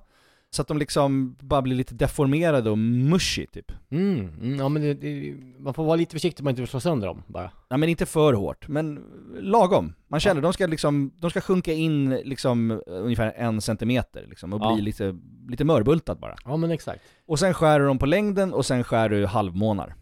Så 0.52 0.62
att 0.62 0.68
de 0.68 0.78
liksom 0.78 1.36
bara 1.40 1.62
blir 1.62 1.76
lite 1.76 1.96
deformerade 1.96 2.70
och 2.70 2.78
mushy 2.78 3.46
typ. 3.46 3.72
Mm, 3.90 4.20
mm, 4.20 4.60
ja 4.60 4.70
men 4.70 4.82
det, 4.82 4.94
det, 4.94 5.36
man 5.60 5.74
får 5.74 5.84
vara 5.84 5.96
lite 5.96 6.12
försiktig 6.14 6.44
man 6.44 6.52
inte 6.52 6.62
vill 6.62 6.70
slå 6.70 6.80
sönder 6.80 7.08
dem 7.08 7.24
bara. 7.28 7.52
Nej 7.70 7.78
men 7.80 7.90
inte 7.90 8.06
för 8.06 8.34
hårt, 8.34 8.68
men 8.68 9.04
lagom. 9.40 9.94
Man 10.08 10.20
känner 10.20 10.42
de 10.42 10.54
ska 10.54 10.68
liksom, 10.68 11.12
de 11.18 11.30
ska 11.30 11.42
sjunka 11.42 11.74
in 11.74 12.10
liksom 12.10 12.82
ungefär 12.88 13.34
en 13.38 13.62
centimeter 13.62 14.26
liksom 14.30 14.54
och 14.54 14.62
Ja. 14.62 14.74
bli 14.74 14.84
lite, 14.84 15.16
lite 15.50 15.64
mörbultad 15.64 16.16
bara. 16.16 16.36
Ja 16.46 16.58
men 16.58 16.72
exakt. 16.72 17.02
Och 17.26 17.40
sen 17.40 17.54
skär 17.54 17.80
du 17.80 17.86
dem 17.86 18.00
på 18.00 18.06
längden 18.06 18.54
och 18.54 18.66
sen 18.66 18.84
skär 18.84 19.10
du 19.10 19.26
halvmånar. 19.26 19.96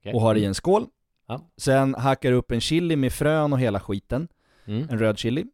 Okej. 0.00 0.14
Och 0.14 0.20
har 0.20 0.34
i 0.34 0.44
en 0.44 0.54
skål. 0.54 0.86
Ja. 1.28 1.50
Sen 1.56 1.94
hackar 1.94 2.30
du 2.30 2.36
upp 2.36 2.50
en 2.50 2.60
chili 2.60 2.96
med 2.96 3.12
frön 3.12 3.52
och 3.52 3.60
hela 3.60 3.80
skiten. 3.80 4.28
Mm. 4.66 4.86
En 4.90 4.98
röd 4.98 5.18
chili. 5.18 5.44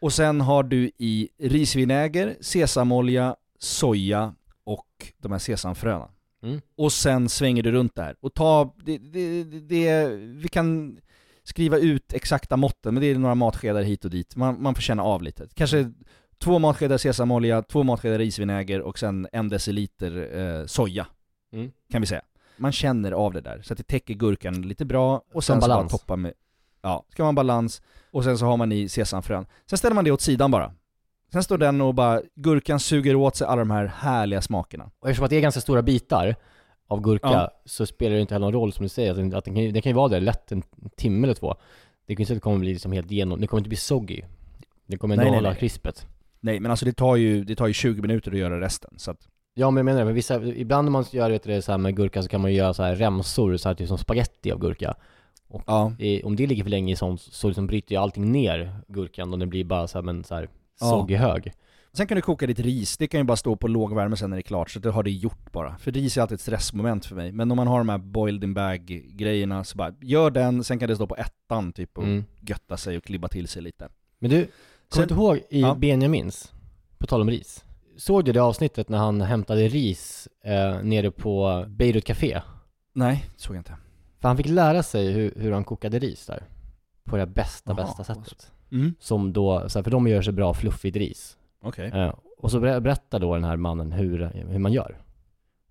Och 0.00 0.12
sen 0.12 0.40
har 0.40 0.62
du 0.62 0.90
i 0.98 1.28
risvinäger, 1.38 2.36
sesamolja, 2.40 3.36
soja 3.64 4.34
och 4.64 5.12
de 5.18 5.32
här 5.32 5.38
sesamfröna. 5.38 6.08
Mm. 6.42 6.60
Och 6.76 6.92
sen 6.92 7.28
svänger 7.28 7.62
du 7.62 7.72
runt 7.72 7.94
där. 7.94 8.16
Och 8.20 8.34
ta, 8.34 8.74
det, 8.84 8.98
det, 8.98 9.44
det, 9.44 10.06
vi 10.16 10.48
kan 10.48 10.98
skriva 11.42 11.78
ut 11.78 12.12
exakta 12.12 12.56
måtten, 12.56 12.94
men 12.94 13.00
det 13.00 13.06
är 13.06 13.18
några 13.18 13.34
matskedar 13.34 13.82
hit 13.82 14.04
och 14.04 14.10
dit. 14.10 14.36
Man, 14.36 14.62
man 14.62 14.74
får 14.74 14.82
känna 14.82 15.02
av 15.02 15.22
lite. 15.22 15.48
Kanske 15.54 15.92
två 16.38 16.58
matskedar 16.58 16.98
sesamolja, 16.98 17.62
två 17.62 17.82
matskedar 17.82 18.18
risvinäger 18.18 18.80
och 18.80 18.98
sen 18.98 19.28
en 19.32 19.48
deciliter 19.48 20.38
eh, 20.38 20.66
soja. 20.66 21.06
Mm. 21.52 21.72
Kan 21.90 22.00
vi 22.00 22.06
säga. 22.06 22.22
Man 22.56 22.72
känner 22.72 23.12
av 23.12 23.32
det 23.32 23.40
där, 23.40 23.62
så 23.62 23.72
att 23.72 23.78
det 23.78 23.84
täcker 23.84 24.14
gurkan 24.14 24.62
lite 24.62 24.84
bra 24.84 25.22
och 25.34 25.44
sen 25.44 25.60
så 25.60 25.68
bara 25.68 25.88
toppa 25.88 26.16
med, 26.16 26.32
ja, 26.82 27.04
ska 27.08 27.24
man 27.24 27.34
balans 27.34 27.82
och 28.10 28.24
sen 28.24 28.38
så 28.38 28.46
har 28.46 28.56
man 28.56 28.72
i 28.72 28.88
sesamfrön. 28.88 29.46
Sen 29.66 29.78
ställer 29.78 29.94
man 29.94 30.04
det 30.04 30.10
åt 30.10 30.20
sidan 30.20 30.50
bara. 30.50 30.74
Sen 31.34 31.42
står 31.42 31.58
den 31.58 31.80
och 31.80 31.94
bara, 31.94 32.22
gurkan 32.34 32.80
suger 32.80 33.14
åt 33.16 33.36
sig 33.36 33.46
alla 33.46 33.58
de 33.58 33.70
här 33.70 33.86
härliga 33.86 34.42
smakerna. 34.42 34.90
Och 35.00 35.08
eftersom 35.08 35.24
att 35.24 35.30
det 35.30 35.36
är 35.36 35.40
ganska 35.40 35.60
stora 35.60 35.82
bitar 35.82 36.34
av 36.88 37.00
gurka 37.00 37.28
Ja. 37.28 37.50
så 37.64 37.86
spelar 37.86 38.14
det 38.14 38.20
inte 38.20 38.34
heller 38.34 38.46
någon 38.46 38.52
roll 38.52 38.72
som 38.72 38.82
du 38.82 38.88
säger, 38.88 39.10
att, 39.10 39.16
den, 39.16 39.34
att 39.34 39.44
den, 39.44 39.54
kan, 39.54 39.72
den 39.72 39.82
kan 39.82 39.90
ju 39.90 39.96
vara 39.96 40.08
där 40.08 40.20
lätt 40.20 40.52
en 40.52 40.62
timme 40.96 41.26
eller 41.26 41.34
två. 41.34 41.54
Det 42.06 42.16
kan 42.16 42.20
ju 42.20 42.22
inte 42.24 42.34
det 42.34 42.40
kommer 42.40 42.58
bli 42.58 42.72
liksom 42.72 42.92
helt 42.92 43.10
igenom, 43.10 43.40
det 43.40 43.46
kommer 43.46 43.60
inte 43.60 43.68
bli 43.68 43.76
soggy. 43.76 44.22
Det 44.86 44.96
kommer 44.96 45.14
ändå 45.14 45.22
Nej, 45.22 45.30
nej, 45.30 45.38
hålla 45.38 45.48
nej. 45.48 45.58
krispet. 45.58 46.06
Nej 46.40 46.60
men 46.60 46.70
alltså 46.70 46.84
det 46.86 46.92
tar 46.92 47.16
ju, 47.16 47.44
det 47.44 47.54
tar 47.56 47.66
ju 47.66 47.72
20 47.72 48.02
minuter 48.02 48.32
att 48.32 48.38
göra 48.38 48.60
resten, 48.60 48.94
så 48.96 49.10
att 49.10 49.28
Ja 49.54 49.70
men 49.70 49.76
jag 49.76 49.84
menar 49.84 49.98
det, 49.98 50.04
men 50.04 50.14
vissa, 50.14 50.42
ibland 50.42 50.84
när 50.84 50.92
man 50.92 51.04
gör 51.10 51.30
vet 51.30 51.42
det 51.42 51.62
så 51.62 51.72
här 51.72 51.78
med 51.78 51.96
gurka 51.96 52.22
så 52.22 52.28
kan 52.28 52.40
man 52.40 52.50
ju 52.50 52.56
göra 52.56 52.74
så 52.74 52.82
här 52.82 52.94
remsor, 52.96 53.56
så 53.56 53.68
här 53.68 53.74
typ 53.74 53.88
som 53.88 53.98
spaghetti 53.98 54.52
av 54.52 54.58
gurka. 54.58 54.94
Och 55.48 55.62
Ja. 55.66 55.92
i, 55.98 56.22
om 56.22 56.36
det 56.36 56.46
ligger 56.46 56.62
för 56.62 56.70
länge 56.70 56.92
i 56.92 56.96
sånt 56.96 57.20
så 57.20 57.48
liksom 57.48 57.66
bryter 57.66 57.94
ju 57.94 58.00
allting 58.00 58.32
ner 58.32 58.76
gurkan 58.88 59.32
och 59.32 59.38
den 59.38 59.50
blir 59.50 59.64
bara 59.64 59.86
så 59.88 59.98
här, 59.98 60.02
men 60.02 60.24
så 60.24 60.34
här 60.34 60.48
Ja. 60.80 60.86
soggy 60.90 61.16
hög. 61.16 61.52
Sen 61.92 62.06
kan 62.06 62.16
du 62.16 62.22
koka 62.22 62.46
ditt 62.46 62.58
ris, 62.58 62.96
det 62.96 63.06
kan 63.06 63.20
ju 63.20 63.24
bara 63.24 63.36
stå 63.36 63.56
på 63.56 63.68
låg 63.68 63.94
värme 63.94 64.16
sen 64.16 64.30
när 64.30 64.36
det 64.36 64.40
är 64.40 64.42
klart, 64.42 64.70
så 64.70 64.78
det 64.78 64.90
har 64.90 65.02
det 65.02 65.10
gjort 65.10 65.52
bara. 65.52 65.76
För 65.78 65.92
ris 65.92 66.16
är 66.16 66.22
alltid 66.22 66.34
ett 66.34 66.40
stressmoment 66.40 67.06
för 67.06 67.14
mig. 67.16 67.32
Men 67.32 67.50
om 67.50 67.56
man 67.56 67.66
har 67.66 67.78
de 67.78 67.88
här 67.88 67.98
boiled 67.98 68.44
in 68.44 68.54
bag 68.54 68.86
grejerna, 69.12 69.64
så 69.64 69.76
bara 69.76 69.94
gör 70.00 70.30
den, 70.30 70.64
sen 70.64 70.78
kan 70.78 70.88
det 70.88 70.96
stå 70.96 71.06
på 71.06 71.16
ettan 71.16 71.72
typ 71.72 71.98
och 71.98 72.04
Mm. 72.04 72.24
götta 72.40 72.76
sig 72.76 72.96
och 72.96 73.04
klibba 73.04 73.28
till 73.28 73.48
sig 73.48 73.62
lite. 73.62 73.88
Men 74.18 74.30
du, 74.30 74.48
kommer 74.88 75.06
du 75.06 75.14
ihåg 75.14 75.36
i 75.50 75.60
Ja. 75.60 75.74
Benjamins, 75.74 76.52
på 76.98 77.06
tal 77.06 77.20
om 77.20 77.30
ris? 77.30 77.64
Såg 77.96 78.24
du 78.24 78.32
det 78.32 78.40
avsnittet 78.42 78.88
när 78.88 78.98
han 78.98 79.20
hämtade 79.20 79.68
ris 79.68 80.28
eh, 80.44 80.82
nere 80.82 81.10
på 81.10 81.64
Beirut 81.68 82.04
Café? 82.04 82.40
Nej, 82.92 83.24
såg 83.36 83.56
jag 83.56 83.60
inte. 83.60 83.76
För 84.20 84.28
han 84.28 84.36
fick 84.36 84.46
lära 84.48 84.82
sig 84.82 85.12
hur, 85.12 85.34
hur 85.36 85.52
han 85.52 85.64
kokade 85.64 85.98
ris 85.98 86.26
där. 86.26 86.42
På 87.04 87.16
det 87.16 87.26
bästa, 87.26 87.70
Jaha, 87.76 87.86
bästa 87.86 88.04
sättet. 88.04 88.50
Mm. 88.72 88.94
Som 89.00 89.32
då, 89.32 89.68
så 89.68 89.78
här, 89.78 89.82
för 89.82 89.90
de 89.90 90.06
gör 90.06 90.22
så 90.22 90.32
bra 90.32 90.54
fluffigt 90.54 90.96
ris. 90.96 91.38
Okej. 91.60 91.90
Eh, 91.94 92.14
och 92.38 92.50
så 92.50 92.60
ber- 92.60 92.80
berättar 92.80 93.18
då 93.18 93.34
den 93.34 93.44
här 93.44 93.56
mannen 93.56 93.92
hur, 93.92 94.30
hur 94.48 94.58
man 94.58 94.72
gör. 94.72 94.98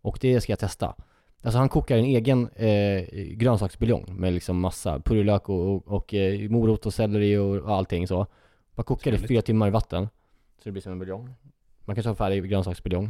Och 0.01 0.17
det 0.21 0.41
ska 0.41 0.51
jag 0.51 0.59
testa. 0.59 0.95
Alltså 1.41 1.57
han 1.59 1.69
kokar 1.69 1.97
en 1.97 2.05
egen 2.05 2.49
eh, 2.49 3.03
grönsaksbuljong 3.13 4.05
med 4.09 4.33
liksom 4.33 4.59
massa 4.59 4.99
purjolök 4.99 5.49
och, 5.49 5.75
och, 5.75 5.87
och 5.87 6.13
eh, 6.13 6.49
morot 6.49 6.85
och 6.85 6.93
selleri 6.93 7.37
och, 7.37 7.55
och 7.55 7.75
allting 7.75 8.07
så. 8.07 8.27
Bara 8.75 8.83
kokar 8.83 9.11
det 9.11 9.17
fyra 9.17 9.41
timmar 9.41 9.67
i 9.67 9.71
vatten. 9.71 10.09
Så 10.57 10.61
det 10.63 10.71
blir 10.71 10.81
som 10.81 10.91
en 10.91 10.99
buljong. 10.99 11.33
Man 11.85 11.95
kan 11.95 12.03
ta 12.03 12.15
färdig 12.15 12.49
grönsaksbuljong. 12.49 13.09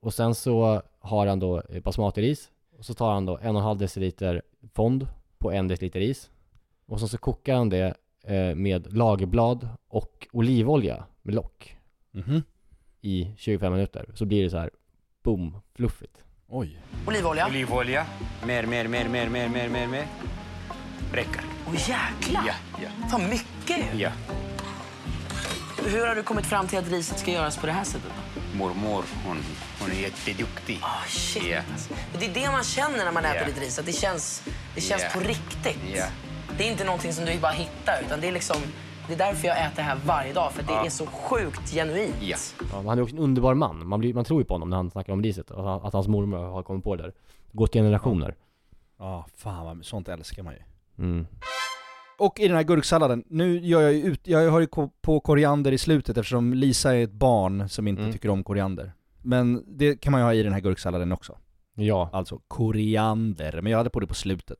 Och 0.00 0.14
sen 0.14 0.34
så 0.34 0.82
har 0.98 1.26
han 1.26 1.40
då 1.40 1.62
basmatiris. 1.84 2.50
Och 2.78 2.84
så 2.84 2.94
tar 2.94 3.12
han 3.12 3.26
då 3.26 3.38
en 3.38 3.56
och 3.56 3.60
en 3.60 3.66
halv 3.66 3.78
deciliter 3.78 4.42
fond 4.74 5.08
på 5.38 5.52
en 5.52 5.68
deciliter 5.68 6.00
ris. 6.00 6.30
Och 6.86 7.00
så, 7.00 7.08
så 7.08 7.18
kokar 7.18 7.54
han 7.54 7.68
det 7.68 7.94
med 8.56 8.92
lagerblad 8.96 9.68
och 9.88 10.26
olivolja 10.32 11.04
med 11.22 11.34
lock 11.34 11.76
Mhm. 12.12 12.42
i 13.00 13.34
25 13.38 13.72
minuter. 13.72 14.06
Så 14.14 14.24
blir 14.24 14.42
det 14.44 14.50
så 14.50 14.58
här, 14.58 14.70
boom, 15.24 15.60
fluffigt. 15.74 16.24
Oj. 16.48 16.78
Olivolja. 17.06 17.46
Olivolja. 17.46 18.06
Mer, 18.46 18.66
mer, 18.66 18.88
mer, 18.88 19.08
mer, 19.08 19.28
mer, 19.28 19.48
mer, 19.48 19.68
mer, 19.68 19.86
mer. 19.86 20.06
Räcker. 21.12 21.42
Åh 21.68 21.74
jäklar! 21.74 22.44
Ja, 22.46 22.54
ja. 22.82 23.08
Ta 23.10 23.18
mycket. 23.18 24.00
Ja. 24.00 24.10
Hur 25.86 26.06
har 26.06 26.14
du 26.14 26.22
kommit 26.22 26.46
fram 26.46 26.66
till 26.68 26.78
att 26.78 26.88
riset 26.90 27.18
ska 27.18 27.30
göras 27.32 27.56
på 27.58 27.66
det 27.66 27.72
här 27.72 27.84
sättet? 27.84 28.10
då? 28.52 28.58
Mormor, 28.58 29.04
hon, 29.26 29.36
hon 29.80 29.90
är 29.90 29.94
jätteduktig. 30.02 30.78
Ah, 30.82 31.04
shit. 31.08 31.42
Ja. 31.50 31.60
Det 32.18 32.26
är 32.26 32.34
det 32.34 32.50
man 32.52 32.64
känner 32.64 33.04
när 33.04 33.12
man 33.12 33.24
äter 33.24 33.40
Ja. 33.40 33.46
ditt 33.46 33.58
ris, 33.60 33.78
att 33.78 33.86
det 33.86 33.92
känns, 33.92 34.42
det 34.74 34.80
känns 34.80 35.02
Ja. 35.02 35.08
på 35.14 35.20
riktigt. 35.20 35.78
Ja. 35.96 36.04
Det 36.58 36.64
är 36.66 36.70
inte 36.70 36.84
någonting 36.84 37.12
som 37.12 37.24
du 37.24 37.40
bara 37.40 37.52
hittar, 37.52 38.02
utan 38.06 38.20
det 38.20 38.28
är 38.28 38.32
liksom 38.32 38.56
det 39.08 39.14
är 39.14 39.18
därför 39.18 39.48
jag 39.48 39.58
äter 39.66 39.76
det 39.76 39.82
här 39.82 39.98
varje 40.06 40.32
dag, 40.32 40.52
för 40.52 40.62
det 40.62 40.72
Ja. 40.72 40.84
är 40.86 40.90
så 40.90 41.06
sjukt 41.06 41.70
genuint. 41.72 42.14
Ja. 42.20 42.36
Ja, 42.72 42.82
han 42.88 42.98
är 42.98 43.02
också 43.02 43.16
en 43.16 43.22
underbar 43.22 43.54
man. 43.54 43.88
Man, 43.88 44.00
blir, 44.00 44.14
man 44.14 44.24
tror 44.24 44.40
ju 44.40 44.44
på 44.44 44.54
honom 44.54 44.70
när 44.70 44.76
han 44.76 44.90
snackar 44.90 45.12
om 45.12 45.22
riset. 45.22 45.50
Att, 45.50 45.56
han- 45.64 45.80
att 45.86 45.92
hans 45.92 46.08
mormor 46.08 46.38
har 46.38 46.62
kommit 46.62 46.84
på 46.84 46.96
det 46.96 47.02
där. 47.02 47.12
Gått 47.52 47.72
generationer. 47.72 48.34
Ja, 48.98 49.26
fan 49.36 49.64
vad, 49.66 49.84
sånt 49.84 50.08
älskar 50.08 50.42
man 50.42 50.52
ju. 50.54 50.60
Mm. 51.04 51.26
Och 52.18 52.40
i 52.40 52.48
den 52.48 52.56
här 52.56 52.62
gurksalladen, 52.64 53.24
nu 53.28 53.58
gör 53.60 53.80
jag 53.82 53.92
ju 53.92 54.02
ut, 54.02 54.26
jag 54.26 54.50
har 54.50 54.60
ju 54.60 54.66
på 55.02 55.20
koriander 55.20 55.72
i 55.72 55.78
slutet 55.78 56.16
eftersom 56.18 56.54
Lisa 56.54 56.94
är 56.96 57.04
ett 57.04 57.12
barn 57.12 57.68
som 57.68 57.88
inte 57.88 58.02
Mm. 58.02 58.12
tycker 58.12 58.28
om 58.28 58.44
koriander. 58.44 58.92
Men 59.22 59.64
det 59.78 59.96
kan 60.00 60.10
man 60.12 60.20
ju 60.20 60.24
ha 60.24 60.34
i 60.34 60.42
den 60.42 60.52
här 60.52 60.60
gurksalladen 60.60 61.12
också. 61.12 61.38
Ja. 61.74 62.10
Alltså 62.12 62.40
koriander, 62.48 63.60
men 63.60 63.70
jag 63.72 63.78
hade 63.78 63.90
på 63.90 64.00
det 64.00 64.06
på 64.06 64.14
slutet. 64.14 64.58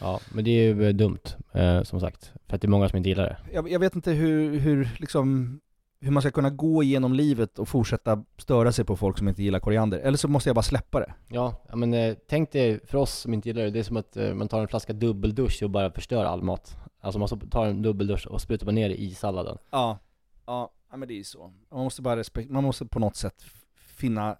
Ja, 0.00 0.20
men 0.34 0.44
det 0.44 0.50
är 0.50 0.74
ju 0.74 0.86
eh, 0.86 0.94
dumt, 0.94 1.22
eh, 1.52 1.82
som 1.82 2.00
sagt. 2.00 2.32
För 2.46 2.56
att 2.56 2.62
det 2.62 2.66
är 2.66 2.70
många 2.70 2.88
som 2.88 2.96
inte 2.96 3.08
gillar 3.08 3.24
det. 3.24 3.36
Jag, 3.52 3.70
jag 3.70 3.80
vet 3.80 3.96
inte 3.96 4.10
hur, 4.10 4.58
hur 4.58 4.88
liksom 4.98 5.60
hur 6.00 6.10
man 6.10 6.22
ska 6.22 6.30
kunna 6.30 6.50
gå 6.50 6.82
igenom 6.82 7.14
livet 7.14 7.58
och 7.58 7.68
fortsätta 7.68 8.24
störa 8.38 8.72
sig 8.72 8.84
på 8.84 8.96
folk 8.96 9.18
som 9.18 9.28
inte 9.28 9.42
gillar 9.42 9.60
koriander. 9.60 9.98
Eller 9.98 10.18
så 10.18 10.28
måste 10.28 10.48
jag 10.48 10.54
bara 10.54 10.62
släppa 10.62 11.00
det. 11.00 11.14
Ja, 11.28 11.64
ja 11.68 11.76
men 11.76 11.94
eh, 11.94 12.16
tänk 12.28 12.52
dig 12.52 12.80
för 12.86 12.98
oss 12.98 13.12
som 13.12 13.34
inte 13.34 13.48
gillar 13.48 13.62
det, 13.62 13.70
det 13.70 13.78
är 13.78 13.82
som 13.82 13.96
att 13.96 14.16
eh, 14.16 14.34
man 14.34 14.48
tar 14.48 14.60
en 14.60 14.68
flaska 14.68 14.92
dubbeldusch 14.92 15.62
och 15.62 15.70
bara 15.70 15.90
förstör 15.90 16.24
all 16.24 16.42
mat. 16.42 16.76
Alltså 17.00 17.18
man 17.18 17.50
tar 17.50 17.66
en 17.66 17.82
dubbeldusch 17.82 18.26
och 18.26 18.40
sprutar 18.40 18.66
bara 18.66 18.72
ner 18.72 18.88
det 18.88 19.00
i 19.00 19.14
salladen. 19.14 19.58
Ja, 19.70 19.98
ja, 20.46 20.70
ja 20.90 20.96
men 20.96 21.08
det 21.08 21.14
är 21.14 21.18
ju 21.18 21.24
så. 21.24 21.52
Man 21.70 21.84
måste 21.84 22.02
bara 22.02 22.16
respekt, 22.16 22.50
man 22.50 22.64
måste 22.64 22.86
på 22.86 22.98
något 22.98 23.16
sätt 23.16 23.44
finna 23.74 24.36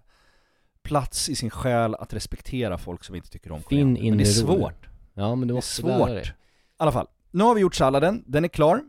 plats 0.81 1.29
i 1.29 1.35
sin 1.35 1.49
själ 1.49 1.95
att 1.95 2.13
respektera 2.13 2.77
folk 2.77 3.03
som 3.03 3.15
inte 3.15 3.29
tycker 3.29 3.51
om 3.51 3.59
Finn 3.59 3.95
koriander. 3.95 4.09
Men 4.09 4.17
det 4.17 4.23
är 4.23 4.25
svårt. 4.25 4.87
Ja 5.17 5.35
men 5.35 5.47
du 5.47 5.53
Det 5.53 5.53
är 5.53 5.55
måste 5.55 5.81
lära 5.81 5.97
svårt. 5.97 6.07
dig. 6.07 6.23
I 6.27 6.31
alla 6.77 6.91
fall, 6.91 7.07
nu 7.31 7.43
har 7.43 7.55
vi 7.55 7.61
gjort 7.61 7.75
salladen, 7.75 8.23
den 8.27 8.43
är 8.43 8.47
klar. 8.47 8.81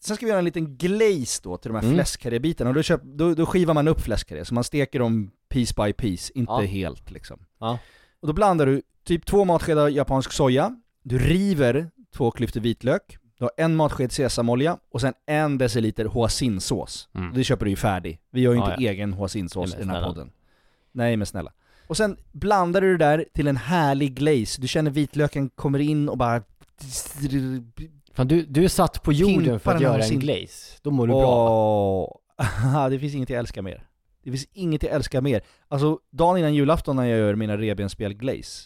Sen 0.00 0.16
ska 0.16 0.26
vi 0.26 0.30
göra 0.30 0.38
en 0.38 0.44
liten 0.44 0.76
glaze 0.76 1.40
då 1.42 1.56
till 1.56 1.68
de 1.70 1.74
här 1.76 1.82
Mm. 1.82 1.94
fläskkarrébitarna, 1.94 2.70
och 2.70 2.74
då, 2.76 2.82
köp, 2.82 3.02
då, 3.02 3.34
då 3.34 3.46
skivar 3.46 3.74
man 3.74 3.88
upp 3.88 4.00
fläskkarré, 4.00 4.44
så 4.44 4.54
man 4.54 4.64
steker 4.64 4.98
dem 4.98 5.30
piece 5.48 5.74
by 5.84 5.92
piece, 5.92 6.32
inte 6.34 6.52
Ja. 6.52 6.60
helt 6.60 7.10
liksom. 7.10 7.40
Ja. 7.60 7.78
Och 8.20 8.26
då 8.26 8.32
blandar 8.32 8.66
du 8.66 8.82
typ 9.04 9.26
två 9.26 9.44
matskedar 9.44 9.88
japansk 9.88 10.32
soja, 10.32 10.76
du 11.02 11.18
river 11.18 11.90
två 12.16 12.30
klyftor 12.30 12.60
vitlök, 12.60 13.18
du 13.38 13.44
har 13.44 13.52
en 13.56 13.76
matsked 13.76 14.12
sesamolja 14.12 14.78
och 14.90 15.00
sen 15.00 15.14
en 15.26 15.58
deciliter 15.58 16.04
hoisinsås. 16.04 17.08
Mm. 17.14 17.34
Det 17.34 17.44
köper 17.44 17.64
du 17.64 17.70
ju 17.70 17.76
färdig. 17.76 18.20
Vi 18.30 18.40
gör 18.40 18.52
ju 18.52 18.58
Ja, 18.58 18.70
inte 18.74 18.84
egen 18.84 19.12
hoisinsås 19.12 19.70
Nej, 19.70 19.76
i 19.76 19.78
men 19.78 19.88
den 19.88 19.88
här 19.96 20.02
snälla. 20.02 20.14
podden. 20.14 20.32
Nej 20.92 21.16
men 21.16 21.26
snälla. 21.26 21.52
Och 21.86 21.96
sen 21.96 22.16
blandar 22.32 22.80
du 22.80 22.96
det 22.96 23.04
där 23.04 23.24
till 23.34 23.46
en 23.48 23.56
härlig 23.56 24.14
glaze, 24.14 24.60
du 24.60 24.68
känner 24.68 24.90
vitlöken 24.90 25.48
kommer 25.48 25.78
in 25.78 26.08
och 26.08 26.18
bara... 26.18 26.42
Fan 28.12 28.28
du, 28.28 28.42
du 28.46 28.64
är 28.64 28.68
satt 28.68 29.02
på 29.02 29.12
jorden 29.12 29.60
för 29.60 29.74
att 29.74 29.80
göra 29.80 29.96
en 29.96 30.08
sin- 30.08 30.18
glaze. 30.20 30.78
Då 30.82 30.90
mår 30.90 31.06
du 31.06 31.12
bra. 31.12 31.48
Åh, 31.50 32.88
det 32.90 32.98
finns 32.98 33.14
inget 33.14 33.30
jag 33.30 33.38
älskar 33.38 33.62
mer. 33.62 33.86
Det 34.22 34.30
finns 34.30 34.46
inget 34.52 34.82
jag 34.82 34.92
älskar 34.92 35.20
mer. 35.20 35.42
Alltså, 35.68 35.98
dagen 36.10 36.38
innan 36.38 36.54
julafton 36.54 36.96
när 36.96 37.04
jag 37.04 37.18
gör 37.18 37.34
mina 37.34 37.56
revbensspjäll 37.56 38.14
glaze, 38.14 38.62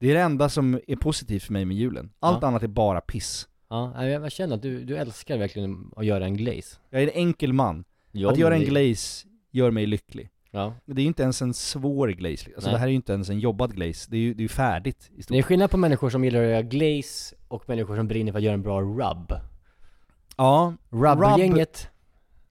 det 0.00 0.10
är 0.10 0.14
det 0.14 0.20
enda 0.20 0.48
som 0.48 0.80
är 0.86 0.96
positivt 0.96 1.42
för 1.42 1.52
mig 1.52 1.64
med 1.64 1.76
julen. 1.76 2.10
Allt 2.20 2.38
Ja. 2.42 2.48
annat 2.48 2.62
är 2.62 2.68
bara 2.68 3.00
piss. 3.00 3.48
Ja, 3.70 4.06
jag 4.06 4.32
känner 4.32 4.56
att 4.56 4.62
du, 4.62 4.84
du 4.84 4.96
älskar 4.96 5.38
verkligen 5.38 5.90
att 5.96 6.06
göra 6.06 6.24
en 6.24 6.36
glaze. 6.36 6.76
Jag 6.90 7.02
är 7.02 7.06
en 7.06 7.14
enkel 7.14 7.52
man. 7.52 7.84
Ja, 8.12 8.32
att 8.32 8.38
göra 8.38 8.54
en 8.54 8.60
det- 8.60 8.66
glaze 8.66 9.26
gör 9.50 9.70
mig 9.70 9.86
lycklig. 9.86 10.28
Ja. 10.54 10.74
Det 10.84 11.00
är 11.00 11.02
ju 11.02 11.06
inte 11.08 11.22
ens 11.22 11.42
en 11.42 11.54
svår 11.54 12.08
glaze, 12.08 12.50
alltså 12.54 12.68
Nej. 12.70 12.72
det 12.72 12.78
här 12.78 12.86
är 12.86 12.90
ju 12.90 12.96
inte 12.96 13.12
ens 13.12 13.30
en 13.30 13.38
jobbad 13.40 13.74
glaze, 13.74 14.10
det 14.10 14.16
är 14.16 14.20
ju, 14.20 14.34
det 14.34 14.40
är 14.40 14.42
ju 14.42 14.48
färdigt 14.48 15.10
i 15.16 15.22
stort 15.22 15.32
Det 15.32 15.38
är 15.38 15.42
skillnad 15.42 15.70
på 15.70 15.76
människor 15.76 16.10
som 16.10 16.24
gillar 16.24 16.42
att 16.42 16.48
göra 16.48 16.62
glaze 16.62 17.34
och 17.48 17.68
människor 17.68 17.96
som 17.96 18.08
brinner 18.08 18.32
för 18.32 18.38
att 18.38 18.42
göra 18.44 18.54
en 18.54 18.62
bra 18.62 18.80
rub. 18.80 19.32
Ja, 20.36 20.74
Rub-gänget. 20.90 21.88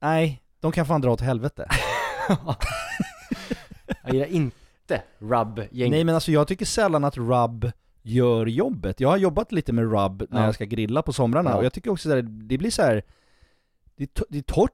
Nej, 0.00 0.42
de 0.60 0.72
kan 0.72 0.86
fan 0.86 1.00
dra 1.00 1.10
åt 1.12 1.20
helvete. 1.20 1.68
Jag 4.04 4.14
gillar 4.14 4.26
inte 4.26 5.02
rub-gänget. 5.18 5.90
Nej 5.90 6.04
men 6.04 6.14
alltså 6.14 6.32
jag 6.32 6.48
tycker 6.48 6.64
sällan 6.66 7.04
att 7.04 7.16
rub 7.16 7.72
gör 8.02 8.46
jobbet. 8.46 9.00
Jag 9.00 9.08
har 9.08 9.16
jobbat 9.16 9.52
lite 9.52 9.72
med 9.72 9.84
rub 9.84 10.26
när 10.30 10.40
Ja. 10.40 10.44
jag 10.44 10.54
ska 10.54 10.64
grilla 10.64 11.02
på 11.02 11.12
somrarna 11.12 11.50
Ja. 11.50 11.56
och 11.56 11.64
jag 11.64 11.72
tycker 11.72 11.90
också 11.90 12.10
att 12.18 12.48
det 12.48 12.58
blir 12.58 12.70
så 12.70 12.82
här. 12.82 13.02
Det 13.96 14.04
är, 14.04 14.24
det 14.28 14.38
är 14.38 14.42
torrt. 14.42 14.72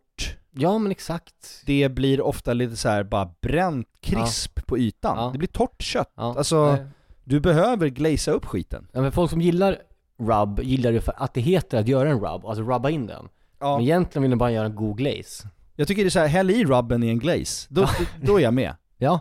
Ja 0.53 0.78
men 0.78 0.90
exakt. 0.92 1.62
Det 1.66 1.88
blir 1.88 2.20
ofta 2.20 2.53
lite 2.53 2.76
så 2.76 2.88
här 2.88 3.03
bara 3.03 3.30
bränt, 3.40 3.88
krisp 4.01 4.66
på 4.66 4.78
ytan. 4.78 5.16
Ja. 5.16 5.30
Det 5.32 5.38
blir 5.38 5.49
torrt 5.49 5.82
kött. 5.82 6.12
Ja. 6.16 6.34
Alltså, 6.38 6.72
Nej. 6.72 6.86
du 7.24 7.40
behöver 7.40 7.88
glazea 7.88 8.34
upp 8.34 8.44
skiten. 8.44 8.88
Ja, 8.92 9.01
men 9.01 9.12
folk 9.12 9.30
som 9.30 9.40
gillar 9.40 9.76
rub 10.18 10.61
gillar 10.62 10.92
det 10.92 11.01
för 11.01 11.14
att 11.16 11.34
det 11.34 11.40
heter 11.40 11.78
att 11.78 11.88
göra 11.88 12.11
en 12.11 12.20
rub, 12.20 12.46
alltså 12.46 12.62
rubba 12.62 12.90
in 12.90 13.07
den. 13.07 13.28
Ja. 13.61 13.76
Men 13.76 13.84
egentligen 13.84 14.22
vill 14.22 14.30
de 14.30 14.36
bara 14.38 14.51
göra 14.51 14.66
en 14.66 14.74
god 14.74 14.96
glaze. 14.96 15.49
Jag 15.76 15.88
tycker 15.88 16.03
det 16.03 16.09
är 16.09 16.11
så 16.11 16.18
här, 16.18 16.26
häll 16.26 16.51
i 16.51 16.64
rubben 16.64 17.03
i 17.03 17.09
en 17.09 17.18
glaze. 17.18 17.66
Då, 17.70 17.80
då, 17.82 17.88
då 18.26 18.36
är 18.38 18.42
jag 18.42 18.55
med. 18.55 18.74
Ja. 18.96 19.20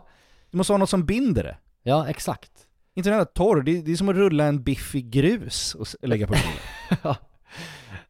Du 0.51 0.57
måste 0.57 0.73
ha 0.73 0.77
något 0.77 0.89
som 0.89 1.05
binder 1.05 1.43
det. 1.43 1.57
Ja, 1.83 2.07
exakt. 2.07 2.51
Inte 2.93 3.09
den 3.09 3.17
här 3.17 3.25
torr, 3.25 3.61
det 3.61 3.77
är, 3.77 3.81
det 3.81 3.91
är 3.91 3.95
som 3.95 4.09
att 4.09 4.15
rulla 4.15 4.43
en 4.45 4.63
biff 4.63 4.95
i 4.95 5.01
grus 5.01 5.75
och 5.75 5.87
lägga 6.01 6.27
på 6.27 6.33
grillen. 6.89 6.97
Ja 7.01 7.05
men 7.05 7.15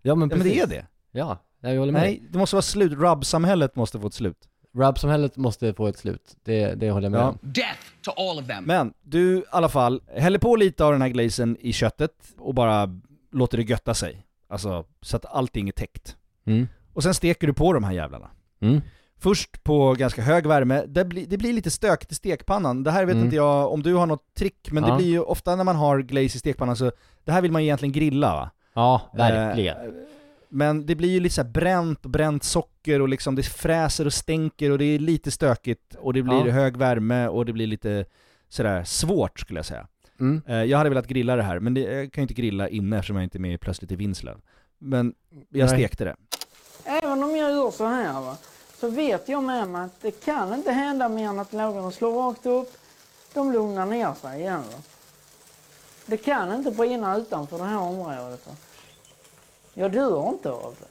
Ja 0.01 0.15
men 0.15 0.29
det 0.29 0.35
precis. 0.35 0.63
är 0.63 0.67
det. 0.67 0.85
Ja, 1.11 1.37
jag 1.61 1.79
håller 1.79 1.93
med 1.93 2.01
Nej, 2.01 2.23
det 2.31 2.37
måste 2.39 2.55
vara 2.55 2.61
slut. 2.61 2.91
Rub-samhället 2.93 3.75
måste 3.75 3.99
få 3.99 4.07
ett 4.07 4.13
slut. 4.13 4.49
Rub-samhället 4.77 5.37
måste 5.37 5.73
få 5.73 5.87
ett 5.87 5.97
slut. 5.97 6.35
Det, 6.43 6.73
det 6.75 6.91
håller 6.91 7.05
jag 7.05 7.11
med 7.11 7.21
Ja. 7.21 7.27
om. 7.29 7.37
Death 7.41 7.79
to 8.01 8.11
all 8.11 8.39
of 8.39 8.47
them. 8.47 8.63
Men 8.63 8.93
du, 9.01 9.37
i 9.37 9.43
alla 9.51 9.69
fall, 9.69 10.01
häller 10.15 10.39
på 10.39 10.55
lite 10.55 10.85
av 10.85 10.91
den 10.91 11.01
här 11.01 11.09
glazen 11.09 11.57
i 11.59 11.73
köttet 11.73 12.11
och 12.37 12.53
bara 12.53 12.99
låter 13.31 13.57
det 13.57 13.63
götta 13.63 13.93
sig. 13.93 14.25
Alltså, 14.49 14.85
så 15.01 15.17
att 15.17 15.25
allting 15.25 15.67
är 15.67 15.71
täckt. 15.71 16.15
Mm. 16.45 16.67
Och 16.93 17.03
sen 17.03 17.13
steker 17.13 17.47
du 17.47 17.53
på 17.53 17.73
de 17.73 17.83
här 17.83 17.91
jävlarna. 17.93 18.29
Mm. 18.61 18.81
Först 19.19 19.63
på 19.63 19.93
ganska 19.93 20.21
hög 20.21 20.47
värme, 20.47 20.83
det 20.87 21.05
blir, 21.05 21.25
det 21.27 21.37
blir 21.37 21.53
lite 21.53 21.71
stökigt 21.71 22.11
i 22.11 22.15
stekpannan. 22.15 22.83
Det 22.83 22.91
här 22.91 23.05
vet 23.05 23.13
Mm. 23.13 23.25
inte 23.25 23.35
jag 23.35 23.71
om 23.73 23.83
du 23.83 23.93
har 23.93 24.05
något 24.05 24.33
trick, 24.37 24.71
men 24.71 24.83
det 24.83 24.89
Ja. 24.89 24.97
blir 24.97 25.07
ju 25.07 25.19
ofta 25.19 25.55
när 25.55 25.63
man 25.63 25.75
har 25.75 25.99
glaze 25.99 26.25
i 26.37 26.39
stekpannan 26.39 26.75
så, 26.75 26.91
det 27.25 27.31
här 27.31 27.41
vill 27.41 27.51
man 27.51 27.61
ju 27.63 27.67
egentligen 27.67 27.91
grilla 27.93 28.35
va? 28.35 28.49
Ja, 28.73 29.01
verkligen. 29.13 29.77
Eh, 29.77 29.83
Men 30.49 30.85
det 30.85 30.95
blir 30.95 31.09
ju 31.09 31.19
lite 31.19 31.35
så 31.35 31.41
här 31.41 31.49
bränt 31.49 32.05
och 32.05 32.11
bränt 32.11 32.43
socker 32.43 33.01
och 33.01 33.09
liksom 33.09 33.35
det 33.35 33.43
fräser 33.43 34.05
och 34.05 34.13
stänker 34.13 34.71
och 34.71 34.77
det 34.77 34.85
är 34.85 34.99
lite 34.99 35.31
stökigt 35.31 35.95
och 35.99 36.13
det 36.13 36.21
blir 36.23 36.45
Ja. 36.47 36.51
hög 36.51 36.77
värme 36.77 37.27
och 37.27 37.45
det 37.45 37.53
blir 37.53 37.67
lite 37.67 38.05
sådär 38.49 38.83
svårt 38.83 39.39
skulle 39.39 39.59
jag 39.59 39.65
säga. 39.65 39.87
Mm. 40.19 40.41
Eh, 40.47 40.63
Jag 40.63 40.77
hade 40.77 40.89
velat 40.89 41.07
grilla 41.07 41.35
det 41.35 41.43
här, 41.43 41.59
men 41.59 41.73
det, 41.73 41.81
jag 41.81 42.11
kan 42.13 42.21
ju 42.21 42.23
inte 42.23 42.33
grilla 42.33 42.69
inne 42.69 42.97
eftersom 42.97 43.15
jag 43.15 43.23
inte 43.23 43.37
är 43.37 43.39
med 43.39 43.59
plötsligt 43.61 43.91
i 43.91 43.95
Vinslöv. 43.95 44.37
Men 44.77 45.13
jag 45.49 45.65
Nej. 45.69 45.79
stekte 45.79 46.03
det. 46.05 46.15
Även 46.83 47.23
om 47.23 47.35
jag 47.35 47.51
gör 47.51 47.71
så 47.71 47.85
här 47.85 48.13
va, 48.21 48.37
så 48.79 48.89
vet 48.89 49.29
jag 49.29 49.43
med 49.43 49.67
mig 49.67 49.81
att 49.81 50.01
det 50.01 50.25
kan 50.25 50.53
inte 50.53 50.71
hända 50.71 51.09
mer 51.09 51.29
än 51.29 51.39
att 51.39 51.53
lågorna 51.53 51.91
slår 51.91 52.23
rakt 52.27 52.45
upp, 52.45 52.73
de 53.33 53.51
lugnar 53.51 53.85
ner 53.85 54.13
sig 54.13 54.39
igen. 54.39 54.61
Va. 54.71 54.77
Det 56.05 56.17
kan 56.17 56.53
inte 56.53 56.71
brinna 56.71 57.17
utanför 57.17 57.57
det 57.57 57.63
här 57.63 57.77
området. 57.79 58.47
Va. 58.47 58.53
Jag 59.77 59.91
dör 59.91 60.29
inte 60.29 60.51
av 60.51 60.75
det. 60.79 60.85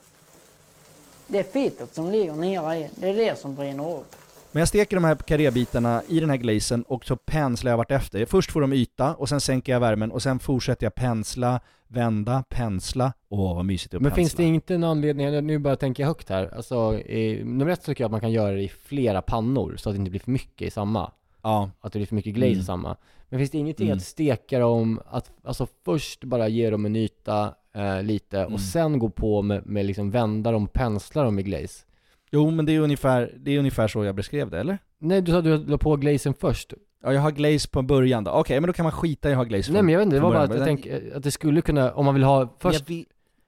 Det 1.27 1.39
är 1.39 1.43
fettet 1.43 1.95
som 1.95 2.11
ligger 2.11 2.33
nere 2.35 2.77
i, 2.79 2.89
det 2.95 3.09
är 3.09 3.15
det 3.15 3.39
som 3.39 3.55
brinner 3.55 3.97
upp. 3.99 4.17
Men 4.53 4.59
jag 4.61 4.69
steker 4.69 4.97
de 4.97 5.05
här 5.05 5.15
karrébitarna 5.15 6.03
i 6.09 6.21
den 6.21 6.31
här 6.31 6.37
glazen 6.37 6.83
och 6.83 7.05
så 7.05 7.17
penslar 7.17 7.71
jag 7.73 7.77
vart 7.79 7.91
efter. 7.91 8.27
Först 8.27 8.53
får 8.53 8.61
de 8.61 8.73
yta 8.73 9.15
och 9.15 9.29
sen 9.29 9.41
sänker 9.41 9.73
jag 9.73 9.81
värmen 9.81 10.13
och 10.13 10.23
sen 10.23 10.39
fortsätter 10.39 10.87
jag 10.87 10.95
pensla, 10.95 11.61
vända, 11.89 12.45
pensla. 12.49 13.13
Åh 13.29 13.55
vad 13.57 13.65
mysigt 13.65 13.91
det 13.91 13.95
är 13.95 13.99
att 13.99 14.03
Men 14.03 14.11
pensla. 14.11 14.21
finns 14.23 14.35
det 14.35 14.45
inte 14.45 14.75
en 14.75 14.85
anledning, 14.85 15.47
nu 15.47 15.59
bara 15.59 15.77
tänker 15.77 16.03
jag 16.03 16.09
högt 16.09 16.29
här, 16.29 16.55
alltså 16.57 16.99
eh, 16.99 17.45
nummer 17.47 17.73
ett 17.73 17.85
tycker 17.85 18.05
jag 18.05 18.09
att 18.09 18.13
man 18.13 18.21
kan 18.21 18.33
göra 18.33 18.51
det 18.55 18.63
i 18.63 18.69
flera 18.69 19.23
pannor 19.23 19.77
så 19.79 19.89
att 19.89 19.95
det 19.95 19.99
inte 19.99 20.11
blir 20.11 20.21
för 20.21 20.31
mycket 20.31 20.69
i 20.69 20.71
samma. 20.71 21.11
Ja. 21.43 21.71
Att 21.81 21.93
det 21.93 21.99
blir 21.99 22.07
för 22.07 22.15
mycket 22.15 22.35
glaze 22.35 22.49
Mm. 22.53 22.61
i 22.61 22.65
samma. 22.65 22.97
Men 23.29 23.39
finns 23.39 23.51
det 23.51 23.59
ingenting 23.59 23.87
Mm. 23.87 23.97
att 23.97 24.05
steka 24.05 24.59
dem, 24.59 25.01
att 25.11 25.31
alltså 25.45 25.67
först 25.85 26.25
bara 26.25 26.49
ge 26.49 26.71
dem 26.71 26.87
en 26.87 26.97
yta 26.97 27.55
eh, 27.77 28.03
lite 28.03 28.41
Mm. 28.41 28.53
och 28.55 28.61
sen 28.61 28.99
gå 28.99 29.09
på 29.11 29.43
med, 29.43 29.67
med 29.67 29.87
liksom 29.87 30.11
vända 30.11 30.53
dem, 30.53 30.67
pensla 30.69 31.23
dem 31.23 31.39
i 31.39 31.43
glaze? 31.43 31.85
Jo 32.31 32.51
men 32.51 32.67
det 32.67 32.73
är 32.73 32.81
ungefär, 32.81 33.35
det 33.39 33.51
är 33.51 33.59
ungefär 33.59 33.89
så 33.89 34.05
jag 34.05 34.15
beskrev 34.15 34.51
det, 34.51 34.61
eller? 34.61 34.79
Nej 34.99 35.21
du 35.23 35.33
sa 35.33 35.39
att 35.39 35.45
du 35.45 35.65
la 35.65 35.79
på 35.79 35.97
glazen 35.97 36.35
först. 36.35 36.73
Ja 37.03 37.13
jag 37.13 37.21
har 37.21 37.31
glaze 37.31 37.69
på 37.69 37.83
början 37.83 38.25
då. 38.25 38.31
Okej 38.31 38.61
men 38.61 38.67
då 38.67 38.73
kan 38.73 38.83
man 38.83 38.93
skita 38.93 39.29
i 39.31 39.33
att 39.33 39.37
ha 39.37 39.45
glaze 39.45 39.73
Nej 39.73 39.83
men 39.83 39.93
jag 39.93 39.99
vet 39.99 40.05
inte, 40.07 40.17
det 40.17 40.21
från 40.21 40.33
var 40.33 40.39
bara 40.39 40.47
början. 40.49 40.63
att 40.63 40.69
jag 40.69 40.75
Men 40.75 40.83
tänker 41.01 41.17
att 41.17 41.23
det 41.23 41.31
skulle 41.31 41.61
kunna, 41.61 41.93
om 41.93 42.05
man 42.05 42.15
vill 42.15 42.23
ha 42.25 42.57
först, 42.59 42.91
Jag 42.91 43.05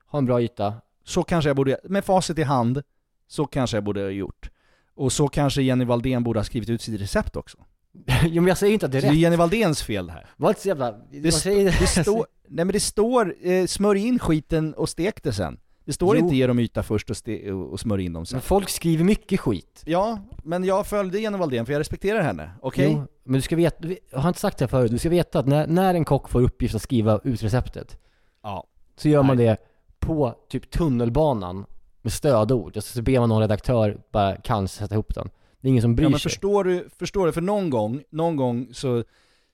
ha 0.06 0.18
en 0.18 0.24
bra 0.26 0.42
yta. 0.42 0.74
Så 1.04 1.22
kanske 1.22 1.48
jag 1.50 1.56
borde, 1.56 1.78
med 1.84 2.04
facit 2.04 2.38
i 2.38 2.42
hand, 2.42 2.82
så 3.28 3.46
kanske 3.46 3.76
jag 3.76 3.84
borde 3.84 4.00
ha 4.00 4.08
gjort. 4.10 4.50
Och 4.94 5.12
så 5.12 5.28
kanske 5.28 5.62
Jenny 5.62 5.84
Valdén 5.84 6.22
borde 6.24 6.38
ha 6.38 6.44
skrivit 6.44 6.68
ut 6.70 6.82
sitt 6.82 7.00
recept 7.00 7.36
också. 7.36 7.58
jo 8.24 8.42
men 8.42 8.48
jag 8.48 8.58
säger 8.58 8.72
inte 8.74 8.86
att 8.86 8.92
det 8.92 8.98
är 8.98 9.02
Så 9.02 9.06
det 9.06 9.10
är 9.10 9.12
rätt. 9.12 9.20
Jenny 9.20 9.36
Valdéns 9.36 9.82
fel 9.82 10.06
det 10.06 10.12
här. 10.12 10.26
Var 10.36 10.48
inte 10.48 10.60
så 10.60 10.68
jävla, 10.68 10.92
Det, 11.10 11.32
säger 11.32 11.64
det 11.80 12.02
står, 12.04 12.26
nej 12.48 12.64
men 12.64 12.72
det 12.72 12.80
står, 12.80 13.34
eh, 13.42 13.66
smörj 13.66 14.06
in 14.06 14.18
skiten 14.18 14.74
och 14.74 14.88
stek 14.88 15.22
det 15.22 15.32
sen. 15.32 15.58
Det 15.84 15.92
står 15.92 16.16
Jo. 16.16 16.22
inte 16.24 16.36
ge 16.36 16.46
dem 16.46 16.58
yta 16.58 16.82
först 16.82 17.10
och, 17.10 17.16
ste- 17.16 17.50
och 17.50 17.80
smörj 17.80 18.04
in 18.04 18.12
dem 18.12 18.26
sen. 18.26 18.36
Men 18.36 18.42
folk 18.42 18.68
skriver 18.68 19.04
mycket 19.04 19.40
skit. 19.40 19.82
Ja, 19.86 20.18
men 20.44 20.64
jag 20.64 20.86
följde 20.86 21.20
Jenny 21.20 21.38
Valdén 21.38 21.66
för 21.66 21.72
jag 21.72 21.80
respekterar 21.80 22.20
henne, 22.22 22.50
okej? 22.62 22.90
Jo, 22.92 23.04
men 23.24 23.34
du 23.34 23.40
ska 23.40 23.56
veta, 23.56 23.88
jag 24.10 24.18
har 24.18 24.28
inte 24.28 24.40
sagt 24.40 24.58
det 24.58 24.62
här 24.64 24.68
förut, 24.68 24.90
du 24.90 24.98
ska 24.98 25.08
veta 25.08 25.38
att 25.38 25.46
när, 25.46 25.66
när 25.66 25.94
en 25.94 26.04
kock 26.04 26.28
får 26.28 26.42
uppgift 26.42 26.74
att 26.74 26.82
skriva 26.82 27.20
ut 27.24 27.42
receptet 27.42 27.98
Ja. 28.42 28.64
Så 28.96 29.08
gör 29.08 29.22
man 29.22 29.36
det 29.36 29.56
på 30.00 30.34
typ 30.48 30.70
tunnelbanan 30.70 31.64
med 32.02 32.12
stödord, 32.12 32.76
och 32.76 32.84
så 32.84 33.02
ber 33.02 33.20
man 33.20 33.28
någon 33.28 33.40
redaktör 33.40 34.00
bara 34.12 34.36
kanske 34.36 34.76
sätta 34.78 34.94
ihop 34.94 35.14
den. 35.14 35.30
Det 35.60 35.68
är 35.68 35.70
ingen 35.70 35.82
som 35.82 35.94
bryr 35.96 36.04
Ja 36.04 36.10
men 36.10 36.18
sig. 36.18 36.30
förstår 36.30 36.64
du, 36.64 36.88
förstår 36.98 37.26
du, 37.26 37.32
för 37.32 37.40
någon 37.40 37.70
gång, 37.70 38.02
någon 38.10 38.36
gång 38.36 38.68
så, 38.72 39.04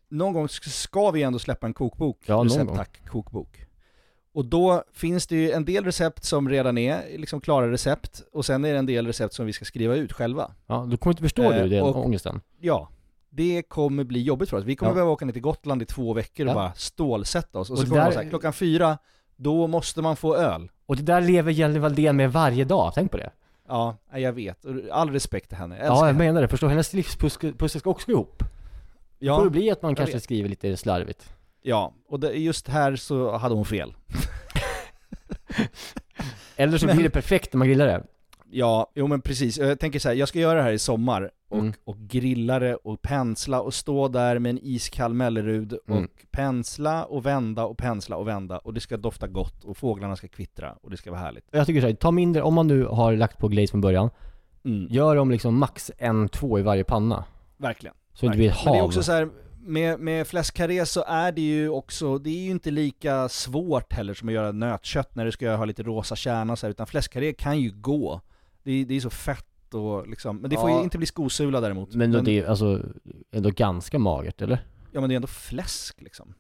någon 0.09 0.33
gång 0.33 0.49
ska 0.49 1.11
vi 1.11 1.23
ändå 1.23 1.39
släppa 1.39 1.67
en 1.67 1.75
kokbok, 1.75 2.19
Ja, 2.27 2.43
någon 2.43 2.67
gång. 2.67 2.77
tack, 2.77 3.01
kokbok. 3.09 3.61
Och 4.35 4.45
då 4.45 4.83
finns 4.93 5.27
det 5.27 5.37
ju 5.37 5.51
en 5.51 5.65
del 5.65 5.85
recept 5.85 6.25
som 6.25 6.49
redan 6.49 6.79
är 6.79 7.19
liksom 7.19 7.41
klara 7.41 7.71
recept, 7.71 8.23
och 8.33 8.45
sen 8.47 8.65
är 8.65 8.73
det 8.73 8.79
en 8.79 8.87
del 8.87 9.07
recept 9.07 9.35
som 9.35 9.47
vi 9.47 9.53
ska 9.53 9.65
skriva 9.65 9.95
ut 9.95 10.13
själva. 10.13 10.51
Ja, 10.67 10.87
du 10.91 10.97
kommer 10.97 11.13
inte 11.13 11.23
förstå 11.23 11.43
Eh, 11.53 11.63
du 11.63 11.69
den 11.69 11.83
och- 11.83 12.05
ångesten. 12.05 12.41
Ja, 12.61 12.89
det 13.31 13.63
kommer 13.63 14.05
bli 14.05 14.23
jobbigt 14.23 14.51
för 14.51 14.57
oss. 14.57 14.65
Vi 14.65 14.77
kommer 14.77 14.91
Ja. 14.91 14.95
behöva 14.95 15.11
åka 15.13 15.25
ner 15.25 15.33
till 15.33 15.43
Gotland 15.43 15.83
i 15.83 15.85
två 15.87 16.13
veckor 16.13 16.47
och 16.47 16.51
Ja. 16.51 16.55
bara 16.55 16.73
stålsätta 16.75 17.59
oss. 17.59 17.71
Och, 17.71 17.75
Och 17.75 17.79
så 17.83 17.87
kommer 17.91 18.05
där- 18.05 18.13
så 18.13 18.21
här, 18.21 18.29
klockan 18.29 18.53
fyra, 18.53 18.99
då 19.37 19.67
måste 19.67 20.03
man 20.03 20.17
få 20.17 20.37
öl. 20.37 20.71
Och 20.87 20.97
det 20.97 21.03
där 21.03 21.21
lever 21.21 21.53
Jenny 21.53 21.79
Valdén 21.79 22.17
med 22.17 22.33
varje 22.33 22.65
dag, 22.65 22.93
tänk 22.95 23.11
på 23.11 23.17
det. 23.17 23.31
Ja, 23.69 23.97
jag 24.15 24.33
vet. 24.33 24.65
All 24.93 25.11
respekt 25.11 25.49
till 25.49 25.59
henne. 25.59 25.77
Jag 25.79 25.87
Ja, 25.87 25.99
jag 25.99 26.07
henne. 26.07 26.19
menar 26.19 26.43
det. 26.43 26.49
Förstår, 26.49 26.69
hennes 26.69 26.93
livspussel 26.93 27.81
ska 27.81 27.91
också 27.91 28.07
gå 28.07 28.13
ihop. 28.13 28.43
Ja, 29.19 29.37
får 29.37 29.45
det 29.45 29.51
bli 29.51 29.71
att 29.71 29.83
man 29.83 29.95
kanske 29.95 30.15
vet. 30.17 30.23
skriver 30.23 30.49
lite 30.49 30.77
slarvigt. 30.77 31.33
Ja, 31.63 31.95
och 32.09 32.21
det, 32.21 32.33
just 32.33 32.69
här 32.69 32.97
så 32.97 33.37
hade 33.37 33.55
hon 33.55 33.65
fel. 33.65 33.95
Eller 36.57 36.79
så 36.79 36.87
Men- 36.87 36.97
blir 36.97 37.05
det 37.05 37.11
perfekt 37.11 37.53
när 37.53 37.59
man 37.59 37.69
grillar 37.69 37.87
det. 37.87 38.05
Ja, 38.57 38.91
jo 38.95 39.07
men 39.07 39.21
precis. 39.21 39.59
Jag 39.59 39.79
tänker 39.81 39.99
så 39.99 40.09
här, 40.09 40.17
jag 40.17 40.29
ska 40.29 40.39
göra 40.39 40.55
det 40.59 40.63
här 40.63 40.73
i 40.73 40.79
sommar 40.79 41.31
och, 41.49 41.59
Mm. 41.59 41.73
och 41.85 41.97
grilla 41.99 42.59
det 42.59 42.75
och 42.75 43.03
pensla 43.03 43.61
och 43.61 43.75
stå 43.75 44.09
där 44.09 44.39
med 44.39 44.51
en 44.51 44.59
iskall 44.63 45.15
Mellerud 45.15 45.73
och 45.73 45.97
Mm. 45.97 46.09
pensla 46.31 47.05
och 47.05 47.27
vända 47.27 47.65
och 47.65 47.79
pensla 47.79 48.17
och 48.17 48.29
vända 48.29 48.59
och 48.59 48.75
det 48.75 48.81
ska 48.81 48.97
dofta 48.97 49.27
gott 49.27 49.65
och 49.65 49.77
fåglarna 49.77 50.17
ska 50.17 50.29
kvittra 50.29 50.73
och 50.83 50.91
det 50.91 50.97
ska 50.97 51.11
vara 51.11 51.21
härligt. 51.21 51.45
Jag 51.51 51.67
tycker 51.67 51.81
så 51.81 51.87
här, 51.87 51.95
ta 51.95 52.11
mindre, 52.11 52.43
om 52.43 52.55
man 52.55 52.67
nu 52.67 52.85
har 52.85 53.13
lagt 53.17 53.39
på 53.39 53.49
glaze 53.49 53.71
från 53.71 53.81
början, 53.81 54.11
Mm. 54.65 54.87
gör 54.91 55.17
dem 55.17 55.31
liksom 55.31 55.59
max 55.59 55.91
en, 55.99 56.29
två 56.29 56.59
i 56.59 56.63
varje 56.63 56.85
panna. 56.85 57.25
Verkligen. 57.57 57.95
Så 58.15 58.21
det 58.21 58.27
inte 58.27 58.37
blir 58.39 58.51
ett 58.51 58.57
Men 58.65 58.73
det 58.73 58.79
är 58.79 58.81
hav. 58.81 58.87
också 58.89 59.03
så 59.03 59.13
här, 59.13 59.29
med, 59.61 60.01
med 60.01 60.27
fläskkarré 60.27 60.87
så 60.87 61.05
är 61.07 61.33
det 61.33 61.41
ju 61.41 61.69
också, 61.69 62.19
det 62.19 62.31
är 62.31 62.45
ju 62.45 62.51
inte 62.51 62.71
lika 62.71 63.29
svårt 63.29 63.93
heller 63.93 64.15
som 64.15 64.29
att 64.29 64.35
göra 64.35 64.53
nötkött 64.53 65.15
när 65.15 65.25
du 65.25 65.33
ska 65.33 65.55
ha 65.57 65.65
lite 65.65 65.83
rosa 65.83 66.17
kärna 66.17 66.57
så 66.57 66.67
här, 66.67 66.71
utan 66.71 66.87
fläskkarré 66.87 67.33
kan 67.33 67.61
ju 67.61 67.71
gå. 67.75 68.21
Det 68.65 68.73
är, 68.73 68.85
det 68.85 68.95
är 68.95 69.01
så 69.01 69.11
fett 69.11 69.75
och 69.75 70.09
liksom, 70.09 70.37
men 70.37 70.51
det 70.51 70.57
får 70.57 70.71
ju 70.71 70.77
Ja. 70.77 70.83
inte 70.83 70.99
bli 70.99 71.07
skosula 71.07 71.61
däremot. 71.61 71.95
Men, 71.95 72.13
då 72.13 72.21
det 72.21 72.39
är 72.39 72.47
alltså 72.47 72.81
ändå 73.31 73.51
ganska 73.51 73.99
magert, 73.99 74.43
eller? 74.43 74.67
Ja 74.93 75.01
men 75.01 75.09
det 75.09 75.15
är 75.15 75.17
ändå 75.17 75.29
fläsk 75.29 76.01
liksom. 76.03 76.35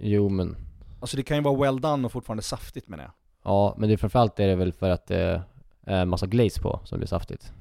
Jo 0.00 0.28
men, 0.28 0.56
Alltså 1.00 1.16
det 1.16 1.22
kan 1.22 1.36
ju 1.36 1.42
vara 1.42 1.60
well 1.60 1.80
done 1.80 2.04
och 2.06 2.12
fortfarande 2.12 2.42
saftigt 2.42 2.88
menar 2.88 3.04
jag. 3.04 3.12
ja 3.44 3.74
men 3.78 3.88
det 3.88 3.94
är 3.94 3.96
framförallt 3.96 4.40
är 4.40 4.46
det 4.48 4.56
väl 4.56 4.72
för 4.72 4.90
att 4.90 5.06
det 5.06 5.42
är 5.82 6.04
massa 6.04 6.26
glaze 6.26 6.60
på 6.60 6.80
som 6.84 6.98
blir 6.98 7.08
saftigt. 7.08 7.52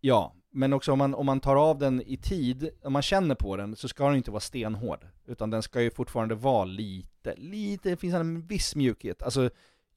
Ja, 0.00 0.34
men 0.50 0.72
också 0.72 0.92
om 0.92 0.98
man, 0.98 1.14
om 1.14 1.26
man 1.26 1.40
tar 1.40 1.56
av 1.56 1.78
den 1.78 2.02
i 2.06 2.16
tid, 2.16 2.70
om 2.84 2.92
man 2.92 3.02
känner 3.02 3.34
på 3.34 3.56
den, 3.56 3.76
så 3.76 3.88
ska 3.88 4.06
den 4.06 4.16
inte 4.16 4.30
vara 4.30 4.40
stenhård. 4.40 5.06
Utan 5.26 5.50
den 5.50 5.62
ska 5.62 5.82
ju 5.82 5.90
fortfarande 5.90 6.34
vara 6.34 6.64
lite, 6.64 7.34
lite, 7.36 7.88
det 7.90 7.96
finns 7.96 8.14
en 8.14 8.46
viss 8.46 8.76
mjukhet. 8.76 9.22
Alltså, 9.22 9.50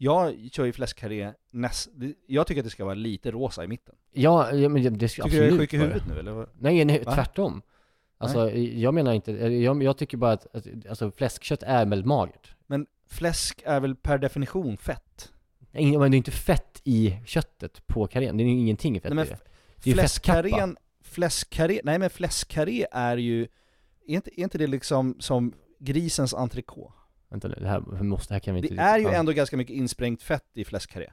jag 0.04 0.50
kör 0.52 0.66
ju 0.66 0.72
fläskkarré 0.74 1.34
näst, 1.52 1.90
jag 2.28 2.48
tycker 2.48 2.62
att 2.62 2.66
det 2.66 2.70
ska 2.72 2.86
vara 2.86 2.96
lite 2.96 3.32
rosa 3.32 3.64
i 3.64 3.68
mitten. 3.68 3.96
Ja, 4.12 4.52
ja 4.52 4.70
men 4.70 4.98
det- 4.98 5.10
ska 5.10 5.24
Tycker 5.24 5.38
du 5.38 5.44
jag 5.46 5.46
är 5.46 5.52
absolut 5.52 5.70
sjuk 5.70 5.74
i 5.74 5.78
huvudet 5.78 6.04
det. 6.08 6.14
nu 6.14 6.20
eller? 6.20 6.48
Nej, 6.60 6.86
nej 6.86 7.04
Va? 7.04 7.16
tvärtom. 7.16 7.62
Alltså 8.18 8.52
jag 8.52 8.94
menar 8.94 9.14
inte, 9.14 9.32
jag, 9.32 9.84
jag 9.84 9.98
tycker 9.98 10.18
bara 10.18 10.32
att, 10.32 10.56
att 10.56 10.68
alltså, 10.90 11.12
fläskkött 11.12 11.64
är 11.64 11.86
väldigt 11.86 12.06
magert. 12.06 12.56
Men 12.68 12.86
fläsk 13.08 13.62
är 13.66 13.80
väl 13.80 13.96
per 13.96 14.18
definition 14.18 14.78
fett? 14.78 15.32
Nej, 15.72 15.98
men 15.98 16.12
det 16.12 16.16
är 16.16 16.18
inte 16.18 16.32
fett 16.32 16.82
i 16.84 17.18
köttet 17.26 17.88
på 17.88 18.08
karrén, 18.08 18.38
det 18.38 18.44
är 18.44 18.46
ju 18.46 18.52
ingenting 18.52 19.02
fett 19.02 19.14
Nej, 19.14 19.16
men 19.16 19.26
i 19.26 19.30
det. 19.30 19.40
Det 19.84 19.90
är 19.90 19.94
ju. 19.94 20.00
Fläskkarrén, 20.00 20.78
fläskkarré, 21.02 21.82
nej 21.84 22.00
men 22.00 22.10
fläskkarré 22.10 22.86
är 22.92 23.18
ju, 23.18 23.42
är 24.08 24.16
inte, 24.16 24.40
är 24.40 24.44
inte 24.44 24.58
det 24.58 24.68
liksom 24.68 25.16
som 25.20 25.54
grisens 25.80 26.34
entrecote? 26.34 26.94
Vänta 27.32 27.48
nu, 27.48 27.56
det 27.60 27.68
här, 27.68 27.84
vi 27.92 28.04
måste, 28.04 28.34
här 28.34 28.40
kan 28.40 28.56
vi 28.56 28.62
inte 28.62 28.74
Det 28.74 28.82
är 28.82 28.98
ju 28.98 29.08
ändå 29.08 29.32
ganska 29.32 29.58
mycket 29.58 29.76
insprängt 29.76 30.24
fett 30.24 30.48
i 30.54 30.66
fläskkarré. 30.66 31.12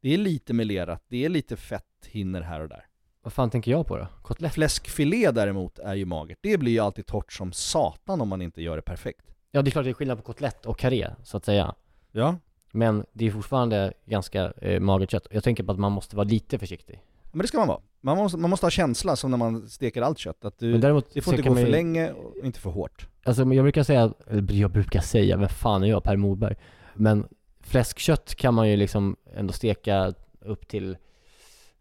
Det 0.00 0.14
är 0.14 0.18
lite 0.18 0.52
melerat, 0.52 1.04
det 1.08 1.24
är 1.24 1.28
lite 1.28 1.56
fetthinner 1.56 2.40
här 2.40 2.60
och 2.60 2.68
där. 2.68 2.86
Vad 3.22 3.32
fan 3.32 3.50
tänker 3.50 3.70
jag 3.70 3.86
på 3.86 3.96
då? 3.96 4.06
Kotlett? 4.22 4.54
Fläskfilé 4.54 5.30
däremot 5.30 5.78
är 5.78 5.94
ju 5.94 6.04
magert. 6.04 6.38
Det 6.40 6.58
blir 6.58 6.72
ju 6.72 6.78
alltid 6.78 7.06
torrt 7.06 7.32
som 7.32 7.52
satan 7.52 8.20
om 8.20 8.28
man 8.28 8.42
inte 8.42 8.62
gör 8.62 8.76
det 8.76 8.82
perfekt. 8.82 9.34
Ja 9.50 9.62
det 9.62 9.68
är 9.68 9.70
klart 9.72 9.84
det 9.84 9.90
är 9.90 9.94
skillnad 9.94 10.18
på 10.18 10.24
kotlett 10.24 10.66
och 10.66 10.78
karré, 10.78 11.10
så 11.22 11.36
att 11.36 11.44
säga. 11.44 11.74
Ja. 12.12 12.36
Men 12.72 13.06
det 13.12 13.26
är 13.26 13.30
fortfarande 13.30 13.92
ganska 14.04 14.52
eh, 14.52 14.80
magert 14.80 15.10
kött. 15.10 15.26
Jag 15.30 15.44
tänker 15.44 15.64
på 15.64 15.72
att 15.72 15.78
man 15.78 15.92
måste 15.92 16.16
vara 16.16 16.28
lite 16.28 16.58
försiktig. 16.58 17.02
Men 17.32 17.42
det 17.42 17.48
ska 17.48 17.58
man 17.58 17.68
vara. 17.68 17.80
Man 18.00 18.16
måste, 18.16 18.38
man 18.38 18.50
måste 18.50 18.66
ha 18.66 18.70
känsla 18.70 19.16
som 19.16 19.30
när 19.30 19.38
man 19.38 19.68
steker 19.68 20.02
allt 20.02 20.18
kött. 20.18 20.44
Att 20.44 20.58
du, 20.58 20.70
Men 20.72 20.80
däremot 20.80 21.10
det 21.14 21.20
får 21.20 21.34
inte 21.34 21.48
gå 21.48 21.54
för 21.54 21.62
ju- 21.62 21.70
länge 21.70 22.10
och 22.12 22.44
inte 22.44 22.60
för 22.60 22.70
hårt. 22.70 23.06
Alltså 23.24 23.42
jag 23.44 23.64
brukar 23.64 23.82
säga, 23.82 24.12
eller 24.30 24.52
jag 24.54 24.70
brukar 24.70 25.00
säga, 25.00 25.36
vem 25.36 25.48
fan 25.48 25.82
är 25.82 25.86
jag, 25.86 26.04
Per 26.04 26.16
Morberg? 26.16 26.56
Men 26.94 27.26
fläskkött 27.60 28.34
kan 28.34 28.54
man 28.54 28.70
ju 28.70 28.76
liksom 28.76 29.16
ändå 29.34 29.52
steka 29.52 30.14
upp 30.40 30.68
till, 30.68 30.96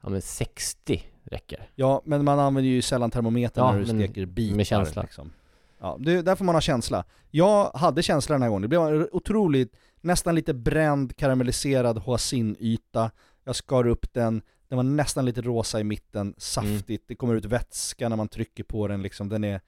ja 0.01 0.09
men 0.09 0.21
60 0.21 1.03
räcker. 1.23 1.69
Ja, 1.75 2.01
men 2.05 2.25
man 2.25 2.39
använder 2.39 2.69
ju 2.71 2.81
sällan 2.81 3.11
termometern 3.11 3.65
Ja, 3.65 3.71
när 3.71 3.79
du 3.79 3.85
steker 3.85 4.25
bitar. 4.25 4.55
med 4.55 4.67
känsla. 4.67 5.01
Liksom. 5.01 5.31
Ja, 5.79 5.97
det, 5.99 6.21
där 6.21 6.35
får 6.35 6.45
man 6.45 6.55
ha 6.55 6.61
känsla. 6.61 7.03
Jag 7.31 7.71
hade 7.73 8.03
känsla 8.03 8.35
den 8.35 8.41
här 8.41 8.49
gången. 8.49 8.61
Det 8.61 8.67
blev 8.67 8.81
en 8.81 9.07
otroligt, 9.11 9.75
nästan 10.01 10.35
lite 10.35 10.53
bränd, 10.53 11.15
karamelliserad 11.17 11.97
hoisinyta. 11.97 13.11
Jag 13.43 13.55
skar 13.55 13.87
upp 13.87 14.13
den, 14.13 14.41
den 14.71 14.77
var 14.77 14.83
nästan 14.83 15.25
lite 15.25 15.41
rosa 15.41 15.79
i 15.79 15.83
mitten, 15.83 16.33
saftigt, 16.37 17.07
det 17.07 17.15
kommer 17.15 17.35
ut 17.35 17.45
vätska 17.45 18.09
när 18.09 18.15
man 18.15 18.27
trycker 18.27 18.63
på 18.63 18.87
den 18.87 19.01
liksom. 19.01 19.29
Den 19.29 19.43
är, 19.43 19.61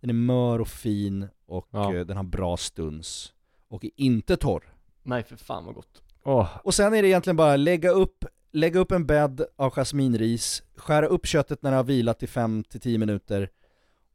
den 0.00 0.10
är 0.10 0.14
mör 0.14 0.60
och 0.60 0.68
fin 0.68 1.28
och 1.46 1.68
Ja. 1.70 1.94
eh, 1.94 2.06
den 2.06 2.16
har 2.16 2.24
bra 2.24 2.56
stuns. 2.56 3.32
Och 3.68 3.84
är 3.84 3.90
inte 3.96 4.36
torr. 4.36 4.74
Nej 5.02 5.22
för 5.24 5.36
fan 5.36 5.64
vad 5.64 5.74
gott. 5.74 6.02
Åh. 6.22 6.48
Och 6.64 6.74
sen 6.74 6.94
är 6.94 7.02
det 7.02 7.08
egentligen 7.08 7.36
bara 7.36 7.56
lägga 7.56 7.90
upp, 7.90 8.24
lägga 8.52 8.80
upp 8.80 8.92
en 8.92 9.06
bädd 9.06 9.42
av 9.56 9.70
jasminris, 9.70 10.62
skära 10.76 11.06
upp 11.06 11.26
köttet 11.26 11.62
när 11.62 11.70
det 11.70 11.76
har 11.76 11.84
vilat 11.84 12.22
i 12.22 12.26
5-10 12.26 12.98
minuter 12.98 13.50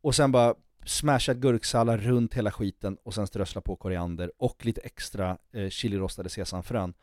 och 0.01 0.15
sen 0.15 0.31
bara 0.31 0.55
smashad 0.85 1.41
gurksallad 1.41 1.99
runt 2.03 2.33
hela 2.33 2.51
skiten 2.51 2.97
och 3.03 3.13
sen 3.13 3.27
strössla 3.27 3.61
på 3.61 3.75
koriander 3.75 4.31
och 4.37 4.65
lite 4.65 4.81
extra 4.81 5.37
eh, 5.53 5.69
chilirostade 5.69 6.29
sesamfrön. 6.29 6.93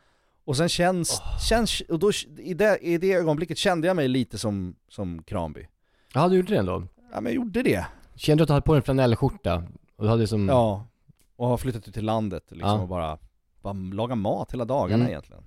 Och 0.45 0.57
sen 0.57 0.69
känns, 0.69 1.21
känns 1.49 1.81
och 1.89 1.99
då, 1.99 2.11
i, 2.37 2.53
det, 2.53 2.77
i 2.81 2.97
det 2.97 3.13
ögonblicket 3.13 3.57
kände 3.57 3.87
jag 3.87 3.95
mig 3.95 4.07
lite 4.07 4.37
som, 4.37 4.75
som 4.89 5.23
Kranby. 5.23 5.67
Ja 6.13 6.27
du 6.27 6.35
gjorde 6.35 6.53
det 6.53 6.57
ändå? 6.59 6.83
Ja 7.11 7.21
men 7.21 7.25
jag 7.25 7.33
gjorde 7.33 7.61
det. 7.63 7.85
Kände 8.15 8.41
du 8.41 8.43
att 8.43 8.47
du 8.47 8.53
hade 8.53 8.63
på 8.65 8.73
dig 8.73 8.77
en 8.77 8.83
flanellskjorta? 8.83 9.63
Och 9.95 10.03
du 10.03 10.09
hade 10.09 10.27
som... 10.27 10.47
Ja, 10.47 10.87
och 11.35 11.47
har 11.47 11.57
flyttat 11.57 11.87
ut 11.87 11.93
till 11.93 12.05
landet 12.05 12.43
liksom 12.49 12.69
Ja. 12.69 12.81
och 12.81 12.87
bara, 12.87 13.17
bara 13.61 13.73
laga 13.73 14.15
mat 14.15 14.53
hela 14.53 14.65
dagarna 14.65 14.95
Mm. 15.03 15.07
egentligen. 15.09 15.43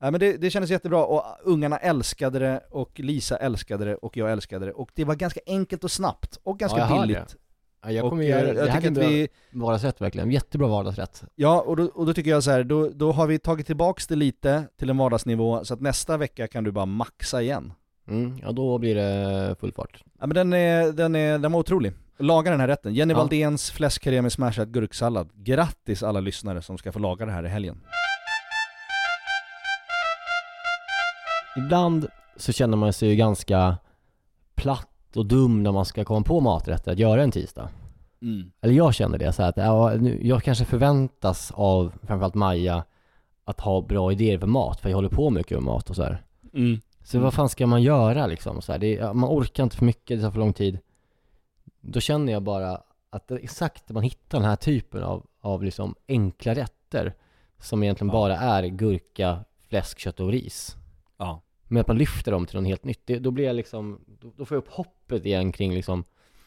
Ja, 0.00 0.10
men 0.10 0.20
det, 0.20 0.36
det 0.36 0.50
kändes 0.50 0.70
jättebra 0.70 1.04
och 1.04 1.24
ungarna 1.42 1.76
älskade 1.78 2.38
det 2.38 2.60
och 2.70 3.00
Lisa 3.00 3.36
älskade 3.36 3.84
det 3.84 3.94
och 3.96 4.16
jag 4.16 4.32
älskade 4.32 4.66
det 4.66 4.72
och 4.72 4.90
det 4.94 5.04
var 5.04 5.14
ganska 5.14 5.40
enkelt 5.46 5.84
och 5.84 5.90
snabbt 5.90 6.38
och 6.42 6.58
ganska 6.58 6.78
Ja, 6.78 7.00
billigt. 7.02 7.18
det. 7.28 7.34
Ja, 7.88 7.92
jag 7.94 8.04
Och, 8.04 8.10
kommer 8.10 8.22
eh, 8.22 8.28
göra 8.28 8.46
jag 8.46 8.56
det. 8.56 8.64
Det 8.64 8.70
här 8.70 8.80
tycker 8.80 9.02
att 9.02 9.10
vi- 9.10 9.28
vardagsrätt 9.52 10.00
verkligen. 10.00 10.30
Jättebra 10.30 10.68
vardagsrätt. 10.68 11.22
Ja, 11.34 11.60
och 11.60 11.76
då, 11.76 11.84
och 11.84 12.06
då 12.06 12.14
tycker 12.14 12.30
jag 12.30 12.44
så 12.44 12.50
här, 12.50 12.64
då, 12.64 12.88
då 12.88 13.12
har 13.12 13.26
vi 13.26 13.38
tagit 13.38 13.66
tillbaks 13.66 14.06
det 14.06 14.16
lite 14.16 14.64
till 14.78 14.90
en 14.90 14.96
vardagsnivå 14.96 15.64
så 15.64 15.74
att 15.74 15.80
nästa 15.80 16.16
vecka 16.16 16.46
kan 16.48 16.64
du 16.64 16.72
bara 16.72 16.86
maxa 16.86 17.42
igen. 17.42 17.72
Mm, 18.08 18.38
ja 18.42 18.52
då 18.52 18.78
blir 18.78 18.94
det 18.94 19.56
full 19.60 19.72
fart. 19.72 20.04
Ja 20.20 20.26
men 20.26 20.34
den 20.34 20.52
är, 20.52 20.92
den 20.92 21.14
är, 21.16 21.38
den 21.38 21.52
var 21.52 21.60
otrolig. 21.60 21.92
Laga 22.18 22.50
den 22.50 22.60
här 22.60 22.68
rätten. 22.68 22.94
Jenny 22.94 23.14
Ja. 23.14 23.18
Valdéns 23.18 23.70
fläskkarré 23.70 24.22
med 24.22 24.32
smashad 24.32 24.72
gurksallad. 24.72 25.30
Grattis 25.34 26.02
alla 26.02 26.20
lyssnare 26.20 26.62
som 26.62 26.78
ska 26.78 26.92
få 26.92 26.98
laga 26.98 27.26
det 27.26 27.32
här 27.32 27.44
i 27.44 27.48
helgen. 27.48 27.80
Ibland 31.56 32.06
så 32.36 32.52
känner 32.52 32.76
man 32.76 32.92
sig 32.92 33.08
ju 33.08 33.16
ganska 33.16 33.76
platt 34.54 34.88
och 35.18 35.26
dum 35.26 35.62
när 35.62 35.72
man 35.72 35.84
ska 35.84 36.04
komma 36.04 36.22
på 36.22 36.40
maträtter 36.40 36.92
att 36.92 36.98
göra 36.98 37.22
en 37.22 37.30
tisdag. 37.30 37.68
Mm. 38.22 38.50
Eller 38.60 38.74
jag 38.74 38.94
känner 38.94 39.18
det 39.18 39.32
så 39.32 39.42
här 39.42 39.48
att 39.48 39.56
ja, 39.56 39.94
nu, 40.00 40.26
jag 40.26 40.42
kanske 40.42 40.64
förväntas 40.64 41.52
av 41.54 41.92
framförallt 42.02 42.34
Maja 42.34 42.84
att 43.44 43.60
ha 43.60 43.80
bra 43.80 44.12
idéer 44.12 44.38
för 44.38 44.46
mat, 44.46 44.80
för 44.80 44.88
jag 44.88 44.96
håller 44.96 45.08
på 45.08 45.30
mycket 45.30 45.50
med 45.50 45.62
mat 45.62 45.90
och 45.90 45.96
så 45.96 46.02
här. 46.02 46.22
Mm. 46.54 46.80
Så 47.04 47.18
vad 47.18 47.34
fan 47.34 47.48
ska 47.48 47.66
man 47.66 47.82
göra 47.82 48.26
liksom? 48.26 48.62
Så 48.62 48.72
här, 48.72 48.78
det, 48.78 48.92
ja, 48.92 49.12
man 49.12 49.30
orkar 49.30 49.62
inte 49.62 49.76
för 49.76 49.84
mycket, 49.84 50.18
det 50.18 50.22
tar 50.22 50.30
för 50.30 50.38
lång 50.38 50.52
tid. 50.52 50.78
Då 51.80 52.00
känner 52.00 52.32
jag 52.32 52.42
bara 52.42 52.80
att 53.10 53.30
exakt 53.30 53.88
när 53.88 53.94
man 53.94 54.02
hittar 54.02 54.38
den 54.38 54.48
här 54.48 54.56
typen 54.56 55.02
av, 55.02 55.26
av 55.40 55.62
liksom 55.62 55.94
enkla 56.08 56.54
rätter 56.54 57.14
som 57.58 57.82
egentligen 57.82 58.12
bara 58.12 58.36
är 58.36 58.66
gurka, 58.66 59.44
fläsk, 59.68 59.98
kött 59.98 60.20
och 60.20 60.28
ris. 60.28 60.76
Ja. 61.16 61.40
Men 61.68 61.80
att 61.80 61.88
man 61.88 61.98
lyfter 61.98 62.32
dem 62.32 62.46
till 62.46 62.56
något 62.56 62.66
helt 62.68 62.84
nytt, 62.84 63.00
det, 63.04 63.18
då 63.18 63.30
blir 63.30 63.44
jag 63.44 63.56
liksom, 63.56 64.00
då, 64.20 64.32
då 64.36 64.44
får 64.44 64.54
jag 64.56 64.62
upp 64.62 64.68
hoppet 64.70 65.26
igen 65.26 65.52
kring 65.52 65.74
liksom 65.74 66.04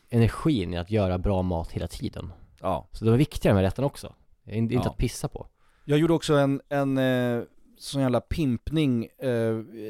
energin 0.09 0.73
i 0.73 0.77
att 0.77 0.91
göra 0.91 1.17
bra 1.17 1.41
mat 1.41 1.71
hela 1.71 1.87
tiden. 1.87 2.31
Ja. 2.61 2.87
Så 2.91 3.05
det 3.05 3.11
var 3.11 3.17
viktigare 3.17 3.55
med 3.55 3.63
rätten 3.63 3.83
också. 3.83 4.13
Det 4.43 4.51
är 4.51 4.55
inte 4.55 4.73
Ja. 4.73 4.81
att 4.81 4.97
pissa 4.97 5.27
på. 5.27 5.47
Jag 5.85 5.99
gjorde 5.99 6.13
också 6.13 6.33
en, 6.33 6.61
en 6.69 6.97
eh, 6.97 7.43
sån 7.77 8.01
jävla 8.01 8.21
pimpning. 8.21 9.07
Eh, 9.17 9.29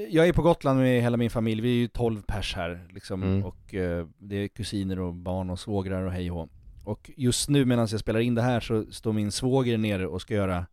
jag 0.09 0.27
är 0.27 0.33
på 0.33 0.41
Gotland 0.41 0.79
med 0.79 1.01
hela 1.01 1.17
min 1.17 1.29
familj, 1.29 1.61
vi 1.61 1.69
är 1.69 1.79
ju 1.79 1.87
12 1.87 2.21
pers 2.21 2.55
här 2.55 2.87
liksom. 2.89 3.23
Mm. 3.23 3.45
Och 3.45 3.73
eh, 3.73 4.07
det 4.17 4.35
är 4.35 4.47
kusiner 4.47 4.99
och 4.99 5.13
barn 5.13 5.49
och 5.49 5.59
svågrar 5.59 6.03
och 6.03 6.11
hej 6.11 6.31
och. 6.31 6.49
Och 6.85 7.11
just 7.17 7.49
nu 7.49 7.65
medan 7.65 7.87
jag 7.91 7.99
spelar 7.99 8.19
in 8.19 8.35
det 8.35 8.41
här 8.41 8.59
så 8.59 8.85
står 8.91 9.13
min 9.13 9.31
svåger 9.31 9.77
nere 9.77 10.07
och 10.07 10.21
ska 10.21 10.33
göra 10.33 10.65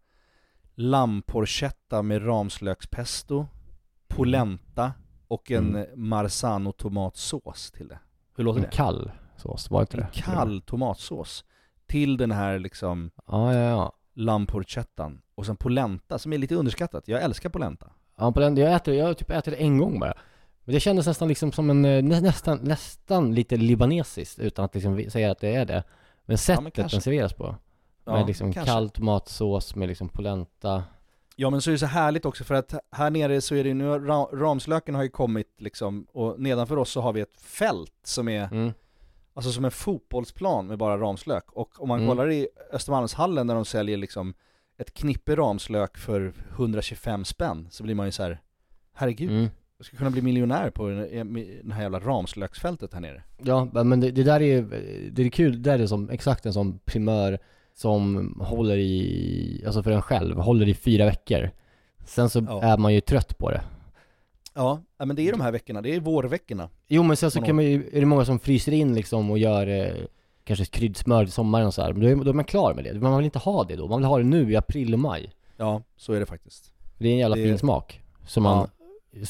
lammporchetta 0.75 2.03
med 2.03 2.27
ramslökspesto, 2.27 3.47
polenta 4.09 4.93
och 5.29 5.51
en 5.51 5.77
Mm. 5.77 5.87
marzano 6.09 6.73
tomatsås 6.73 7.71
till 7.71 7.89
det. 7.89 7.99
Hur 8.37 8.45
låter 8.45 8.59
En 8.61 8.65
det? 8.71 8.77
kall 8.77 9.11
sås, 9.37 9.71
var 9.71 9.81
inte 9.81 9.97
En 9.97 10.03
det? 10.15 10.21
kall 10.21 10.61
tomatsås. 10.61 11.45
Till 11.87 12.17
den 12.17 12.31
här 12.31 12.59
liksom 12.59 13.11
Ja, 13.27 13.55
ja, 13.55 13.61
ja. 13.61 13.93
lammporchettan. 14.15 15.21
Och 15.35 15.47
sen 15.47 15.57
polenta 15.57 16.19
som 16.19 16.33
är 16.33 16.39
lite 16.39 16.55
underskattat. 16.55 17.09
Jag 17.09 17.23
älskar 17.23 17.49
polenta. 17.51 17.87
Ja, 18.17 18.33
på 18.33 18.41
den, 18.41 18.57
jag 18.57 18.73
äter, 18.73 18.95
jag 18.95 19.19
typ 19.19 19.31
äter 19.31 19.53
det 19.53 19.57
en 19.63 19.79
gång 19.79 20.01
bara. 20.01 20.15
Men 20.65 20.75
det 20.75 20.81
kändes 20.81 21.07
nästan 21.07 21.29
liksom 21.29 21.53
som 21.53 21.71
en, 21.71 21.85
eh, 21.85 22.03
nä, 22.03 22.21
nästan, 22.21 22.59
nästan 22.63 23.35
lite 23.35 23.57
libanesiskt 23.57 24.39
utan 24.39 24.65
att 24.65 24.75
liksom 24.75 25.05
säga 25.11 25.31
att 25.31 25.39
det 25.41 25.55
är 25.55 25.65
det. 25.67 25.83
Men 26.25 26.39
sättet 26.39 26.75
kanske. 26.75 26.97
den 26.97 27.03
serveras 27.03 27.33
på. 27.33 27.57
Ja, 28.05 28.13
med 28.13 28.27
liksom 28.27 28.53
kanske. 28.53 28.73
kall 28.73 28.91
tomatsås 28.91 29.75
med 29.75 29.89
liksom 29.89 30.09
polenta. 30.09 30.85
Ja 31.41 31.51
men 31.51 31.61
så 31.61 31.71
är 31.71 31.73
det 31.73 31.79
så 31.79 31.87
härligt 31.87 32.25
också 32.25 32.45
för 32.45 32.55
att 32.55 32.75
här 32.93 33.11
nere 33.11 33.41
så 33.41 33.55
är 33.55 33.65
det 33.65 33.75
nu, 33.75 33.85
ra- 33.85 34.37
ramslöken 34.37 34.95
har 34.95 35.03
ju 35.03 35.09
kommit 35.09 35.55
liksom, 35.59 36.07
och 36.13 36.41
nedanför 36.41 36.77
oss 36.77 36.91
så 36.91 37.01
har 37.01 37.13
vi 37.13 37.21
ett 37.21 37.41
fält 37.41 37.93
som 38.03 38.29
är, 38.29 38.49
Mm. 38.53 38.73
alltså 39.35 39.53
som 39.53 39.65
en 39.65 39.71
fotbollsplan 39.71 40.67
med 40.67 40.79
bara 40.79 40.99
ramslök. 40.99 41.45
Och 41.53 41.83
om 41.83 41.89
man 41.89 41.99
Mm. 41.99 42.09
kollar 42.09 42.31
i 42.31 42.49
Östermalmshallen 42.73 43.47
där 43.47 43.55
de 43.55 43.65
säljer 43.65 43.97
liksom 43.97 44.35
ett 44.79 44.95
knippe 44.95 45.37
ramslök 45.37 45.99
för 45.99 46.33
125 46.57 47.25
spänn, 47.25 47.67
så 47.71 47.83
blir 47.83 47.95
man 47.95 48.07
ju 48.07 48.13
så 48.13 48.23
här: 48.23 48.41
herregud, 48.95 49.31
Mm. 49.31 49.49
jag 49.77 49.87
skulle 49.87 49.99
kunna 49.99 50.11
bli 50.11 50.23
miljonär 50.23 50.71
på 50.71 50.89
den 50.89 51.73
här 51.73 51.83
jävla 51.83 52.01
ramslöksfältet 52.01 52.95
här 52.95 53.01
nere. 53.01 53.23
Ja, 53.39 53.69
men 53.85 54.01
det, 54.01 54.11
det 54.11 54.23
där 54.23 54.41
är 54.43 54.47
ju, 54.57 54.63
det 55.13 55.23
är 55.23 55.29
kul, 55.31 55.63
det 55.63 55.71
där 55.71 55.79
är 55.79 55.87
som 55.87 56.11
exakt 56.11 56.47
en 56.47 56.53
sån 56.53 56.79
primör 56.79 57.39
som 57.79 58.35
håller 58.41 58.77
i, 58.79 59.63
alltså 59.67 59.83
för 59.83 59.91
en 59.91 60.03
själv, 60.03 60.37
håller 60.39 60.69
i 60.69 60.75
fyra 60.75 61.05
veckor. 61.05 61.51
Sen 62.07 62.31
så 62.31 62.47
Ja. 62.49 62.63
är 62.63 62.77
man 62.79 62.95
ju 62.95 63.01
trött 63.01 63.39
på 63.39 63.51
det. 63.51 63.61
Ja, 64.55 64.83
men 64.99 65.17
det 65.17 65.29
är 65.29 65.33
de 65.33 65.41
här 65.41 65.53
veckorna, 65.53 65.83
det 65.83 65.95
är 65.95 66.01
vårveckorna. 66.01 66.69
Jo 66.89 67.03
men 67.03 67.17
sen 67.17 67.31
så 67.31 67.43
kan 67.43 67.57
man 67.57 67.65
ju, 67.65 67.89
är 67.93 68.01
det 68.01 68.07
många 68.07 68.25
som 68.25 68.39
fryser 68.39 68.73
in 68.73 68.95
liksom 68.95 69.31
och 69.31 69.39
gör 69.39 69.67
eh, 69.67 69.93
kanske 70.45 70.65
kryddsmör 70.65 71.25
till 71.25 71.33
sommaren 71.33 71.67
och 71.67 71.75
så 71.75 71.83
här. 71.83 71.93
Men 71.93 72.03
då 72.03 72.09
är, 72.09 72.17
då 72.25 72.31
är 72.31 72.35
man 72.35 72.45
klar 72.45 72.75
med 72.75 72.85
det. 72.85 72.93
Men 72.93 73.03
man 73.03 73.17
vill 73.17 73.25
inte 73.25 73.39
ha 73.39 73.65
det 73.65 73.77
då, 73.77 73.89
man 73.89 73.99
vill 73.99 74.07
ha 74.07 74.19
det 74.19 74.25
nu 74.25 74.53
i 74.53 74.57
april 74.57 74.93
och 74.93 74.99
maj. 75.01 75.33
Ja, 75.57 75.83
så 75.97 76.13
är 76.13 76.21
det 76.21 76.27
faktiskt. 76.27 76.73
Det 76.99 77.09
är 77.09 77.13
en 77.13 77.19
jävla 77.19 77.37
Det- 77.37 77.43
fin 77.43 77.59
smak. 77.59 78.01
Som 78.27 78.43
man 78.43 78.69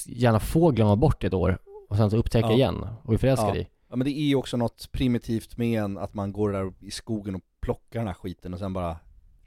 gärna 0.07 0.41
får 0.41 0.73
glömma 0.73 0.97
bort 0.97 1.25
ett 1.25 1.35
år 1.35 1.59
och 1.89 1.97
sen 1.97 2.11
så 2.11 2.17
upptäcka 2.17 2.49
Ja. 2.49 2.55
igen 2.55 2.87
och 3.03 3.09
bli 3.09 3.19
förälskad 3.19 3.57
ja. 3.57 3.61
i. 3.61 3.67
Ja 3.91 3.97
men 3.97 4.05
det 4.05 4.11
är 4.11 4.23
ju 4.29 4.35
också 4.35 4.57
något 4.57 4.93
primitivt 4.93 5.57
med 5.57 5.83
en, 5.83 5.99
att 5.99 6.15
man 6.15 6.33
går 6.33 6.53
där 6.53 6.73
i 6.81 6.91
skogen 6.91 7.35
och 7.35 7.43
plockar 7.61 7.99
den 8.01 8.07
här 8.07 8.15
skiten 8.15 8.53
och 8.53 8.59
sen 8.59 8.73
bara 8.73 8.97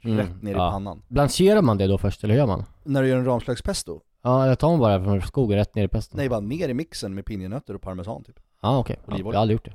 Mm, 0.04 0.18
rätt 0.18 0.42
ner 0.42 0.52
ja. 0.52 0.68
i 0.68 0.72
pannan. 0.72 1.02
Blancherar 1.08 1.62
man 1.62 1.78
det 1.78 1.86
då 1.86 1.98
först 1.98 2.24
eller 2.24 2.34
hur 2.34 2.38
gör 2.40 2.46
man? 2.46 2.64
När 2.84 3.02
du 3.02 3.08
gör 3.08 3.16
en 3.18 3.24
ramslökspesto? 3.24 4.00
Ja, 4.22 4.46
jag 4.46 4.58
tar 4.58 4.70
man 4.70 4.78
bara 4.78 5.04
från 5.04 5.22
skogen 5.22 5.58
rätt 5.58 5.74
ner 5.74 5.84
i 5.84 5.88
pesten. 5.88 6.16
Nej 6.16 6.28
bara 6.28 6.40
ner 6.40 6.68
i 6.68 6.74
mixen 6.74 7.14
med 7.14 7.24
pinjenötter 7.26 7.74
och 7.74 7.82
parmesan 7.82 8.24
typ. 8.24 8.40
Ja 8.62 8.78
okej, 8.78 8.96
ja, 8.98 9.02
jag 9.06 9.14
Olivolja. 9.14 9.38
har 9.38 9.42
aldrig 9.42 9.54
gjort 9.54 9.64
det. 9.64 9.74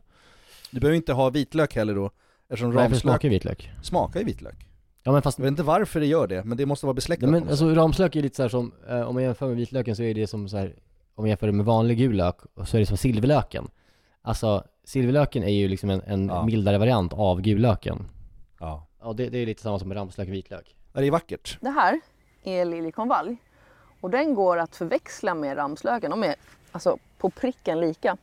Du 0.72 0.80
behöver 0.80 0.96
inte 0.96 1.14
ha 1.14 1.30
vitlök 1.30 1.76
heller 1.76 1.96
då, 1.96 2.12
eftersom 2.50 2.74
ramslök 2.74 3.02
smakar 3.02 3.28
ju 3.28 3.30
vitlök. 3.30 3.72
smakar 3.84 4.20
ju 4.20 4.26
vitlök. 4.26 4.68
Ja 5.04 5.12
men 5.12 5.22
fast 5.22 5.38
Jag 5.40 5.44
vet 5.44 5.52
inte 5.52 5.64
varför 5.64 6.00
det 6.00 6.06
gör 6.06 6.28
det, 6.28 6.44
men 6.44 6.58
det 6.58 6.66
måste 6.66 6.86
vara 6.86 6.94
besläktat 6.94 7.30
men 7.30 7.50
alltså 7.50 7.76
ramslök 7.76 8.16
är 8.16 8.22
lite 8.22 8.36
så 8.36 8.42
här 8.42 8.50
som, 8.50 8.72
eh, 8.90 9.02
om 9.02 9.14
man 9.16 9.24
jämför 9.24 9.48
med 9.48 9.56
vitlöken 9.56 9.96
så 9.96 10.04
är 10.04 10.14
det 10.14 10.28
som 10.28 10.50
så 10.50 10.58
här, 10.58 10.68
om 11.16 11.24
man 11.24 11.30
jämför 11.30 11.48
det 11.48 11.54
med 11.54 11.66
vanlig 11.66 11.98
gul 11.98 12.16
lök, 12.16 12.36
så 12.66 12.78
är 12.78 12.80
det 12.80 12.86
som 12.86 12.98
silverlöken. 12.98 13.68
Alltså, 14.28 14.64
silverlöken 14.84 15.44
är 15.44 15.52
ju 15.52 15.68
liksom 15.68 15.90
en, 15.90 16.02
en 16.06 16.28
Ja. 16.28 16.46
mildare 16.46 16.78
variant 16.78 17.14
av 17.14 17.42
gullöken. 17.42 18.06
Ja. 18.60 18.88
Ja, 19.02 19.14
det, 19.14 19.30
det 19.30 19.38
är 19.38 19.46
lite 19.46 19.62
samma 19.62 19.80
som 19.80 19.88
med 19.90 19.98
ramslök 19.98 20.28
och 20.28 20.34
vitlök. 20.34 20.76
Det 20.94 21.08
är 21.08 21.12
vackert. 21.12 21.58
Det 21.62 21.70
här 21.70 22.00
är 22.44 22.66
liljekonvalj 22.66 23.38
och 24.02 24.10
den 24.10 24.34
går 24.36 24.58
att 24.58 24.76
förväxla 24.76 25.34
med 25.34 25.58
ramslöken. 25.58 26.12
De 26.12 26.24
är 26.24 26.36
alltså 26.72 26.98
på 27.18 27.30
pricken 27.30 27.80
lika. 27.80 28.18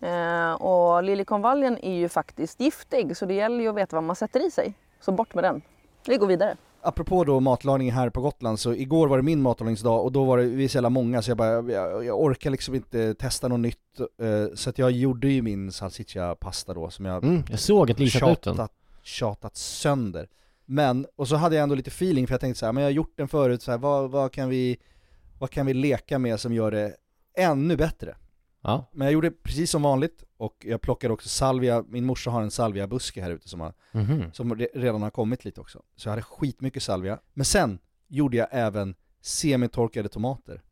Eh, 0.00 0.52
och 0.52 1.02
liljekonvaljen 1.02 1.78
är 1.78 1.94
ju 1.94 2.08
faktiskt 2.08 2.60
giftig 2.60 3.16
så 3.16 3.26
det 3.26 3.34
gäller 3.34 3.60
ju 3.60 3.68
att 3.68 3.74
veta 3.76 3.96
vad 3.96 4.04
man 4.04 4.16
sätter 4.16 4.46
i 4.46 4.50
sig. 4.50 4.74
Så 5.00 5.12
bort 5.12 5.34
med 5.34 5.44
den. 5.44 5.62
Vi 6.06 6.16
går 6.16 6.26
vidare. 6.26 6.56
Apropå 6.84 7.24
då 7.24 7.40
matlagning 7.40 7.92
här 7.92 8.10
på 8.10 8.20
Gotland, 8.20 8.60
så 8.60 8.74
igår 8.74 9.08
var 9.08 9.16
det 9.16 9.22
min 9.22 9.42
matlagningsdag 9.42 10.04
och 10.04 10.12
då 10.12 10.24
var 10.24 10.38
det, 10.38 10.44
vi 10.44 10.64
är 10.64 10.68
så 10.68 10.76
jävla 10.76 10.90
många 10.90 11.22
så 11.22 11.30
jag 11.30 11.38
bara, 11.38 11.72
jag, 11.72 12.04
jag 12.04 12.20
orkar 12.20 12.50
liksom 12.50 12.74
inte 12.74 13.14
testa 13.14 13.48
något 13.48 13.60
nytt. 13.60 13.78
eh, 14.22 14.54
Så 14.54 14.70
att 14.70 14.78
jag 14.78 14.90
gjorde 14.90 15.28
ju 15.28 15.42
min 15.42 15.72
salsiccia 15.72 16.34
pasta 16.34 16.74
då 16.74 16.90
som 16.90 17.04
jag 17.04 17.24
Mm, 17.24 17.42
jag 17.50 17.58
såg 17.60 17.90
att 17.90 17.98
Lisa 17.98 18.18
tjatat, 18.18 18.72
tjatat 19.02 19.56
sönder. 19.56 20.28
Men, 20.64 21.06
och 21.16 21.28
så 21.28 21.36
hade 21.36 21.56
jag 21.56 21.62
ändå 21.62 21.74
lite 21.74 21.88
feeling 21.90 22.26
för 22.26 22.34
jag 22.34 22.40
tänkte 22.40 22.58
så 22.58 22.66
här, 22.66 22.72
men 22.72 22.82
jag 22.82 22.88
har 22.90 22.94
gjort 22.94 23.16
den 23.16 23.28
förut, 23.28 23.62
så 23.62 23.70
här, 23.70 23.78
vad, 23.78 24.10
vad, 24.10 24.32
kan 24.32 24.48
vi, 24.48 24.76
vad 25.38 25.50
kan 25.50 25.66
vi 25.66 25.74
leka 25.74 26.18
med 26.18 26.40
som 26.40 26.52
gör 26.52 26.70
det 26.70 26.94
ännu 27.38 27.76
bättre? 27.76 28.16
Ja. 28.62 28.90
Men 28.92 29.04
jag 29.04 29.12
gjorde 29.12 29.30
precis 29.30 29.70
som 29.70 29.82
vanligt 29.82 30.24
och 30.42 30.56
jag 30.66 30.80
plockade 30.80 31.14
också 31.14 31.28
salvia, 31.28 31.84
min 31.88 32.04
morsa 32.04 32.30
har 32.30 32.42
en 32.42 32.50
salviabuske 32.50 33.22
här 33.22 33.30
ute 33.30 33.48
som, 33.48 33.60
har, 33.60 33.72
Mhm. 33.92 34.32
som 34.32 34.54
re- 34.54 34.68
redan 34.74 35.02
har 35.02 35.10
kommit 35.10 35.44
lite 35.44 35.60
också. 35.60 35.82
Så 35.96 36.08
jag 36.08 36.12
hade 36.12 36.22
skitmycket 36.22 36.82
salvia. 36.82 37.18
Men 37.34 37.44
sen 37.44 37.78
gjorde 38.08 38.36
jag 38.36 38.48
även 38.50 38.94
semitorkade 39.20 40.08
tomater. 40.08 40.62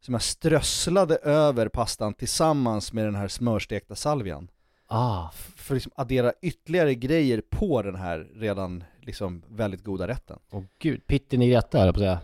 Som 0.00 0.14
jag 0.14 0.22
strösslade 0.22 1.16
över 1.16 1.68
pastan 1.68 2.14
tillsammans 2.14 2.92
med 2.92 3.04
den 3.04 3.14
här 3.14 3.28
smörstekta 3.28 3.94
salvian. 3.94 4.48
Ah. 4.86 5.28
För 5.56 5.74
att 5.74 5.76
liksom 5.76 5.92
addera 5.96 6.32
ytterligare 6.42 6.94
grejer 6.94 7.42
på 7.50 7.82
den 7.82 7.94
här 7.94 8.18
redan 8.34 8.84
liksom 9.00 9.42
väldigt 9.48 9.84
goda 9.84 10.08
rätten. 10.08 10.38
Åh 10.50 10.62
gud, 10.78 11.06
pitten 11.06 11.42
i 11.42 11.48
Greta 11.50 11.78
höll 11.78 11.86
jag 11.86 11.94
på 11.94 12.00
att 12.00 12.04
säga. 12.04 12.20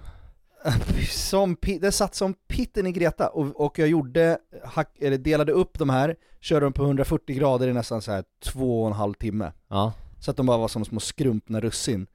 Som, 1.10 1.56
det 1.80 1.92
satt 1.92 2.14
som 2.14 2.34
pitten 2.48 2.86
i 2.86 2.92
Greta 2.92 3.28
och, 3.28 3.60
och 3.60 3.78
jag 3.78 3.88
gjorde, 3.88 4.38
hack, 4.64 4.96
eller 5.00 5.18
delade 5.18 5.52
upp 5.52 5.78
de 5.78 5.90
här, 5.90 6.16
körde 6.40 6.66
dem 6.66 6.72
på 6.72 6.82
140 6.82 7.36
grader 7.36 7.68
i 7.68 7.72
nästan 7.72 8.02
så 8.02 8.12
här 8.12 8.24
två 8.44 8.80
och 8.82 8.86
en 8.86 8.92
halv 8.92 9.14
timme. 9.14 9.52
Ja. 9.68 9.92
Så 10.18 10.30
att 10.30 10.36
de 10.36 10.46
bara 10.46 10.58
var 10.58 10.68
som 10.68 10.84
små 10.84 11.00
skrumpna 11.00 11.60
russin. 11.60 12.06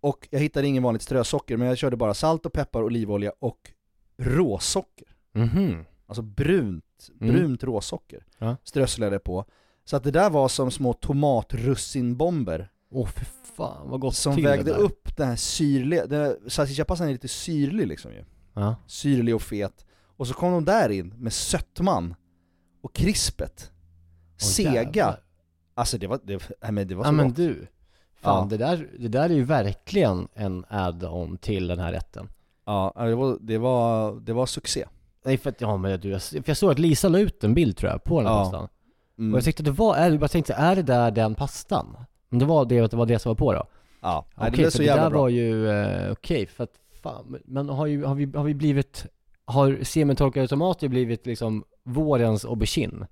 Och 0.00 0.28
jag 0.30 0.40
hittade 0.40 0.66
ingen 0.66 0.82
vanligt 0.82 1.02
strösocker, 1.02 1.56
men 1.56 1.68
jag 1.68 1.78
körde 1.78 1.96
bara 1.96 2.14
salt 2.14 2.46
och 2.46 2.52
peppar, 2.52 2.82
olivolja 2.82 3.32
och 3.38 3.58
råsocker. 4.18 5.06
Mhm. 5.32 5.84
Alltså 6.06 6.22
brunt, 6.22 6.82
Mm. 7.20 7.34
brunt 7.34 7.64
råsocker. 7.64 8.24
Ja. 8.38 8.56
Strösslade 8.64 9.18
på. 9.18 9.44
Så 9.84 9.96
att 9.96 10.04
det 10.04 10.10
där 10.10 10.30
var 10.30 10.48
som 10.48 10.70
små 10.70 10.92
tomatrussinbomber. 10.92 12.70
Åh 12.90 13.06
för 13.08 13.24
fan 13.56 13.90
vad 13.90 14.00
gott 14.00 14.14
Som 14.16 14.36
det 14.36 14.42
vägde 14.42 14.70
där. 14.72 14.78
upp 14.78 15.16
den 15.16 15.28
här 15.28 15.36
syrliga, 15.36 16.06
den 16.06 16.20
här 16.20 16.36
salsichapastan 16.48 17.08
är 17.08 17.12
lite 17.12 17.28
syrlig 17.28 17.86
liksom 17.86 18.12
ju. 18.12 18.24
Ja. 18.54 18.74
Syrlig 18.86 19.34
och 19.34 19.42
fet. 19.42 19.86
Och 20.16 20.26
så 20.28 20.34
kom 20.34 20.52
de 20.52 20.64
där 20.64 20.88
in 20.90 21.08
med 21.18 21.32
sötman 21.32 22.14
och 22.82 22.94
krispet. 22.94 23.70
Sega. 24.36 24.72
jävlar. 24.82 25.20
Alltså 25.74 25.98
det 25.98 26.06
var, 26.06 26.20
det, 26.24 26.48
nej, 26.62 26.72
men 26.72 26.88
det 26.88 26.94
var 26.94 27.04
så 27.04 27.08
Ja 27.08 27.12
men 27.12 27.26
gott. 27.28 27.36
du. 27.36 27.66
Fan 28.14 28.42
Ja. 28.42 28.46
det, 28.50 28.56
där, 28.56 28.88
det 28.98 29.08
där 29.08 29.30
är 29.30 29.34
ju 29.34 29.44
verkligen 29.44 30.28
en 30.34 30.64
add-on 30.68 31.38
till 31.38 31.66
den 31.66 31.78
här 31.78 31.92
rätten. 31.92 32.28
Ja, 32.66 32.92
det 32.96 33.14
var, 33.14 33.38
det 33.40 33.58
var, 33.58 34.14
det 34.20 34.32
var 34.32 34.46
succé. 34.46 34.84
Nej 35.24 35.38
för 35.38 35.50
att, 35.50 35.60
ja 35.60 35.76
men 35.76 36.00
du, 36.00 36.08
jag, 36.08 36.22
för 36.22 36.42
jag 36.46 36.56
såg 36.56 36.70
att 36.70 36.78
Lisa 36.78 37.08
la 37.08 37.18
ut 37.18 37.44
en 37.44 37.54
bild 37.54 37.76
tror 37.76 37.92
jag 37.92 38.04
på 38.04 38.20
den 38.20 38.26
här 38.26 38.34
Ja. 38.38 38.42
pastan. 38.44 38.68
Mm. 39.18 39.32
Och 39.34 39.38
jag 39.38 39.44
tyckte 39.44 39.60
att 39.60 39.64
det 39.64 39.70
var, 39.70 39.98
jag 39.98 40.18
bara 40.20 40.28
tänkte, 40.28 40.54
är 40.54 40.76
det 40.76 40.82
där 40.82 41.10
den 41.10 41.34
pastan? 41.34 41.96
Men 42.36 42.40
det 42.40 42.46
var 42.46 42.64
det, 42.64 42.90
det 42.90 42.96
var 42.96 43.06
det 43.06 43.18
som 43.18 43.30
var 43.30 43.34
på 43.34 43.52
då? 43.52 43.66
Ja, 44.00 44.24
Okej, 44.34 44.50
det 44.50 44.56
blev 44.56 44.64
för 44.64 44.70
så 44.70 44.78
det 44.78 44.88
där 44.88 45.10
bra. 45.10 45.20
var 45.20 45.28
ju, 45.28 45.70
eh, 45.70 46.12
okej 46.12 46.46
för 46.46 46.64
att 46.64 46.70
fan, 47.02 47.38
men 47.44 47.68
har, 47.68 47.86
ju, 47.86 48.04
har, 48.04 48.14
vi, 48.14 48.32
har 48.34 48.44
vi 48.44 48.54
blivit, 48.54 49.06
har 49.44 49.78
semitorkade 49.82 50.48
tomater 50.48 50.88
blivit 50.88 51.26
liksom 51.26 51.64
vårens 51.84 52.44
aubergine 52.44 53.06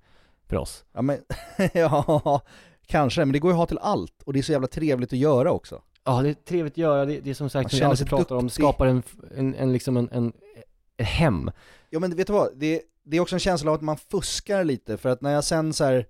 för 0.47 0.57
oss? 0.57 0.85
Ja 0.93 1.01
men, 1.01 1.17
ja, 1.73 2.41
kanske, 2.85 3.25
men 3.25 3.33
det 3.33 3.39
går 3.39 3.51
ju 3.51 3.53
att 3.53 3.59
ha 3.59 3.65
till 3.65 3.77
allt 3.77 4.23
och 4.25 4.33
det 4.33 4.39
är 4.39 4.43
så 4.43 4.51
jävla 4.51 4.67
trevligt 4.67 5.13
att 5.13 5.19
göra 5.19 5.51
också. 5.51 5.81
Ja 6.03 6.21
det 6.21 6.29
är 6.29 6.33
trevligt 6.33 6.73
att 6.73 6.77
göra, 6.77 7.05
det, 7.05 7.19
det 7.19 7.29
är 7.29 7.33
som 7.33 7.49
sagt 7.49 7.69
som 7.69 7.79
vi 7.79 7.85
alltid 7.85 8.07
pratar 8.07 8.35
om, 8.35 8.41
duktig. 8.43 8.63
skapar 8.63 8.87
en, 8.87 9.03
en, 9.37 9.55
en 9.55 9.73
liksom 9.73 9.97
en, 9.97 10.09
en, 10.11 10.33
ett 10.97 11.05
hem. 11.07 11.51
Ja 11.89 11.99
men 11.99 12.15
vet 12.15 12.27
du 12.27 12.33
vad, 12.33 12.49
det, 12.55 12.81
det 13.03 13.17
är 13.17 13.21
också 13.21 13.35
en 13.35 13.39
känsla 13.39 13.71
av 13.71 13.75
att 13.75 13.81
man 13.81 13.97
fuskar 13.97 14.63
lite 14.63 14.97
för 14.97 15.09
att 15.09 15.21
när 15.21 15.31
jag 15.31 15.43
sen 15.43 15.73
så 15.73 15.83
här, 15.83 16.05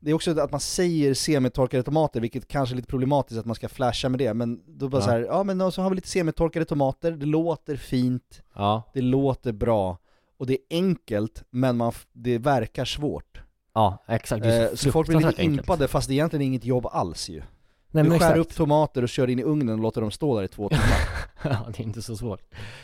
det 0.00 0.10
är 0.10 0.14
också 0.14 0.40
att 0.40 0.50
man 0.50 0.60
säger 0.60 1.14
semitorkade 1.14 1.82
tomater, 1.82 2.20
vilket 2.20 2.48
kanske 2.48 2.74
är 2.74 2.76
lite 2.76 2.88
problematiskt 2.88 3.40
att 3.40 3.46
man 3.46 3.54
ska 3.54 3.68
flasha 3.68 4.08
med 4.08 4.18
det, 4.20 4.34
men 4.34 4.62
då 4.66 4.88
bara 4.88 5.00
Ja. 5.02 5.04
så 5.04 5.10
här, 5.10 5.20
ja 5.20 5.42
men 5.42 5.72
så 5.72 5.82
har 5.82 5.90
vi 5.90 5.96
lite 5.96 6.08
semitorkade 6.08 6.64
tomater, 6.64 7.12
det 7.12 7.26
låter 7.26 7.76
fint, 7.76 8.42
Ja. 8.54 8.82
det 8.94 9.00
låter 9.00 9.52
bra, 9.52 9.98
och 10.38 10.46
det 10.46 10.52
är 10.52 10.58
enkelt, 10.70 11.44
men 11.50 11.76
man, 11.76 11.92
det 12.12 12.38
verkar 12.38 12.84
svårt. 12.84 13.40
Ja, 13.74 14.04
exakt. 14.08 14.42
Det 14.42 14.54
är 14.54 14.62
Eh, 14.64 14.70
så 14.70 14.76
så 14.76 14.92
folk 14.92 15.08
blir 15.08 15.16
lite 15.16 15.26
fruktansvärt 15.26 15.48
enkelt. 15.50 15.66
impade 15.68 15.88
fast 15.88 16.08
det 16.08 16.12
är 16.12 16.14
egentligen 16.14 16.42
inget 16.46 16.64
jobb 16.64 16.86
alls 16.90 17.28
ju. 17.28 17.42
Nej, 17.90 18.04
du 18.04 18.10
men 18.10 18.18
skär 18.18 18.26
exakt. 18.26 18.38
upp 18.38 18.54
tomater 18.54 19.02
och 19.02 19.08
kör 19.08 19.30
in 19.30 19.38
i 19.38 19.42
ugnen 19.42 19.74
och 19.74 19.78
låter 19.82 20.00
dem 20.00 20.10
stå 20.10 20.36
där 20.36 20.44
i 20.44 20.48
två 20.48 20.68
timmar. 20.68 20.84
ja, 21.44 21.66
det 21.76 21.82
är 21.82 21.84
inte 21.84 22.02
så 22.02 22.16
svårt. 22.16 22.40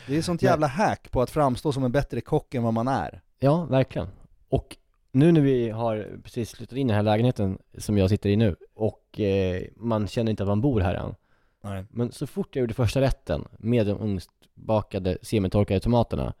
Det 0.07 0.17
är 0.17 0.21
sånt 0.21 0.41
jävla 0.41 0.67
hack 0.67 1.11
på 1.11 1.21
att 1.21 1.29
framstå 1.29 1.71
som 1.71 1.83
en 1.83 1.91
bättre 1.91 2.21
kock 2.21 2.53
än 2.55 2.63
vad 2.63 2.73
man 2.73 2.87
är. 2.87 3.21
Ja, 3.39 3.65
verkligen. 3.65 4.07
Och 4.49 4.77
nu 5.15 5.31
när 5.31 5.41
vi 5.41 5.69
har 5.69 6.07
precis 6.23 6.49
slutat 6.49 6.77
in 6.77 6.87
i 6.87 6.89
den 6.89 6.95
här 6.95 7.03
lägenheten 7.03 7.57
som 7.77 7.97
jag 7.97 8.09
sitter 8.09 8.29
i 8.29 8.35
nu 8.35 8.55
och 8.73 9.19
eh, 9.19 9.63
man 9.75 10.07
känner 10.07 10.29
inte 10.31 10.43
att 10.43 10.49
man 10.49 10.61
bor 10.61 10.81
här 10.81 10.95
än. 10.95 11.15
Nej. 11.63 11.85
Men 11.89 12.11
så 12.11 12.27
fort 12.27 12.55
jag 12.55 12.61
gjorde 12.61 12.73
första 12.73 13.01
rätten 13.01 13.47
med 13.59 13.87
de 13.87 13.91
ugnsbakade 13.99 15.17
semitorkade 15.21 15.79
tomaterna, 15.79 16.33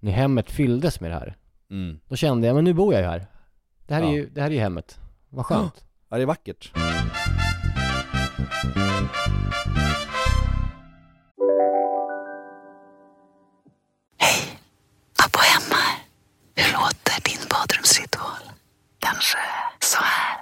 när 0.00 0.12
hemmet 0.12 0.50
fylldes 0.50 1.00
med 1.00 1.10
det 1.10 1.14
här, 1.14 1.36
Mm. 1.70 2.00
då 2.08 2.16
kände 2.16 2.46
jag, 2.46 2.54
men 2.56 2.64
nu 2.64 2.72
bor 2.74 2.94
jag 2.94 3.02
ju 3.02 3.08
här. 3.08 3.26
Det 3.86 3.94
här, 3.94 4.02
Ja. 4.02 4.08
är, 4.08 4.12
ju, 4.12 4.28
det 4.28 4.40
här 4.40 4.48
är 4.50 4.54
ju 4.54 4.60
hemmet. 4.60 4.98
Vad 5.28 5.46
skönt. 5.46 5.84
Ja, 6.08 6.16
det 6.16 6.22
är 6.22 6.26
vackert. 6.26 6.72
kanske 19.12 19.38
så 19.80 19.98
här. 19.98 20.40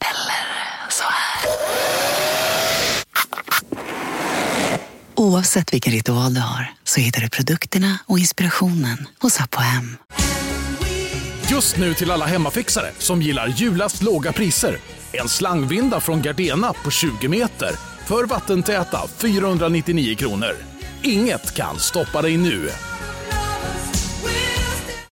Eller 0.00 0.90
så 0.90 1.04
här. 1.04 1.50
Oavsett 5.14 5.72
vilken 5.72 5.92
ritual 5.92 6.34
du 6.34 6.40
har 6.40 6.72
så 6.84 7.00
hittar 7.00 7.20
du 7.20 7.28
produkterna 7.28 7.98
och 8.06 8.18
inspirationen 8.18 9.06
hos 9.20 9.40
Apohem. 9.40 9.96
Just 11.50 11.76
nu 11.76 11.94
till 11.94 12.10
alla 12.10 12.26
hemmafixare 12.26 12.90
som 12.98 13.22
gillar 13.22 13.48
julast 13.48 14.02
låga 14.02 14.32
priser. 14.32 14.78
En 15.12 15.28
slangvinda 15.28 16.00
från 16.00 16.22
Gardena 16.22 16.72
på 16.72 16.90
20 16.90 17.28
meter 17.28 17.70
för 18.06 18.24
vattentäta 18.24 19.00
499 19.18 20.16
kronor. 20.16 20.56
Inget 21.02 21.54
kan 21.54 21.78
stoppa 21.78 22.22
dig 22.22 22.36
nu. 22.36 22.70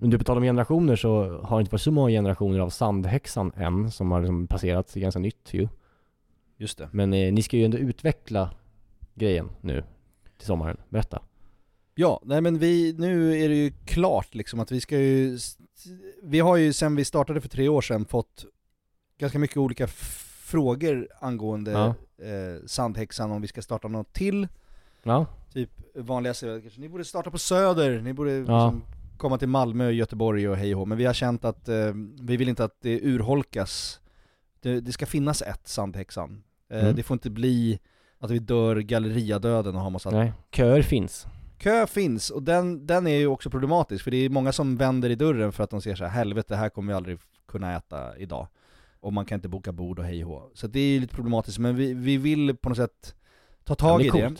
Men 0.00 0.10
du, 0.10 0.18
på 0.18 0.24
tal 0.24 0.36
om 0.36 0.42
generationer 0.42 0.96
så 0.96 1.40
har 1.44 1.56
det 1.58 1.60
inte 1.60 1.72
varit 1.72 1.80
så 1.82 1.90
många 1.92 2.10
generationer 2.10 2.58
av 2.58 2.70
sandhäxan 2.70 3.52
än 3.56 3.90
som 3.90 4.10
har 4.10 4.20
liksom 4.20 4.46
passerat 4.46 4.94
ganska 4.94 5.18
nytt 5.20 5.54
ju. 5.54 5.68
Just 6.56 6.78
det. 6.78 6.88
Men 6.92 7.12
eh, 7.14 7.32
ni 7.32 7.42
ska 7.42 7.56
ju 7.56 7.64
ändå 7.64 7.78
utveckla 7.78 8.50
grejen 9.14 9.50
nu 9.60 9.84
till 10.38 10.46
sommaren. 10.46 10.76
Berätta. 10.88 11.22
Ja, 11.94 12.20
nej 12.24 12.40
men 12.40 12.58
vi, 12.58 12.94
nu 12.98 13.38
är 13.44 13.48
det 13.48 13.54
ju 13.54 13.72
klart 13.84 14.34
liksom 14.34 14.60
att 14.60 14.72
vi 14.72 14.80
ska 14.80 14.98
ju, 14.98 15.38
vi 16.22 16.40
har 16.40 16.56
ju 16.56 16.72
sen 16.72 16.96
vi 16.96 17.04
startade 17.04 17.40
för 17.40 17.48
tre 17.48 17.68
år 17.68 17.80
sedan 17.80 18.04
fått 18.04 18.44
ganska 19.18 19.38
mycket 19.38 19.56
olika 19.56 19.86
frågor 19.86 21.08
angående 21.20 21.70
Ja. 21.72 21.86
eh, 22.24 22.66
Sandhäxan, 22.66 23.30
om 23.32 23.42
vi 23.42 23.48
ska 23.48 23.62
starta 23.62 23.88
något 23.88 24.12
till. 24.12 24.48
Ja. 25.02 25.26
Typ 25.52 25.70
är 25.94 26.60
kanske, 26.60 26.80
ni 26.80 26.88
borde 26.88 27.04
starta 27.04 27.30
på 27.30 27.38
Söder, 27.38 28.00
ni 28.00 28.12
borde 28.12 28.32
Ja. 28.32 28.40
liksom 28.40 28.82
komma 29.18 29.38
till 29.38 29.48
Malmö, 29.48 29.90
Göteborg 29.90 30.48
och 30.48 30.56
hej 30.56 30.74
och. 30.74 30.88
Men 30.88 30.98
vi 30.98 31.04
har 31.04 31.14
känt 31.14 31.44
att 31.44 31.68
eh, 31.68 31.92
vi 32.20 32.36
vill 32.36 32.48
inte 32.48 32.64
att 32.64 32.76
det 32.80 33.00
urholkas. 33.02 34.00
Det, 34.60 34.80
det 34.80 34.92
ska 34.92 35.06
finnas 35.06 35.42
ett 35.42 35.68
Sandhäxan. 35.68 36.42
Eh, 36.70 36.80
Mm. 36.80 36.96
Det 36.96 37.02
får 37.02 37.14
inte 37.14 37.30
bli 37.30 37.78
att 38.18 38.30
vi 38.30 38.38
dör 38.38 38.76
galleriadöden 38.76 39.76
och 39.76 39.82
har 39.82 39.90
massa 39.90 40.10
Nej, 40.10 40.32
köer 40.52 40.82
finns. 40.82 41.26
Kö 41.58 41.86
finns, 41.86 42.30
och 42.30 42.42
den, 42.42 42.86
den 42.86 43.06
är 43.06 43.16
ju 43.16 43.26
också 43.26 43.50
problematisk, 43.50 44.04
för 44.04 44.10
det 44.10 44.16
är 44.16 44.28
många 44.28 44.52
som 44.52 44.76
vänder 44.76 45.10
i 45.10 45.14
dörren 45.14 45.52
för 45.52 45.64
att 45.64 45.70
de 45.70 45.80
ser 45.80 45.94
så 45.94 46.04
här, 46.04 46.10
helvete, 46.10 46.56
här 46.56 46.68
kommer 46.68 46.92
vi 46.92 46.96
aldrig 46.96 47.18
kunna 47.48 47.76
äta 47.76 48.18
idag. 48.18 48.48
Och 49.00 49.12
man 49.12 49.24
kan 49.24 49.36
inte 49.36 49.48
boka 49.48 49.72
bord 49.72 49.98
och 49.98 50.04
hej 50.04 50.24
och. 50.24 50.50
Så 50.54 50.66
det 50.66 50.80
är 50.80 50.92
ju 50.92 51.00
lite 51.00 51.14
problematiskt, 51.14 51.58
men 51.58 51.76
vi, 51.76 51.94
vi 51.94 52.16
vill 52.16 52.56
på 52.56 52.68
något 52.68 52.78
sätt 52.78 53.14
ta 53.64 53.74
tag 53.74 54.00
det 54.00 54.06
i 54.06 54.10
det. 54.10 54.34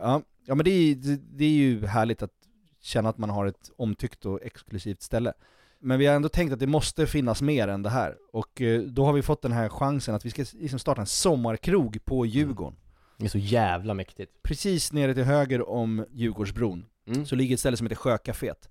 Ja, 0.00 0.22
ja 0.46 0.54
men 0.54 0.64
det 0.64 0.70
är, 0.70 0.94
det, 0.94 1.16
det 1.16 1.44
är 1.44 1.50
ju 1.50 1.86
härligt 1.86 2.22
att 2.22 2.41
känna 2.82 3.08
att 3.08 3.18
man 3.18 3.30
har 3.30 3.46
ett 3.46 3.70
omtyckt 3.76 4.26
och 4.26 4.42
exklusivt 4.42 5.02
ställe. 5.02 5.32
Men 5.80 5.98
vi 5.98 6.06
har 6.06 6.14
ändå 6.16 6.28
tänkt 6.28 6.52
att 6.52 6.58
det 6.60 6.66
måste 6.66 7.06
finnas 7.06 7.42
mer 7.42 7.68
än 7.68 7.82
det 7.82 7.90
här. 7.90 8.16
Och 8.32 8.60
eh, 8.60 8.80
då 8.82 9.04
har 9.04 9.12
vi 9.12 9.22
fått 9.22 9.42
den 9.42 9.52
här 9.52 9.68
chansen 9.68 10.14
att 10.14 10.24
vi 10.26 10.30
ska 10.30 10.44
liksom 10.52 10.78
starta 10.78 11.00
en 11.00 11.06
sommarkrog 11.06 12.04
på 12.04 12.26
Djurgården. 12.26 12.76
Det 13.18 13.24
är 13.24 13.28
så 13.28 13.38
jävla 13.38 13.94
mäktigt. 13.94 14.42
Precis 14.42 14.92
nere 14.92 15.14
till 15.14 15.24
höger 15.24 15.68
om 15.68 16.06
Djurgårdsbron, 16.10 16.84
Mm. 17.06 17.26
så 17.26 17.34
ligger 17.36 17.54
ett 17.54 17.60
ställe 17.60 17.76
som 17.76 17.86
heter 17.86 17.96
Sjöcaféet. 17.96 18.68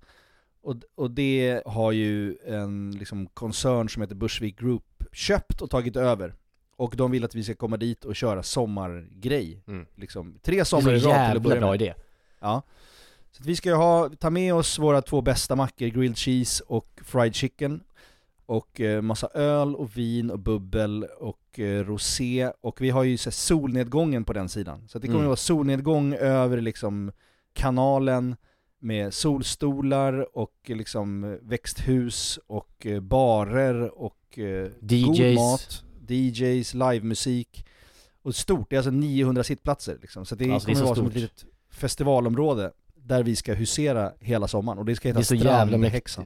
Och, 0.62 0.76
och 0.94 1.10
det 1.10 1.62
har 1.66 1.92
ju 1.92 2.36
en 2.46 2.90
liksom, 2.98 3.26
koncern 3.26 3.88
som 3.88 4.02
heter 4.02 4.14
Bushwick 4.14 4.58
Group 4.60 5.04
köpt 5.12 5.62
och 5.62 5.70
tagit 5.70 5.96
över. 5.96 6.34
Och 6.76 6.94
de 6.96 7.10
vill 7.10 7.24
att 7.24 7.34
vi 7.34 7.44
ska 7.44 7.54
komma 7.54 7.76
dit 7.76 8.04
och 8.04 8.16
köra 8.16 8.42
sommargrej. 8.42 9.62
Mm. 9.66 9.86
Liksom, 9.96 10.38
tre 10.42 10.64
somrar 10.64 10.92
Det 10.92 10.98
i 10.98 11.00
rad 11.00 11.28
till 11.30 11.36
att 11.36 11.42
börja 11.42 11.60
bra 11.60 11.70
med. 11.70 11.82
idé. 11.82 11.94
Ja. 12.40 12.62
Så 13.32 13.42
vi 13.42 13.56
ska 13.56 13.68
ju 13.68 13.74
ha, 13.74 14.08
ta 14.18 14.30
med 14.30 14.54
oss 14.54 14.78
våra 14.78 15.02
två 15.02 15.20
bästa 15.20 15.56
mackor, 15.56 15.86
grilled 15.86 16.18
cheese 16.18 16.64
och 16.66 17.00
fried 17.04 17.34
chicken. 17.34 17.80
Och 18.46 18.80
eh, 18.80 19.02
massa 19.02 19.26
öl 19.34 19.74
och 19.76 19.96
vin 19.96 20.30
och 20.30 20.38
bubbel 20.38 21.04
och 21.18 21.58
eh, 21.60 21.84
rosé. 21.84 22.50
Och 22.60 22.80
vi 22.80 22.90
har 22.90 23.02
ju 23.04 23.16
så 23.16 23.26
här, 23.26 23.32
solnedgången 23.32 24.24
på 24.24 24.32
den 24.32 24.48
sidan. 24.48 24.88
Så 24.88 24.98
det 24.98 25.06
kommer 25.06 25.18
Mm. 25.18 25.26
att 25.26 25.28
vara 25.28 25.36
solnedgång 25.36 26.14
över 26.14 26.60
liksom 26.60 27.12
kanalen 27.52 28.36
med 28.78 29.14
solstolar 29.14 30.36
och 30.38 30.54
eh, 30.68 30.76
liksom 30.76 31.38
växthus 31.42 32.38
och 32.46 32.86
eh, 32.86 33.00
barer 33.00 33.98
och 33.98 34.38
eh, 34.38 34.68
god 34.80 35.16
DJs. 35.16 35.38
mat, 35.38 35.84
DJs, 36.08 36.74
livemusik. 36.74 37.66
Och 38.22 38.34
stort, 38.34 38.70
det 38.70 38.76
är 38.76 38.78
alltså 38.78 38.90
900 38.90 39.44
sittplatser 39.44 39.98
liksom. 40.02 40.26
Så 40.26 40.34
det 40.34 40.50
Alltså, 40.50 40.68
det 40.68 40.74
kommer 40.74 40.86
så 40.86 40.94
vara 40.94 40.96
som 40.96 41.06
ett 41.06 41.12
stort. 41.12 41.22
litet 41.22 41.44
festivalområde 41.70 42.72
där 43.04 43.22
vi 43.22 43.36
ska 43.36 43.54
husera 43.54 44.12
hela 44.20 44.48
sommaren. 44.48 44.78
Och 44.78 44.84
det 44.84 44.96
ska 44.96 45.08
heta 45.08 45.18
Det 45.18 45.24
så 45.24 45.36
Strandhäxan. 45.38 45.80
mäktigt. 45.80 46.18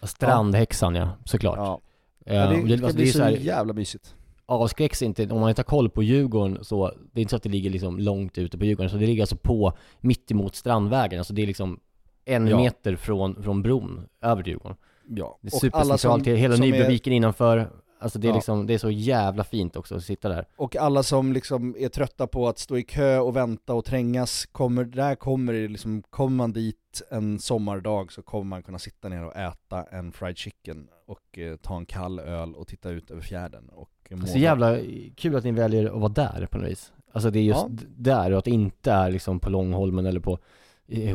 Ja, 0.00 0.06
Strandhäxan 0.06 0.94
ja, 0.94 1.08
såklart. 1.24 1.58
Ja. 1.58 1.80
Eh, 2.26 2.36
Ja, 2.36 2.46
det 2.46 2.56
och 2.62 2.68
ska 2.68 2.72
alltså, 2.86 2.96
bli 2.96 3.08
är 3.08 3.12
så 3.12 3.22
här- 3.22 3.30
jävla 3.30 3.72
mysigt. 3.72 4.14
avskräcks 4.46 5.02
inte, 5.02 5.26
om 5.30 5.40
man 5.40 5.48
inte 5.48 5.60
har 5.60 5.64
koll 5.64 5.90
på 5.90 6.02
Djurgården 6.02 6.64
så, 6.64 6.92
det 7.12 7.20
är 7.20 7.22
inte 7.22 7.30
så 7.30 7.36
att 7.36 7.42
det 7.42 7.48
ligger 7.48 7.70
liksom 7.70 7.98
långt 7.98 8.38
ute 8.38 8.58
på 8.58 8.64
Djurgården, 8.64 8.90
så 8.90 8.96
det 8.96 9.06
ligger 9.06 9.22
alltså 9.22 9.36
på, 9.36 9.72
mitt 10.00 10.30
emot 10.30 10.54
Strandvägen, 10.54 11.18
alltså 11.20 11.34
det 11.34 11.42
är 11.42 11.46
liksom 11.46 11.80
en 12.24 12.46
Ja. 12.46 12.56
meter 12.56 12.96
från, 12.96 13.42
från 13.42 13.62
bron, 13.62 14.06
över 14.22 14.42
Djurgården. 14.48 14.76
Ja. 15.08 15.38
Det 15.40 15.48
är 15.48 15.50
supercentralt, 15.58 16.00
som- 16.24 16.34
hela 16.36 16.56
som 16.56 16.64
är- 16.64 16.70
Nybroviken 16.70 17.12
innanför, 17.12 17.70
alltså 17.98 18.18
det 18.18 18.26
är 18.26 18.30
Ja. 18.30 18.34
liksom, 18.34 18.66
det 18.66 18.74
är 18.74 18.78
så 18.78 18.90
jävla 18.90 19.44
fint 19.44 19.76
också 19.76 19.94
att 19.96 20.04
sitta 20.04 20.28
där. 20.28 20.46
Och 20.56 20.76
alla 20.76 21.02
som 21.02 21.32
liksom 21.32 21.74
är 21.78 21.88
trötta 21.88 22.26
på 22.26 22.48
att 22.48 22.58
stå 22.58 22.78
i 22.78 22.82
kö 22.82 23.18
och 23.18 23.36
vänta 23.36 23.74
och 23.74 23.84
trängas, 23.84 24.46
kommer, 24.52 24.84
där 24.84 25.14
kommer 25.14 25.52
det 25.52 25.68
liksom, 25.68 26.02
kommer 26.10 26.36
man 26.36 26.52
dit 26.52 27.02
en 27.10 27.38
sommardag 27.38 28.12
så 28.12 28.22
kommer 28.22 28.44
man 28.44 28.62
kunna 28.62 28.78
sitta 28.78 29.08
ner 29.08 29.24
och 29.24 29.36
äta 29.36 29.82
en 29.82 30.12
fried 30.12 30.36
chicken 30.38 30.88
och 31.06 31.38
eh, 31.38 31.56
ta 31.56 31.76
en 31.76 31.86
kall 31.86 32.18
öl 32.18 32.54
och 32.54 32.66
titta 32.66 32.90
ut 32.90 33.10
över 33.10 33.22
fjärden 33.22 33.68
och 33.68 33.90
Så 34.26 34.38
jävla 34.38 34.78
kul 35.16 35.36
att 35.36 35.44
ni 35.44 35.50
väljer 35.52 35.86
att 35.86 36.00
vara 36.00 36.08
där 36.12 36.46
på 36.50 36.58
något 36.58 36.68
vis. 36.70 36.92
Alltså 37.12 37.30
det 37.30 37.38
är 37.38 37.42
just 37.42 37.66
Ja. 37.68 37.76
där 37.96 38.32
och 38.32 38.38
att 38.38 38.44
det 38.44 38.50
inte 38.50 38.92
är 38.92 39.10
liksom 39.10 39.40
på 39.40 39.50
Långholmen 39.50 40.06
eller 40.06 40.20
på 40.20 40.38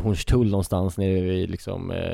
Hornstull 0.04 0.50
någonstans 0.52 0.98
nere 0.98 1.22
vid 1.22 1.50
liksom, 1.50 1.92
eh, 1.92 2.14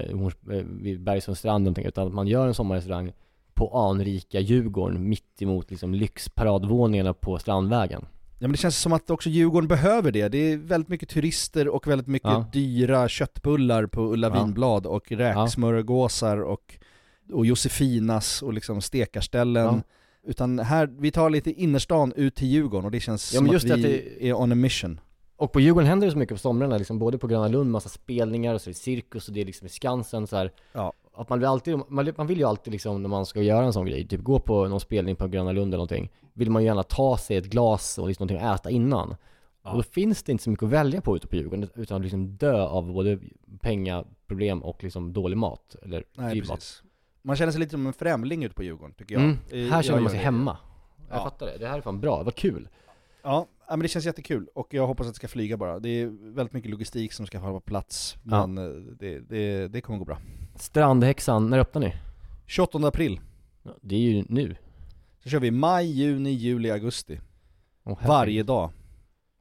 eh, 0.56 0.64
vid 0.82 1.02
Bergsundstrand 1.04 1.78
utan 1.80 2.08
att 2.08 2.14
man 2.14 2.28
gör 2.28 2.48
en 2.48 2.54
sommarrestaurang 2.54 3.12
på 3.56 3.78
anrika 3.78 4.40
Djurgården 4.40 5.10
mitt 5.10 5.42
emot 5.42 5.72
liksom 5.72 5.94
lyxparadvåningarna 5.94 7.14
på 7.14 7.40
Strandvägen. 7.40 8.02
Ja 8.40 8.48
men 8.48 8.52
det 8.52 8.58
känns 8.58 8.78
som 8.78 8.94
att 8.94 9.10
också 9.10 9.30
Djurgården 9.30 9.68
behöver 9.68 10.12
det. 10.12 10.28
Det 10.28 10.38
är 10.38 10.58
väldigt 10.58 10.90
mycket 10.90 11.10
turister 11.10 11.68
och 11.68 11.88
väldigt 11.88 12.08
mycket 12.08 12.30
Ja. 12.30 12.50
dyra 12.54 13.08
köttbullar 13.08 13.86
på 13.86 14.02
Ulla 14.14 14.28
Ja. 14.36 14.44
Vinblad 14.44 14.86
och 14.86 15.12
räksmörgåsar 15.12 16.38
och, 16.38 16.76
och 17.34 17.46
Josefinas 17.46 18.42
och 18.42 18.54
liksom 18.54 18.82
stekarställen. 18.82 19.66
Ja. 19.66 19.82
Utan 20.28 20.60
här, 20.60 20.88
vi 21.00 21.12
tar 21.12 21.30
lite 21.30 21.52
innerstan 21.52 22.14
ut 22.16 22.36
till 22.36 22.48
Djurgården 22.48 22.86
och 22.86 22.92
det 22.92 23.00
känns 23.00 23.34
Ja, 23.34 23.38
som 23.38 23.46
att 23.48 23.54
just 23.54 23.66
vi 23.66 23.72
att 23.72 23.82
det- 23.82 24.30
är 24.30 24.34
on 24.34 24.52
a 24.52 24.56
mission. 24.56 25.00
Och 25.38 25.52
på 25.52 25.60
Djurgården 25.60 25.88
händer 25.90 26.08
det 26.08 26.12
så 26.12 26.18
mycket 26.18 26.36
på 26.36 26.40
somrarna, 26.40 26.78
liksom, 26.78 27.00
både 27.00 27.18
på 27.18 27.28
Gröna 27.28 27.48
Lund, 27.48 27.72
massa 27.72 27.90
spelningar, 27.90 28.54
och 28.54 28.62
så 28.62 28.70
är 28.70 28.74
det 28.74 28.78
cirkus 28.80 29.28
och 29.28 29.34
det 29.34 29.42
är 29.42 29.46
liksom 29.46 29.66
i 29.66 29.70
Skansen 29.70 30.28
så 30.28 30.36
här. 30.36 30.52
Ja. 30.74 30.94
Att 31.18 31.30
man 31.30 31.40
vill 31.40 31.48
alltid, 31.48 31.78
man, 31.88 32.14
man 32.18 32.28
vill 32.28 32.38
ju 32.38 32.44
alltid 32.44 32.72
liksom 32.74 33.02
när 33.02 33.10
man 33.10 33.26
ska 33.26 33.42
göra 33.42 33.66
en 33.66 33.74
sån 33.74 33.86
grej, 33.86 34.08
typ 34.08 34.22
gå 34.22 34.40
på 34.40 34.68
någon 34.68 34.80
spelning 34.80 35.16
på 35.16 35.28
Gröna 35.28 35.52
Lund 35.52 35.68
eller 35.68 35.78
någonting, 35.78 36.12
vill 36.34 36.52
man 36.52 36.62
ju 36.62 36.66
gärna 36.68 36.84
ta 36.84 37.18
sig 37.18 37.38
ett 37.38 37.46
glas 37.46 37.98
och 37.98 38.08
liksom 38.08 38.28
någonting 38.28 38.48
att 38.50 38.60
äta 38.60 38.70
innan. 38.70 39.16
Och 39.62 39.76
då 39.76 39.84
finns 39.84 40.24
det 40.24 40.32
inte 40.32 40.44
så 40.44 40.50
mycket 40.50 40.64
att 40.64 40.70
välja 40.70 41.02
på 41.02 41.16
ute 41.16 41.28
på 41.28 41.36
Djurgården, 41.36 41.70
utan 41.76 41.98
att 41.98 42.04
liksom 42.04 42.38
dö 42.38 42.62
av 42.64 42.94
både 42.94 43.20
pengaproblem 43.62 44.64
och 44.64 44.84
liksom 44.84 45.14
dålig 45.14 45.38
mat, 45.38 45.76
eller 45.82 46.04
Nej 46.18 46.34
dyr 46.34 46.42
precis. 46.42 46.84
Man 47.22 47.36
känner 47.36 47.52
sig 47.52 47.60
lite 47.60 47.72
som 47.72 47.88
en 47.88 47.94
främling 47.94 48.44
ute 48.44 48.56
på 48.56 48.64
Djurgården 48.64 48.94
tycker 48.94 49.16
jag. 49.16 49.24
Mm. 49.24 49.38
Eh, 49.52 49.72
Här 49.72 49.82
känner 49.82 49.98
jag 49.98 50.04
man 50.04 50.12
sig 50.12 50.20
hemma. 50.20 50.58
Jag 51.10 51.18
Ja. 51.20 51.24
fattar 51.24 51.46
det, 51.46 51.58
det 51.58 51.68
här 51.68 51.78
är 51.78 51.82
fan 51.82 52.00
bra, 52.02 52.24
vad 52.24 52.36
kul. 52.36 52.70
Ja, 53.24 53.30
ja, 53.30 53.48
men 53.70 53.80
det 53.80 53.88
känns 53.88 54.06
jättekul 54.06 54.48
och 54.56 54.74
jag 54.74 54.88
hoppas 54.88 55.08
att 55.08 55.14
det 55.14 55.16
ska 55.16 55.28
flyga 55.28 55.58
bara. 55.58 55.80
Det 55.80 55.90
är 55.90 56.34
väldigt 56.36 56.54
mycket 56.54 56.72
logistik 56.72 57.14
som 57.14 57.26
ska 57.28 57.40
vara 57.40 57.52
på 57.54 57.60
plats, 57.60 58.16
Ja. 58.24 58.48
men 58.48 58.58
eh, 58.66 58.82
det, 59.00 59.20
det, 59.20 59.68
det 59.68 59.82
kommer 59.82 60.00
gå 60.00 60.06
bra. 60.06 60.18
Strandhäxan, 60.56 61.50
när 61.50 61.60
öppnar 61.60 61.82
ni? 61.82 61.94
28 62.46 62.78
april. 62.88 63.20
Ja, 63.64 63.72
det 63.82 63.96
är 63.96 64.00
ju 64.00 64.24
nu. 64.30 64.56
Så 65.24 65.30
kör 65.30 65.40
vi 65.40 65.52
maj, 65.52 65.86
juni, 65.92 66.30
juli, 66.32 66.72
augusti. 66.72 67.20
Herregud. 67.86 68.08
Varje 68.08 68.44
dag. 68.44 68.70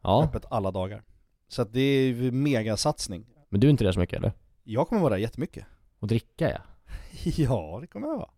Ja. 0.03 0.25
Öppet 0.25 0.45
alla 0.51 0.71
dagar. 0.71 1.03
Så 1.49 1.63
att 1.63 1.73
det 1.73 1.81
är 1.81 2.07
ju 2.07 2.31
megasatsning. 2.31 3.27
Men 3.49 3.61
du 3.61 3.67
är 3.67 3.71
inte 3.71 3.85
där 3.85 3.93
så 3.93 4.01
mycket 4.01 4.17
eller? 4.19 4.33
Jag 4.65 4.89
kommer 4.89 5.03
vara 5.03 5.11
där 5.15 5.21
jättemycket. 5.21 5.65
Och 5.99 6.09
dricka 6.09 6.51
ja. 6.51 6.59
Ja, 7.37 7.79
det 7.81 7.87
kommer 7.87 8.07
jag 8.09 8.17
vara. 8.17 8.31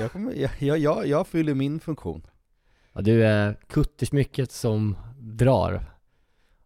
Jag, 0.00 0.12
kommer, 0.12 0.32
jag, 0.34 0.50
jag, 0.58 0.78
jag, 0.78 1.06
jag 1.06 1.26
fyller 1.26 1.54
min 1.54 1.80
funktion. 1.80 2.26
Ja, 2.92 3.00
du 3.00 3.24
är 3.26 3.56
kuttersmycket 3.68 4.50
som 4.52 4.96
drar. 5.18 5.82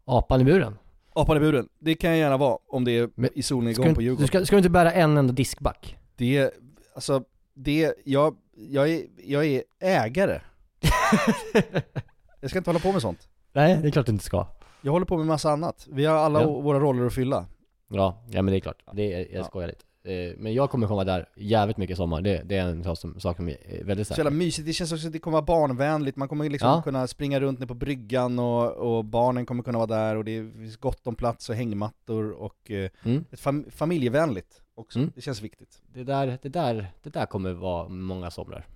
Apan 0.05 0.41
i 0.41 0.45
buren. 0.45 0.79
Apan 1.13 1.37
i 1.37 1.41
buren, 1.41 1.69
det 1.79 1.95
kan 1.95 2.11
jag 2.11 2.19
gärna 2.19 2.37
vara 2.37 2.59
om 2.69 2.85
det 2.85 2.93
är 2.93 3.11
i 3.35 3.43
solnedgång 3.43 3.95
på 3.95 4.03
Djurgården. 4.03 4.23
du 4.23 4.27
ska, 4.27 4.47
ska 4.47 4.57
du 4.57 4.59
inte 4.59 4.71
bära 4.71 4.93
en 4.93 5.17
enda 5.17 5.33
diskback? 5.33 5.97
Det, 6.17 6.55
alltså, 6.95 7.25
det, 7.55 7.95
jag, 8.05 8.37
jag, 8.57 8.89
är, 8.91 9.03
jag 9.25 9.47
är 9.47 9.63
ägare. 9.81 10.41
jag 12.41 12.51
ska 12.51 12.59
inte 12.59 12.71
hålla 12.71 12.81
på 12.81 12.93
med 12.93 13.03
sånt. 13.03 13.29
Nej, 13.53 13.79
det 13.83 13.89
är 13.89 13.93
klart 13.93 14.07
du 14.07 14.13
inte 14.13 14.25
ska. 14.25 14.47
Jag 14.83 14.93
håller 14.93 15.07
på 15.07 15.17
med 15.17 15.27
massa 15.27 15.51
annat. 15.51 15.87
Vi 15.91 16.05
har 16.05 16.17
alla 16.17 16.41
Ja. 16.41 16.47
våra 16.61 16.81
roller 16.81 17.07
att 17.07 17.15
fylla. 17.15 17.47
Ja, 17.89 18.25
ja 18.31 18.43
men 18.43 18.53
det 18.53 18.59
är 18.59 18.61
klart. 18.61 18.83
Det 18.93 19.13
är, 19.15 19.19
jag 19.19 19.41
Ja. 19.41 19.45
skojar 19.45 19.69
lite. 19.69 19.85
Eh, 20.07 20.33
Men 20.39 20.55
jag 20.55 20.71
kommer 20.71 20.87
komma 20.87 21.05
där 21.05 21.29
jävligt 21.37 21.77
mycket 21.77 21.95
i 21.95 21.97
sommar. 21.97 22.21
Det, 22.21 22.43
det 22.45 22.57
är 22.57 22.63
en 22.69 22.85
sak 22.85 22.99
som, 22.99 23.21
sak 23.21 23.37
som 23.37 23.49
är 23.49 23.85
väldigt 23.85 24.07
Så 24.09 24.13
jävla 24.13 24.31
säker. 24.31 24.37
mysigt, 24.39 24.67
det 24.67 24.73
känns 24.73 24.93
också 24.93 25.07
att 25.07 25.13
det 25.13 25.19
kommer 25.19 25.33
vara 25.37 25.45
barnvänligt, 25.45 26.17
man 26.17 26.29
kommer 26.29 26.51
liksom 26.51 26.69
Ja. 26.69 26.83
kunna 26.83 27.07
springa 27.07 27.41
runt 27.41 27.59
ner 27.59 27.67
på 27.67 27.75
bryggan 27.75 28.39
och, 28.39 28.73
och 28.73 29.05
barnen 29.05 29.47
kommer 29.47 29.63
kunna 29.63 29.79
vara 29.79 29.87
där 29.87 30.17
och 30.17 30.25
det 30.25 30.53
finns 30.53 30.77
gott 30.77 31.07
om 31.07 31.15
plats 31.15 31.49
och 31.49 31.55
hängmattor 31.55 32.31
och 32.31 32.71
eh, 32.71 32.91
Mm. 33.05 33.25
ett 33.31 33.41
fam- 33.41 33.71
familjevänligt 33.71 34.63
också. 34.75 34.99
Mm. 34.99 35.13
Det 35.15 35.21
känns 35.21 35.43
viktigt. 35.43 35.83
Det 35.95 36.05
där, 36.05 36.39
det 36.43 36.49
där, 36.49 36.87
det 37.03 37.11
där 37.11 37.27
kommer 37.27 37.53
vara 37.53 37.89
många 37.89 38.31
somrar. 38.31 38.67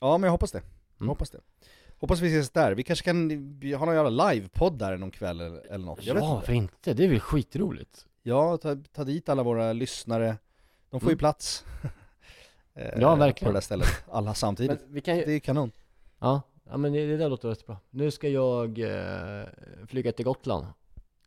Ja 0.00 0.18
men 0.18 0.26
jag 0.28 0.32
hoppas 0.32 0.52
det. 0.52 0.58
Jag 0.96 1.00
Mm. 1.02 1.08
hoppas 1.08 1.30
det. 1.30 1.38
Hoppas 2.00 2.20
vi 2.20 2.28
ses 2.28 2.50
där. 2.50 2.72
Vi 2.74 2.82
kanske 2.82 3.04
kan 3.04 3.30
har 3.78 3.86
någon 3.86 3.94
jävla 3.94 4.30
livepodd 4.32 4.78
där 4.78 4.96
någon 4.96 5.10
kväll 5.10 5.40
eller, 5.40 5.72
eller 5.72 5.84
något. 5.86 6.06
Jag 6.06 6.16
Ja, 6.16 6.34
inte. 6.34 6.46
för 6.46 6.52
inte? 6.52 6.94
Det 6.94 7.04
är 7.04 7.08
väl 7.08 7.20
skitroligt? 7.20 8.06
Ja, 8.22 8.56
ta, 8.56 8.76
ta 8.92 9.04
dit 9.04 9.28
alla 9.28 9.42
våra 9.42 9.72
lyssnare. 9.72 10.36
De 10.90 11.00
får 11.00 11.08
ju 11.08 11.12
Mm. 11.12 11.18
plats. 11.18 11.64
Eh, 12.74 13.00
Ja, 13.00 13.10
På 13.10 13.16
verkligen. 13.16 13.52
det 13.52 13.56
där 13.56 13.60
stället. 13.64 13.88
Alla 14.10 14.34
samtidigt. 14.34 14.80
Men 14.80 14.92
vi 14.94 15.00
kan 15.00 15.16
ju- 15.16 15.24
Det 15.24 15.32
är 15.32 15.38
kanon. 15.40 15.70
Ja, 16.18 16.42
ja 16.70 16.76
men 16.76 16.92
det, 16.92 17.06
det 17.06 17.16
där 17.16 17.28
låter 17.28 17.48
rätt 17.48 17.66
bra. 17.66 17.76
Nu 17.90 18.10
ska 18.10 18.28
jag 18.28 18.78
eh, 18.78 19.46
flyga 19.86 20.12
till 20.12 20.24
Gotland. 20.24 20.66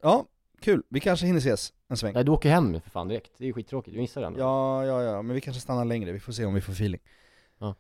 Ja, 0.02 0.26
kul. 0.62 0.84
Vi 0.90 1.00
kanske 1.00 1.26
hinner 1.26 1.40
ses 1.40 1.74
en 1.88 1.98
sväng. 1.98 2.14
Nej, 2.14 2.24
du 2.24 2.32
åker 2.32 2.50
hem 2.50 2.82
för 2.82 2.90
fan 2.90 3.08
direkt. 3.08 3.32
Det 3.38 3.44
är 3.44 3.46
ju 3.48 3.54
skittråkigt, 3.54 3.94
du 3.96 4.02
missar 4.02 4.22
den. 4.22 4.36
Ja, 4.38 4.86
ja, 4.86 5.02
ja, 5.04 5.22
men 5.22 5.34
vi 5.36 5.42
kanske 5.42 5.62
stannar 5.62 5.86
längre, 5.86 6.12
vi 6.12 6.20
får 6.20 6.34
se 6.34 6.46
om 6.46 6.54
vi 6.54 6.62
får 6.62 6.74
feeling. 6.74 7.02
Ja. 7.60 7.76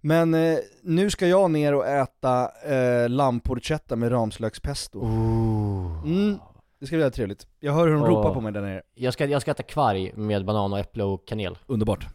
Men 0.00 0.34
eh, 0.34 0.58
nu 0.82 1.10
ska 1.10 1.26
jag 1.26 1.50
ner 1.50 1.74
och 1.74 1.86
äta 1.86 2.50
eh, 2.64 3.08
lammporchetta 3.08 3.96
med 3.96 4.12
ramslökspesto. 4.12 5.04
Mm, 6.04 6.38
det 6.80 6.86
ska 6.86 6.96
bli 6.96 7.02
väldigt 7.02 7.14
trevligt. 7.14 7.46
Jag 7.60 7.72
hör 7.72 7.86
hur 7.86 7.94
de 7.94 8.04
ropar 8.04 8.34
på 8.34 8.40
mig 8.40 8.52
där 8.52 8.62
nere. 8.62 8.82
Jag 8.94 9.12
ska, 9.12 9.26
jag 9.26 9.42
ska 9.42 9.50
äta 9.50 9.62
kvarg 9.62 10.12
med 10.16 10.44
banan 10.44 10.72
och 10.72 10.78
äpple 10.78 11.04
och 11.04 11.26
kanel. 11.28 11.58
Underbart. 11.66 12.06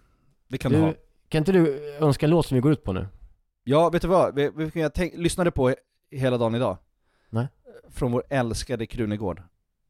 Det 0.47 0.57
kan 0.57 0.71
du, 0.71 0.77
ha. 0.79 0.93
Kan 1.29 1.39
inte 1.39 1.51
du 1.51 1.95
önska 1.99 2.25
en 2.25 2.29
låt 2.29 2.45
som 2.45 2.55
vi 2.55 2.61
går 2.61 2.71
ut 2.71 2.83
på 2.83 2.93
nu? 2.93 3.07
Ja, 3.63 3.89
vet 3.89 4.01
du 4.01 4.07
vad? 4.07 4.35
Du 4.35 4.49
vad 4.49 4.71
Jag 4.75 4.93
tänk, 4.93 5.13
lyssnade 5.17 5.51
på 5.51 5.69
he- 5.69 5.75
hela 6.11 6.37
dagen 6.37 6.55
idag. 6.55 6.77
Nej. 7.29 7.47
Från 7.89 8.11
vår 8.11 8.23
älskade 8.29 8.85
Krunegård. 8.85 9.41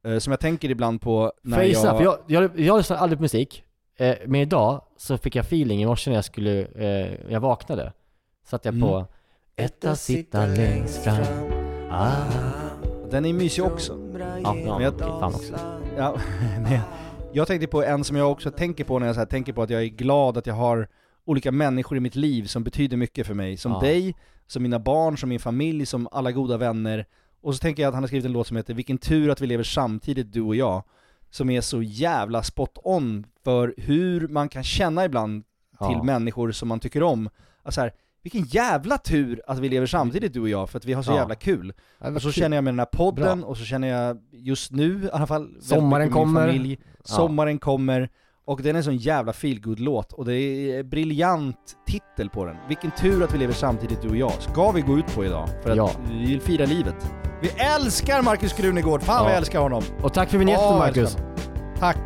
Eh, 0.05 0.17
som 0.17 0.32
jag 0.32 0.39
tänker 0.39 0.69
ibland 0.69 1.01
på 1.01 1.34
när 1.41 1.57
Får 1.57 1.63
jag 1.63 1.69
gissa? 1.69 1.88
jag... 1.88 1.97
För 1.97 2.03
jag, 2.28 2.59
jag, 2.59 2.78
lyssnar 2.78 2.97
aldrig 2.97 3.17
på 3.17 3.22
musik. 3.22 3.63
Eh, 3.97 4.15
men 4.26 4.41
idag 4.41 4.82
så 4.97 5.17
fick 5.17 5.36
jag 5.36 5.43
feeling 5.45 5.82
i 5.82 5.86
morse 5.86 6.09
när 6.11 6.17
jag 6.17 6.26
skulle, 6.26 6.65
eh, 6.65 7.32
jag 7.32 7.39
vaknade. 7.39 7.93
Satt 8.45 8.65
jag 8.65 8.80
på 8.82 8.95
Mm. 8.95 9.05
Etta 9.55 9.95
sitta 9.95 10.45
längst 10.45 11.03
fram. 11.03 11.24
Ah. 11.91 12.11
Den 13.11 13.26
är 13.26 13.34
mysig 13.34 13.63
också. 13.65 14.00
Ja, 14.22 14.55
ja 14.57 14.74
Men 14.78 14.82
jag- 14.84 14.99
fan 14.99 15.36
också. 15.36 15.53
Ja, 15.97 16.17
men 16.61 16.72
jag, 16.72 16.82
jag 17.34 17.47
tänkte 17.47 17.67
på 17.67 17.84
en 17.84 18.03
som 18.03 18.15
jag 18.15 18.32
också 18.32 18.51
tänker 18.51 18.84
på 18.84 18.99
när 18.99 19.05
jag 19.05 19.15
så 19.15 19.22
här, 19.22 19.26
tänker 19.26 19.53
på 19.53 19.61
att 19.63 19.69
jag 19.69 19.82
är 19.84 19.88
glad 19.88 20.38
att 20.38 20.47
jag 20.47 20.53
har 20.53 20.88
olika 21.26 21.51
människor 21.51 21.97
i 21.97 22.01
mitt 22.01 22.15
liv 22.15 22.43
som 22.43 22.63
betyder 22.63 22.97
mycket 22.97 23.28
för 23.28 23.34
mig. 23.34 23.57
Som 23.57 23.72
Ja. 23.72 23.80
dig, 23.80 24.15
som 24.47 24.63
mina 24.63 24.80
barn, 24.80 25.17
som 25.17 25.30
min 25.30 25.39
familj, 25.39 25.86
som 25.86 26.07
alla 26.11 26.32
goda 26.32 26.57
vänner. 26.57 27.05
Och 27.41 27.55
så 27.55 27.59
tänker 27.59 27.84
jag 27.84 27.88
att 27.88 27.93
han 27.93 28.03
har 28.03 28.07
skrivit 28.07 28.26
en 28.26 28.32
låt 28.32 28.47
som 28.47 28.57
heter 28.57 28.74
'Vilken 28.74 28.97
tur 28.97 29.30
att 29.30 29.41
vi 29.41 29.47
lever 29.47 29.63
samtidigt 29.63 30.34
du 30.34 30.41
och 30.41 30.55
jag' 30.55 30.84
Som 31.30 31.49
är 31.49 31.61
så 31.61 31.82
jävla 31.82 32.43
spot 32.43 32.78
on 32.84 33.26
för 33.43 33.74
hur 33.78 34.28
man 34.28 34.49
kan 34.49 34.63
känna 34.63 35.05
ibland 35.05 35.43
till 35.43 35.97
Ja. 35.97 36.03
människor 36.03 36.51
som 36.51 36.67
man 36.67 36.80
tycker 36.80 37.03
om. 37.03 37.30
Alltså 37.63 37.82
här, 37.82 37.93
vilken 38.24 38.43
jävla 38.43 38.97
tur 38.97 39.41
att 39.47 39.59
vi 39.59 39.69
lever 39.69 39.88
samtidigt 39.88 40.34
du 40.34 40.41
och 40.41 40.49
jag, 40.49 40.69
för 40.69 40.78
att 40.78 40.86
vi 40.86 40.93
har 40.93 41.03
så 41.03 41.11
Ja. 41.11 41.15
jävla 41.15 41.36
kul. 41.36 41.74
Och 41.99 42.13
så 42.22 42.28
kul. 42.28 42.34
känner 42.34 42.57
jag 42.57 42.63
med 42.63 42.74
den 42.74 42.80
här 42.80 42.86
podden, 42.86 43.39
Bra. 43.41 43.49
och 43.49 43.57
så 43.57 43.63
känner 43.63 43.88
jag 43.88 44.17
just 44.32 44.72
nu 44.72 45.03
i 45.05 45.09
alla 45.13 45.28
fall 45.28 45.49
Sommaren 45.61 46.09
kommer. 46.11 46.47
Familj. 46.47 46.80
Ja. 46.82 46.95
Sommaren 47.03 47.59
kommer, 47.59 48.09
och 48.45 48.61
den 48.61 48.76
är 48.76 48.78
en 48.78 48.84
sån 48.84 48.97
jävla 48.97 49.34
feelgood 49.34 49.80
låt 49.80 50.13
och 50.13 50.26
det 50.26 50.34
är 50.36 50.80
en 50.80 50.89
briljant 50.89 51.57
titel 51.88 52.30
på 52.30 52.45
den. 52.45 52.55
Vilken 52.67 52.91
tur 52.91 53.24
att 53.24 53.34
vi 53.34 53.38
lever 53.38 53.53
samtidigt 53.53 54.01
du 54.01 54.09
och 54.09 54.17
jag, 54.17 54.32
ska 54.39 54.72
vi 54.72 54.82
gå 54.82 54.97
ut 54.97 55.15
på 55.15 55.26
idag, 55.26 55.49
för 55.63 55.69
att 55.69 55.78
Ja. 55.78 55.91
vi 56.09 56.26
vill 56.26 56.41
fira 56.41 56.65
livet. 56.65 57.13
Vi 57.41 57.49
älskar 57.49 58.22
Markus 58.22 58.53
Krunegård, 58.53 59.03
fan 59.03 59.24
Ja. 59.24 59.30
jag 59.30 59.38
älskar 59.38 59.59
honom! 59.59 59.84
Och 60.03 60.13
tack 60.13 60.30
för 60.30 60.38
vinjetten 60.38 60.78
Marcus. 60.78 61.15
honom. 61.15 61.32
Tack! 61.80 61.97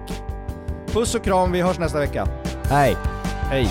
Puss 0.87 1.15
och 1.15 1.23
kram, 1.23 1.51
vi 1.51 1.61
hörs 1.61 1.79
nästa 1.79 1.99
vecka. 1.99 2.27
Hej. 2.69 2.95
Hej! 3.49 3.67